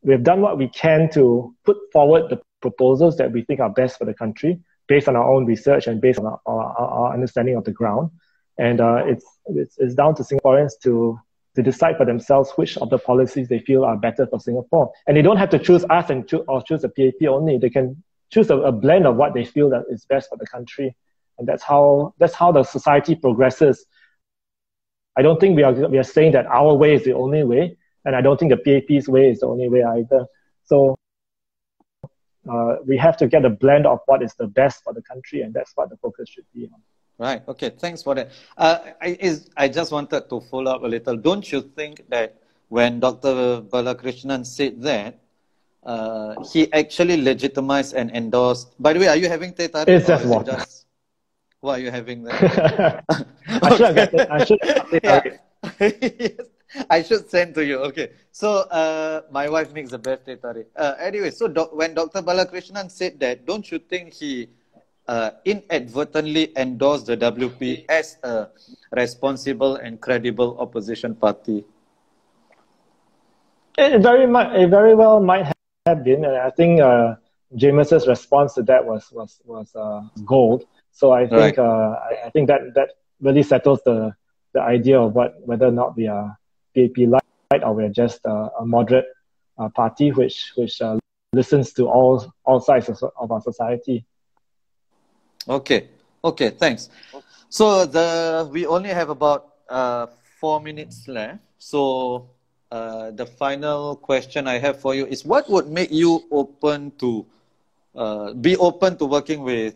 we 0.02 0.12
have 0.12 0.22
done 0.22 0.40
what 0.40 0.58
we 0.58 0.68
can 0.68 1.10
to 1.10 1.54
put 1.64 1.76
forward 1.92 2.30
the 2.30 2.40
proposals 2.60 3.16
that 3.16 3.32
we 3.32 3.42
think 3.42 3.60
are 3.60 3.70
best 3.70 3.98
for 3.98 4.04
the 4.04 4.14
country 4.14 4.60
based 4.86 5.08
on 5.08 5.16
our 5.16 5.28
own 5.34 5.44
research 5.44 5.86
and 5.86 6.00
based 6.00 6.18
on 6.18 6.26
our, 6.26 6.40
our, 6.46 6.88
our 6.88 7.14
understanding 7.14 7.56
of 7.56 7.64
the 7.64 7.72
ground. 7.72 8.10
And 8.58 8.80
uh, 8.80 9.02
it's, 9.06 9.26
it's, 9.46 9.76
it's 9.78 9.94
down 9.94 10.14
to 10.16 10.22
Singaporeans 10.22 10.72
to 10.84 11.20
to 11.58 11.62
decide 11.62 11.96
for 11.96 12.06
themselves 12.06 12.52
which 12.56 12.78
of 12.78 12.88
the 12.88 12.98
policies 12.98 13.48
they 13.48 13.58
feel 13.58 13.84
are 13.84 13.96
better 13.96 14.26
for 14.26 14.38
Singapore. 14.38 14.92
And 15.06 15.16
they 15.16 15.22
don't 15.22 15.36
have 15.36 15.50
to 15.50 15.58
choose 15.58 15.84
us 15.90 16.08
and 16.08 16.26
cho- 16.26 16.44
or 16.48 16.62
choose 16.62 16.82
the 16.82 16.88
PAP 16.88 17.28
only. 17.28 17.58
They 17.58 17.70
can 17.70 18.02
choose 18.30 18.48
a, 18.50 18.56
a 18.58 18.72
blend 18.72 19.06
of 19.06 19.16
what 19.16 19.34
they 19.34 19.44
feel 19.44 19.68
that 19.70 19.84
is 19.90 20.04
best 20.04 20.28
for 20.28 20.38
the 20.38 20.46
country. 20.46 20.94
And 21.38 21.46
that's 21.46 21.62
how 21.62 22.14
that's 22.18 22.34
how 22.34 22.52
the 22.52 22.62
society 22.62 23.14
progresses 23.14 23.84
I 25.18 25.22
don't 25.22 25.40
think 25.40 25.56
we 25.56 25.64
are 25.64 25.72
we 25.72 25.98
are 25.98 26.04
saying 26.04 26.32
that 26.32 26.46
our 26.46 26.74
way 26.74 26.94
is 26.94 27.04
the 27.04 27.12
only 27.12 27.42
way, 27.42 27.76
and 28.04 28.14
I 28.14 28.20
don't 28.20 28.38
think 28.38 28.52
the 28.52 28.56
PAP's 28.56 29.08
way 29.08 29.30
is 29.30 29.40
the 29.40 29.48
only 29.48 29.68
way 29.68 29.82
either. 29.82 30.26
So 30.64 30.96
uh, 32.48 32.76
we 32.86 32.96
have 32.98 33.16
to 33.16 33.26
get 33.26 33.44
a 33.44 33.50
blend 33.50 33.84
of 33.84 33.98
what 34.06 34.22
is 34.22 34.34
the 34.34 34.46
best 34.46 34.84
for 34.84 34.94
the 34.94 35.02
country, 35.02 35.40
and 35.42 35.52
that's 35.52 35.72
what 35.74 35.90
the 35.90 35.96
focus 35.96 36.28
should 36.28 36.46
be 36.54 36.68
on. 36.72 36.80
Right. 37.18 37.42
Okay. 37.48 37.70
Thanks 37.70 38.02
for 38.02 38.14
that. 38.14 38.30
Uh, 38.56 38.78
I, 39.02 39.18
is, 39.20 39.50
I 39.56 39.68
just 39.68 39.90
wanted 39.90 40.30
to 40.30 40.40
follow 40.40 40.70
up 40.70 40.82
a 40.82 40.86
little. 40.86 41.16
Don't 41.16 41.50
you 41.50 41.62
think 41.62 42.08
that 42.08 42.38
when 42.68 43.00
Dr. 43.00 43.62
Balakrishnan 43.62 44.46
said 44.46 44.80
that, 44.82 45.18
uh, 45.82 46.34
he 46.44 46.72
actually 46.72 47.20
legitimized 47.20 47.94
and 47.94 48.10
endorsed. 48.12 48.80
By 48.80 48.92
the 48.92 49.00
way, 49.00 49.08
are 49.08 49.16
you 49.16 49.28
having 49.28 49.52
teh 49.52 49.68
tarik? 49.68 49.88
It's 49.88 50.06
just 50.06 50.26
water. 50.26 50.52
Just, 50.52 50.86
what 51.60 51.78
are 51.78 51.82
you 51.82 51.90
having 51.90 52.22
there? 52.22 53.02
I 53.48 53.74
should 53.74 53.96
have 53.96 54.14
I 54.30 54.44
should 54.44 54.62
have 54.62 55.38
yes. 55.82 56.40
I 56.90 57.02
should 57.02 57.30
send 57.30 57.54
to 57.54 57.64
you. 57.64 57.78
Okay. 57.90 58.10
So 58.30 58.68
uh, 58.68 59.22
my 59.30 59.48
wife 59.48 59.72
makes 59.72 59.90
the 59.90 59.98
best 59.98 60.26
teh 60.26 60.36
tarik. 60.36 60.68
Uh, 60.76 60.94
anyway, 61.00 61.30
so 61.30 61.48
doc- 61.48 61.74
when 61.74 61.94
Dr. 61.94 62.22
Balakrishnan 62.22 62.90
said 62.90 63.18
that, 63.20 63.46
don't 63.46 63.70
you 63.72 63.78
think 63.78 64.12
he 64.12 64.50
uh, 65.08 65.30
inadvertently 65.44 66.52
endorsed 66.56 67.06
the 67.06 67.16
WP 67.16 67.86
as 67.88 68.18
a 68.22 68.48
responsible 68.92 69.76
and 69.76 70.00
credible 70.00 70.56
opposition 70.60 71.14
party? 71.14 71.64
It 73.78 74.02
very 74.02 74.26
much, 74.26 74.54
it 74.54 74.68
very 74.68 74.94
well 74.94 75.20
might 75.20 75.50
have 75.86 76.04
been, 76.04 76.24
and 76.24 76.36
I 76.36 76.50
think 76.50 76.80
uh, 76.80 77.14
Jamus's 77.56 78.06
response 78.06 78.54
to 78.54 78.62
that 78.64 78.84
was 78.84 79.10
was 79.12 79.40
was 79.44 79.74
uh, 79.74 80.02
gold. 80.24 80.64
So 80.92 81.12
I 81.12 81.26
think 81.26 81.56
right. 81.56 81.58
uh, 81.58 81.96
I, 82.10 82.26
I, 82.26 82.30
think 82.30 82.48
that 82.48 82.74
that 82.74 82.90
really 83.20 83.42
settles 83.42 83.80
the 83.84 84.12
the 84.52 84.60
idea 84.60 85.00
of 85.00 85.14
what 85.14 85.34
whether 85.46 85.66
or 85.66 85.72
not 85.72 85.96
we 85.96 86.08
are 86.08 86.36
PAP 86.74 86.96
light 87.06 87.62
or 87.62 87.72
we're 87.72 87.88
just 87.88 88.24
uh, 88.26 88.50
a 88.58 88.66
moderate 88.66 89.06
uh, 89.58 89.68
party 89.68 90.10
which 90.10 90.52
which 90.56 90.82
uh, 90.82 90.98
listens 91.32 91.72
to 91.74 91.88
all 91.88 92.32
all 92.44 92.60
sides 92.60 92.88
of, 92.88 93.02
of 93.16 93.30
our 93.30 93.40
society. 93.40 94.04
Okay, 95.48 95.88
okay, 96.22 96.50
thanks. 96.50 96.90
So 97.48 97.86
the 97.86 98.48
we 98.52 98.66
only 98.66 98.90
have 98.90 99.08
about 99.08 99.56
uh, 99.68 100.06
four 100.40 100.60
minutes 100.60 101.08
left. 101.08 101.40
So 101.58 102.28
uh, 102.70 103.10
the 103.12 103.24
final 103.24 103.96
question 103.96 104.46
I 104.46 104.58
have 104.58 104.80
for 104.80 104.94
you 104.94 105.06
is 105.06 105.24
what 105.24 105.48
would 105.48 105.68
make 105.68 105.90
you 105.90 106.24
open 106.30 106.92
to 107.00 107.24
uh, 107.96 108.32
be 108.34 108.56
open 108.56 108.96
to 108.98 109.06
working 109.06 109.42
with 109.42 109.74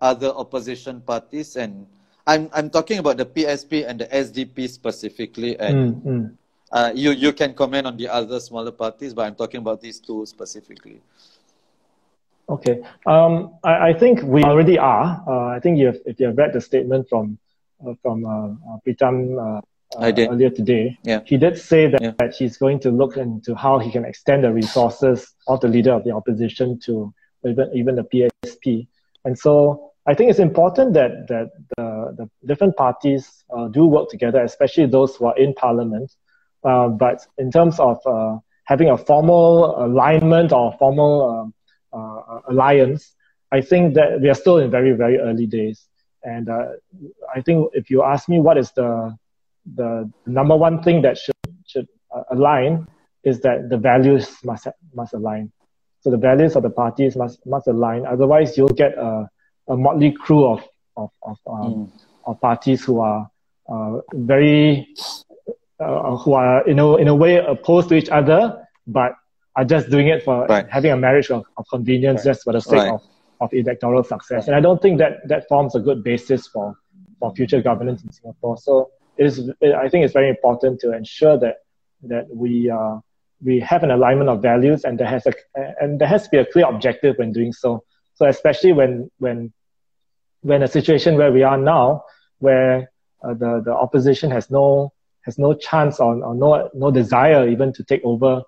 other 0.00 0.28
opposition 0.34 1.00
parties 1.00 1.54
and 1.56 1.86
I'm 2.26 2.50
I'm 2.52 2.70
talking 2.70 2.98
about 2.98 3.16
the 3.16 3.26
PSP 3.26 3.86
and 3.86 4.00
the 4.00 4.06
SDP 4.10 4.68
specifically 4.68 5.58
and 5.58 6.02
mm, 6.02 6.02
mm. 6.02 6.36
Uh, 6.72 6.90
you 6.94 7.12
you 7.12 7.34
can 7.36 7.52
comment 7.52 7.86
on 7.86 7.98
the 8.00 8.08
other 8.08 8.40
smaller 8.40 8.72
parties 8.72 9.12
but 9.12 9.28
I'm 9.28 9.34
talking 9.36 9.60
about 9.60 9.82
these 9.82 10.00
two 10.00 10.24
specifically. 10.24 11.02
Okay, 12.52 12.82
um, 13.06 13.54
I, 13.64 13.88
I 13.88 13.92
think 13.94 14.22
we 14.22 14.44
already 14.44 14.76
are. 14.78 15.24
Uh, 15.26 15.56
I 15.56 15.58
think 15.58 15.78
you 15.78 15.86
have, 15.86 15.96
if 16.04 16.20
you 16.20 16.26
have 16.26 16.36
read 16.36 16.52
the 16.52 16.60
statement 16.60 17.08
from 17.08 17.38
uh, 17.80 17.94
from 18.02 18.26
uh, 18.26 18.76
Pritam 18.86 19.16
uh, 19.40 19.60
earlier 19.98 20.50
today, 20.50 20.98
yeah. 21.02 21.20
he 21.24 21.38
did 21.38 21.58
say 21.58 21.86
that, 21.86 22.02
yeah. 22.02 22.12
that 22.18 22.34
he's 22.34 22.58
going 22.58 22.78
to 22.80 22.90
look 22.90 23.16
into 23.16 23.54
how 23.54 23.78
he 23.78 23.90
can 23.90 24.04
extend 24.04 24.44
the 24.44 24.52
resources 24.52 25.34
of 25.48 25.60
the 25.60 25.68
leader 25.68 25.94
of 25.94 26.04
the 26.04 26.10
opposition 26.10 26.78
to 26.80 27.12
even, 27.46 27.70
even 27.74 27.94
the 27.96 28.04
PSP. 28.44 28.86
And 29.24 29.38
so 29.38 29.92
I 30.06 30.12
think 30.12 30.30
it's 30.30 30.38
important 30.38 30.92
that, 30.92 31.28
that 31.28 31.50
the, 31.76 32.14
the 32.18 32.46
different 32.46 32.76
parties 32.76 33.44
uh, 33.56 33.68
do 33.68 33.86
work 33.86 34.10
together, 34.10 34.42
especially 34.42 34.86
those 34.86 35.16
who 35.16 35.26
are 35.26 35.38
in 35.38 35.54
parliament. 35.54 36.12
Uh, 36.64 36.88
but 36.88 37.26
in 37.38 37.50
terms 37.50 37.80
of 37.80 37.98
uh, 38.06 38.36
having 38.64 38.90
a 38.90 38.98
formal 38.98 39.84
alignment 39.84 40.52
or 40.52 40.76
formal 40.78 41.30
um, 41.30 41.48
uh, 41.48 41.50
alliance, 42.48 43.14
I 43.50 43.60
think 43.60 43.94
that 43.94 44.20
we 44.20 44.28
are 44.28 44.34
still 44.34 44.58
in 44.58 44.70
very, 44.70 44.92
very 44.92 45.18
early 45.18 45.46
days. 45.46 45.86
And 46.24 46.48
uh, 46.48 46.68
I 47.34 47.40
think 47.40 47.70
if 47.74 47.90
you 47.90 48.02
ask 48.02 48.28
me 48.28 48.40
what 48.40 48.56
is 48.56 48.70
the 48.72 49.16
the 49.74 50.10
number 50.26 50.56
one 50.56 50.82
thing 50.82 51.02
that 51.02 51.18
should 51.18 51.36
should 51.66 51.88
uh, 52.14 52.22
align 52.30 52.86
is 53.24 53.40
that 53.40 53.68
the 53.68 53.76
values 53.76 54.28
must 54.44 54.66
must 54.94 55.14
align. 55.14 55.52
So 56.00 56.10
the 56.10 56.16
values 56.16 56.56
of 56.56 56.62
the 56.62 56.70
parties 56.70 57.16
must 57.16 57.44
must 57.46 57.66
align. 57.66 58.06
Otherwise, 58.06 58.56
you'll 58.56 58.68
get 58.68 58.96
a, 58.96 59.28
a 59.68 59.76
motley 59.76 60.12
crew 60.12 60.46
of 60.46 60.62
of 60.96 61.10
of, 61.22 61.38
um, 61.46 61.72
mm. 61.72 61.90
of 62.26 62.40
parties 62.40 62.84
who 62.84 63.00
are 63.00 63.30
uh, 63.68 63.98
very 64.14 64.88
uh, 65.78 66.16
who 66.16 66.34
are 66.34 66.62
you 66.66 66.74
know 66.74 66.96
in 66.96 67.08
a 67.08 67.14
way 67.14 67.36
opposed 67.36 67.88
to 67.90 67.94
each 67.94 68.08
other, 68.08 68.66
but 68.86 69.14
are 69.56 69.64
just 69.64 69.90
doing 69.90 70.08
it 70.08 70.22
for 70.22 70.46
right. 70.46 70.66
having 70.70 70.92
a 70.92 70.96
marriage 70.96 71.30
of, 71.30 71.44
of 71.56 71.66
convenience 71.68 72.20
right. 72.20 72.30
just 72.32 72.44
for 72.44 72.52
the 72.52 72.60
sake 72.60 72.78
right. 72.78 72.92
of, 72.92 73.02
of 73.40 73.52
electoral 73.52 74.02
success. 74.02 74.46
And 74.46 74.56
I 74.56 74.60
don't 74.60 74.80
think 74.80 74.98
that 74.98 75.26
that 75.28 75.48
forms 75.48 75.74
a 75.74 75.80
good 75.80 76.02
basis 76.02 76.46
for 76.46 76.76
for 77.18 77.34
future 77.34 77.62
governance 77.62 78.02
in 78.02 78.12
Singapore. 78.12 78.56
So 78.56 78.90
is 79.18 79.50
I 79.84 79.88
think 79.88 80.04
it's 80.04 80.12
very 80.12 80.28
important 80.28 80.80
to 80.80 80.92
ensure 80.92 81.38
that 81.38 81.56
that 82.04 82.26
we 82.34 82.70
uh, 82.70 82.98
we 83.44 83.60
have 83.60 83.82
an 83.82 83.90
alignment 83.90 84.30
of 84.30 84.40
values 84.40 84.84
and 84.84 84.98
there 84.98 85.06
has 85.06 85.26
a 85.26 85.32
and 85.80 86.00
there 86.00 86.08
has 86.08 86.24
to 86.24 86.30
be 86.30 86.38
a 86.38 86.46
clear 86.46 86.66
objective 86.66 87.16
when 87.18 87.32
doing 87.32 87.52
so. 87.52 87.84
So 88.14 88.26
especially 88.26 88.72
when 88.72 89.10
when 89.18 89.52
when 90.40 90.62
a 90.62 90.68
situation 90.68 91.16
where 91.16 91.32
we 91.32 91.42
are 91.42 91.58
now, 91.58 92.04
where 92.38 92.90
uh, 93.24 93.34
the 93.34 93.62
the 93.64 93.74
opposition 93.74 94.30
has 94.30 94.50
no 94.50 94.92
has 95.22 95.38
no 95.38 95.54
chance 95.54 96.00
or, 96.00 96.22
or 96.24 96.34
no 96.34 96.70
no 96.74 96.90
desire 96.90 97.48
even 97.48 97.72
to 97.74 97.84
take 97.84 98.02
over 98.04 98.42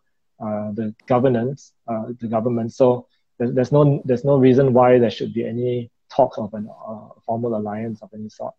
the 0.72 0.95
governance, 1.07 1.72
uh, 1.88 2.12
the 2.20 2.28
government. 2.28 2.72
So 2.72 3.07
there's, 3.38 3.53
there's 3.55 3.72
no 3.72 4.03
there's 4.05 4.24
no 4.24 4.36
reason 4.36 4.72
why 4.72 4.99
there 4.99 5.11
should 5.11 5.32
be 5.32 5.47
any 5.47 5.90
talk 6.11 6.38
of 6.38 6.53
a 6.55 6.59
uh, 6.59 7.09
formal 7.26 7.57
alliance 7.57 8.03
of 8.03 8.11
any 8.14 8.28
sort. 8.28 8.55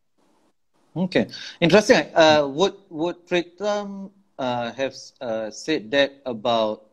Okay, 0.96 1.28
interesting. 1.60 2.08
Uh, 2.14 2.48
would 2.48 2.76
would 2.90 3.28
Pritam 3.28 4.12
uh, 4.40 4.72
have 4.74 4.96
uh, 5.22 5.50
said 5.52 5.92
that 5.92 6.22
about 6.26 6.88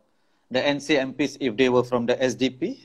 the 0.51 0.59
NCMPs 0.59 1.37
if 1.39 1.55
they 1.57 1.69
were 1.69 1.83
from 1.83 2.05
the 2.05 2.15
SDP? 2.15 2.79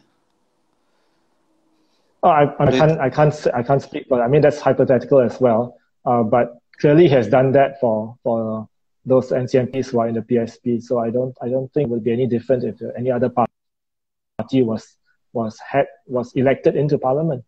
Oh, 2.22 2.30
I, 2.30 2.50
I 2.58 2.70
can't, 2.70 3.00
I 3.00 3.10
can't, 3.10 3.46
I 3.54 3.62
can't 3.62 3.82
speak, 3.82 4.08
but 4.08 4.20
I 4.20 4.26
mean 4.26 4.42
that's 4.42 4.60
hypothetical 4.60 5.20
as 5.20 5.40
well. 5.40 5.78
Uh, 6.04 6.22
but 6.22 6.58
clearly, 6.80 7.04
he 7.04 7.14
has 7.14 7.28
done 7.28 7.52
that 7.52 7.80
for 7.80 8.16
for 8.22 8.68
those 9.08 9.30
NCMPs 9.30 9.92
were 9.92 10.08
in 10.08 10.14
the 10.14 10.20
PSP. 10.20 10.82
So 10.82 10.98
I 10.98 11.10
don't, 11.10 11.36
I 11.42 11.48
don't 11.48 11.72
think 11.72 11.88
it 11.88 11.90
would 11.90 12.04
be 12.04 12.12
any 12.12 12.26
different 12.26 12.64
if 12.64 12.76
any 12.96 13.10
other 13.10 13.30
party 13.30 14.62
was 14.62 14.94
was 15.32 15.58
had 15.58 15.86
was 16.06 16.32
elected 16.34 16.76
into 16.76 16.98
parliament. 16.98 17.44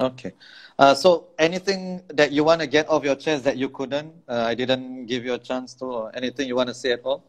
Okay. 0.00 0.32
Uh, 0.78 0.94
so 0.94 1.28
anything 1.38 2.02
that 2.08 2.32
you 2.32 2.42
want 2.42 2.60
to 2.60 2.66
get 2.66 2.88
off 2.88 3.04
your 3.04 3.14
chest 3.14 3.44
that 3.44 3.56
you 3.56 3.68
couldn't, 3.68 4.12
uh, 4.28 4.44
I 4.46 4.54
didn't 4.54 5.06
give 5.06 5.24
you 5.24 5.34
a 5.34 5.38
chance 5.38 5.74
to, 5.74 5.84
or 5.84 6.16
anything 6.16 6.48
you 6.48 6.56
want 6.56 6.68
to 6.68 6.74
say 6.74 6.92
at 6.92 7.00
all? 7.04 7.24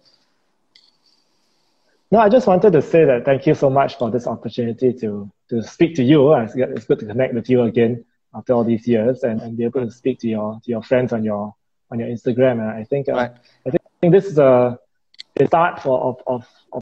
No, 2.11 2.19
I 2.19 2.29
just 2.29 2.47
wanted 2.47 2.73
to 2.73 2.81
say 2.81 3.05
that 3.05 3.25
thank 3.25 3.45
you 3.45 3.53
so 3.53 3.69
much 3.69 3.97
for 3.97 4.09
this 4.09 4.25
opportunity 4.25 4.93
to, 4.93 5.31
to 5.49 5.63
speak 5.63 5.95
to 5.95 6.03
you. 6.03 6.33
It's 6.33 6.85
good 6.85 6.99
to 6.99 7.05
connect 7.05 7.33
with 7.33 7.49
you 7.49 7.63
again 7.63 8.03
after 8.33 8.53
all 8.53 8.63
these 8.63 8.87
years 8.87 9.23
and, 9.23 9.41
and 9.41 9.57
be 9.57 9.63
able 9.63 9.85
to 9.85 9.91
speak 9.91 10.19
to 10.19 10.27
your 10.27 10.59
to 10.63 10.71
your 10.71 10.81
friends 10.81 11.13
on 11.13 11.23
your 11.23 11.55
on 11.91 11.99
your 11.99 12.07
Instagram. 12.07 12.59
And 12.59 12.69
I 12.69 12.83
think 12.83 13.09
uh, 13.09 13.13
right. 13.13 13.31
I 13.65 13.69
think, 13.69 13.81
I 13.85 13.97
think 14.01 14.13
this 14.13 14.25
is 14.25 14.37
a, 14.37 14.77
a 15.39 15.47
start 15.47 15.81
for 15.81 15.99
of, 16.01 16.21
of, 16.27 16.47
of 16.73 16.81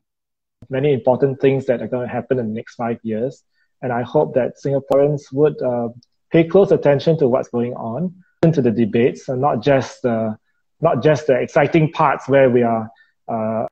many 0.69 0.93
important 0.93 1.39
things 1.41 1.65
that 1.65 1.81
are 1.81 1.87
going 1.87 2.07
to 2.07 2.13
happen 2.13 2.39
in 2.39 2.47
the 2.47 2.53
next 2.53 2.75
five 2.75 2.99
years. 3.03 3.43
And 3.81 3.91
I 3.91 4.03
hope 4.03 4.33
that 4.35 4.53
Singaporeans 4.63 5.23
would 5.33 5.61
uh, 5.61 5.89
pay 6.31 6.43
close 6.43 6.71
attention 6.71 7.17
to 7.19 7.27
what's 7.27 7.49
going 7.49 7.73
on, 7.73 8.13
into 8.43 8.61
the 8.61 8.71
debates, 8.71 9.29
and 9.29 9.41
not 9.41 9.61
just 9.61 10.05
uh, 10.05 10.35
not 10.81 11.01
just 11.01 11.27
the 11.27 11.35
exciting 11.39 11.91
parts 11.91 12.27
where 12.27 12.49
we 12.49 12.61
are 12.61 12.89
uh, 13.27 13.65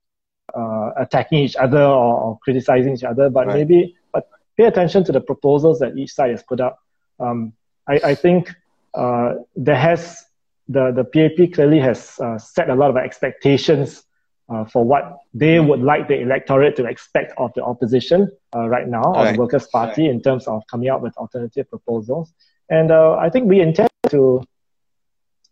uh, 0.57 0.91
attacking 0.97 1.39
each 1.39 1.55
other 1.55 1.83
or, 1.83 2.13
or, 2.23 2.39
criticizing 2.39 2.93
each 2.93 3.03
other, 3.03 3.29
but 3.29 3.47
right. 3.47 3.57
maybe 3.57 3.95
but 4.13 4.27
pay 4.57 4.65
attention 4.65 5.03
to 5.03 5.11
the 5.11 5.21
proposals 5.21 5.79
that 5.79 5.97
each 5.97 6.11
side 6.13 6.31
has 6.31 6.43
put 6.43 6.59
up. 6.59 6.79
Um, 7.19 7.53
I, 7.87 7.95
I, 8.03 8.15
think 8.15 8.53
uh, 8.93 9.35
there 9.55 9.77
has 9.77 10.25
the 10.71 10.91
the 10.91 11.03
PAP 11.03 11.53
clearly 11.53 11.79
has 11.79 12.19
uh, 12.19 12.37
set 12.37 12.69
a 12.69 12.75
lot 12.75 12.89
of 12.89 12.97
expectations 12.97 14.03
uh, 14.49 14.65
for 14.65 14.83
what 14.83 15.19
they 15.33 15.59
would 15.59 15.81
like 15.81 16.07
the 16.07 16.19
electorate 16.19 16.75
to 16.75 16.85
expect 16.85 17.33
of 17.37 17.51
the 17.55 17.63
opposition 17.63 18.29
uh, 18.55 18.67
right 18.67 18.87
now, 18.87 19.03
or 19.03 19.13
right. 19.13 19.33
the 19.33 19.39
Workers' 19.39 19.67
Party, 19.67 20.03
right. 20.03 20.11
in 20.11 20.21
terms 20.21 20.47
of 20.47 20.61
coming 20.69 20.89
up 20.89 21.01
with 21.01 21.15
alternative 21.17 21.69
proposals. 21.69 22.33
And 22.69 22.91
uh, 22.91 23.15
I 23.17 23.29
think 23.29 23.47
we 23.47 23.59
intend 23.61 23.89
to 24.09 24.43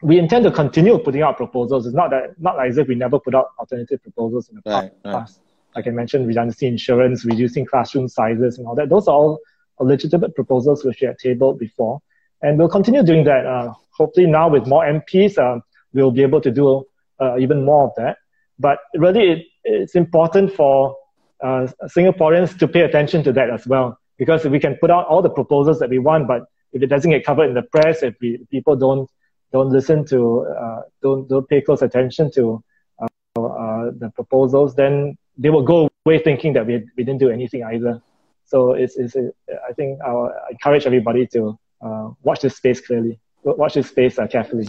we 0.02 0.18
intend 0.18 0.46
to 0.46 0.52
continue 0.52 0.98
putting 0.98 1.22
out 1.22 1.38
proposals. 1.38 1.86
It's 1.86 1.96
not 1.96 2.10
that 2.12 2.40
not 2.40 2.58
like 2.58 2.70
as 2.70 2.78
if 2.78 2.88
we 2.88 2.96
never 2.96 3.20
put 3.20 3.36
out 3.36 3.48
alternative 3.60 4.02
proposals 4.02 4.50
in 4.50 4.56
the 4.56 4.72
right, 4.72 5.04
past. 5.04 5.42
Like 5.76 5.88
I 5.88 5.92
mentioned, 5.92 6.28
redundancy 6.28 6.68
insurance, 6.68 7.26
reducing 7.26 7.66
classroom 7.66 8.08
sizes, 8.08 8.58
and 8.58 8.68
all 8.68 8.76
that. 8.76 8.90
Those 8.90 9.08
are 9.08 9.16
all 9.16 9.40
legitimate 9.80 10.36
proposals 10.36 10.84
which 10.84 11.02
we 11.02 11.08
had 11.08 11.18
tabled 11.20 11.60
before, 11.60 12.02
and 12.42 12.58
we'll 12.58 12.70
continue 12.70 13.04
doing 13.04 13.24
that. 13.26 13.46
Uh, 13.46 13.74
hopefully, 13.92 14.28
now 14.28 14.50
with 14.50 14.68
more 14.68 14.84
MPs, 14.84 15.38
uh, 15.38 15.60
we'll 15.94 16.12
be 16.12 16.22
able 16.22 16.42
to 16.42 16.52
do 16.52 16.86
uh, 17.20 17.38
even 17.38 17.66
more 17.66 17.86
of 17.86 17.92
that. 17.98 18.18
But 18.58 18.80
really, 18.96 19.32
it, 19.32 19.46
it's 19.64 19.96
important 19.96 20.54
for 20.54 20.96
uh, 21.44 21.68
Singaporeans 21.84 22.58
to 22.60 22.68
pay 22.68 22.82
attention 22.82 23.24
to 23.24 23.34
that 23.34 23.50
as 23.50 23.66
well. 23.68 24.00
Because 24.18 24.44
we 24.46 24.60
can 24.60 24.76
put 24.76 24.92
out 24.92 25.08
all 25.08 25.22
the 25.22 25.30
proposals 25.30 25.80
that 25.80 25.90
we 25.90 26.00
want, 26.00 26.28
but 26.28 26.44
if 26.74 26.82
it 26.84 26.88
doesn't 26.88 27.10
get 27.10 27.26
covered 27.26 27.48
in 27.48 27.54
the 27.54 27.62
press, 27.62 28.04
if 28.04 28.16
we, 28.22 28.46
people 28.52 28.76
don't 28.76 29.10
don't 29.52 29.70
listen 29.70 30.06
to, 30.06 30.46
uh, 30.46 30.82
don't 31.02 31.28
don't 31.30 31.48
pay 31.48 31.62
close 31.62 31.82
attention 31.82 32.30
to 32.32 32.64
uh, 33.02 33.08
uh, 33.42 33.92
the 33.98 34.12
proposals, 34.14 34.76
then 34.76 35.18
they 35.38 35.50
will 35.50 35.64
go 35.64 35.90
away 36.06 36.20
thinking 36.20 36.54
that 36.54 36.68
we, 36.68 36.84
we 36.98 37.04
didn't 37.04 37.20
do 37.20 37.30
anything 37.30 37.64
either. 37.64 38.02
So 38.46 38.74
it's, 38.74 38.98
it's 38.98 39.16
I 39.16 39.74
think 39.74 40.02
I'll 40.02 40.34
encourage 40.52 40.86
everybody 40.86 41.26
to 41.28 41.58
watch 41.82 42.42
this 42.42 42.58
space 42.58 42.82
clearly, 42.82 43.20
watch 43.44 43.74
this 43.74 43.90
space 43.90 44.20
uh, 44.20 44.28
carefully. 44.28 44.68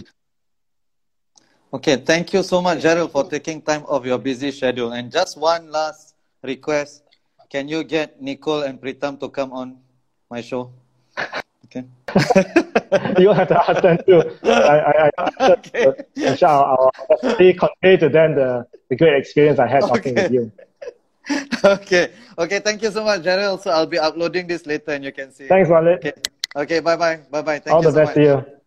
Okay, 1.73 1.95
thank 1.95 2.33
you 2.33 2.43
so 2.43 2.61
much, 2.61 2.81
Gerald, 2.81 3.11
for 3.11 3.23
taking 3.29 3.61
time 3.61 3.83
off 3.87 4.05
your 4.05 4.17
busy 4.17 4.51
schedule. 4.51 4.91
And 4.91 5.09
just 5.09 5.37
one 5.37 5.71
last 5.71 6.15
request. 6.43 7.03
Can 7.49 7.67
you 7.67 7.83
get 7.83 8.21
Nicole 8.21 8.63
and 8.63 8.79
Pritam 8.79 9.19
to 9.19 9.29
come 9.29 9.53
on 9.53 9.77
my 10.29 10.41
show? 10.41 10.71
Okay. 11.65 11.85
you 13.21 13.31
have 13.31 13.47
to 13.47 13.69
ask 13.69 13.81
them 13.81 13.97
too. 14.05 14.21
I, 14.43 14.79
I, 14.79 15.09
I 15.17 15.51
okay. 15.51 15.93
I'll, 16.43 16.91
I'll 17.09 17.31
convey 17.31 17.97
to 17.97 18.09
them 18.09 18.35
the, 18.35 18.67
the 18.89 18.95
great 18.97 19.17
experience 19.17 19.59
I 19.59 19.67
had 19.67 19.81
talking 19.81 20.15
with 20.15 20.31
you. 20.31 20.51
Okay. 21.63 22.11
Okay. 22.37 22.59
Thank 22.59 22.81
you 22.81 22.91
so 22.91 23.05
much, 23.05 23.21
Gerald. 23.23 23.61
So 23.61 23.69
I'll 23.69 23.85
be 23.85 23.99
uploading 23.99 24.47
this 24.47 24.65
later 24.65 24.91
and 24.91 25.03
you 25.05 25.13
can 25.13 25.31
see. 25.31 25.47
Thanks, 25.47 25.69
Walid. 25.69 25.99
Okay. 25.99 26.13
Okay. 26.55 26.79
Bye 26.79 26.95
bye. 26.97 27.17
Bye 27.29 27.41
bye. 27.41 27.59
Thank 27.59 27.67
you 27.67 27.71
All 27.71 27.81
you 27.81 27.89
the 27.89 27.91
so 27.91 28.01
best 28.01 28.01
much. 28.01 28.15
to 28.15 28.21
you. 28.21 28.60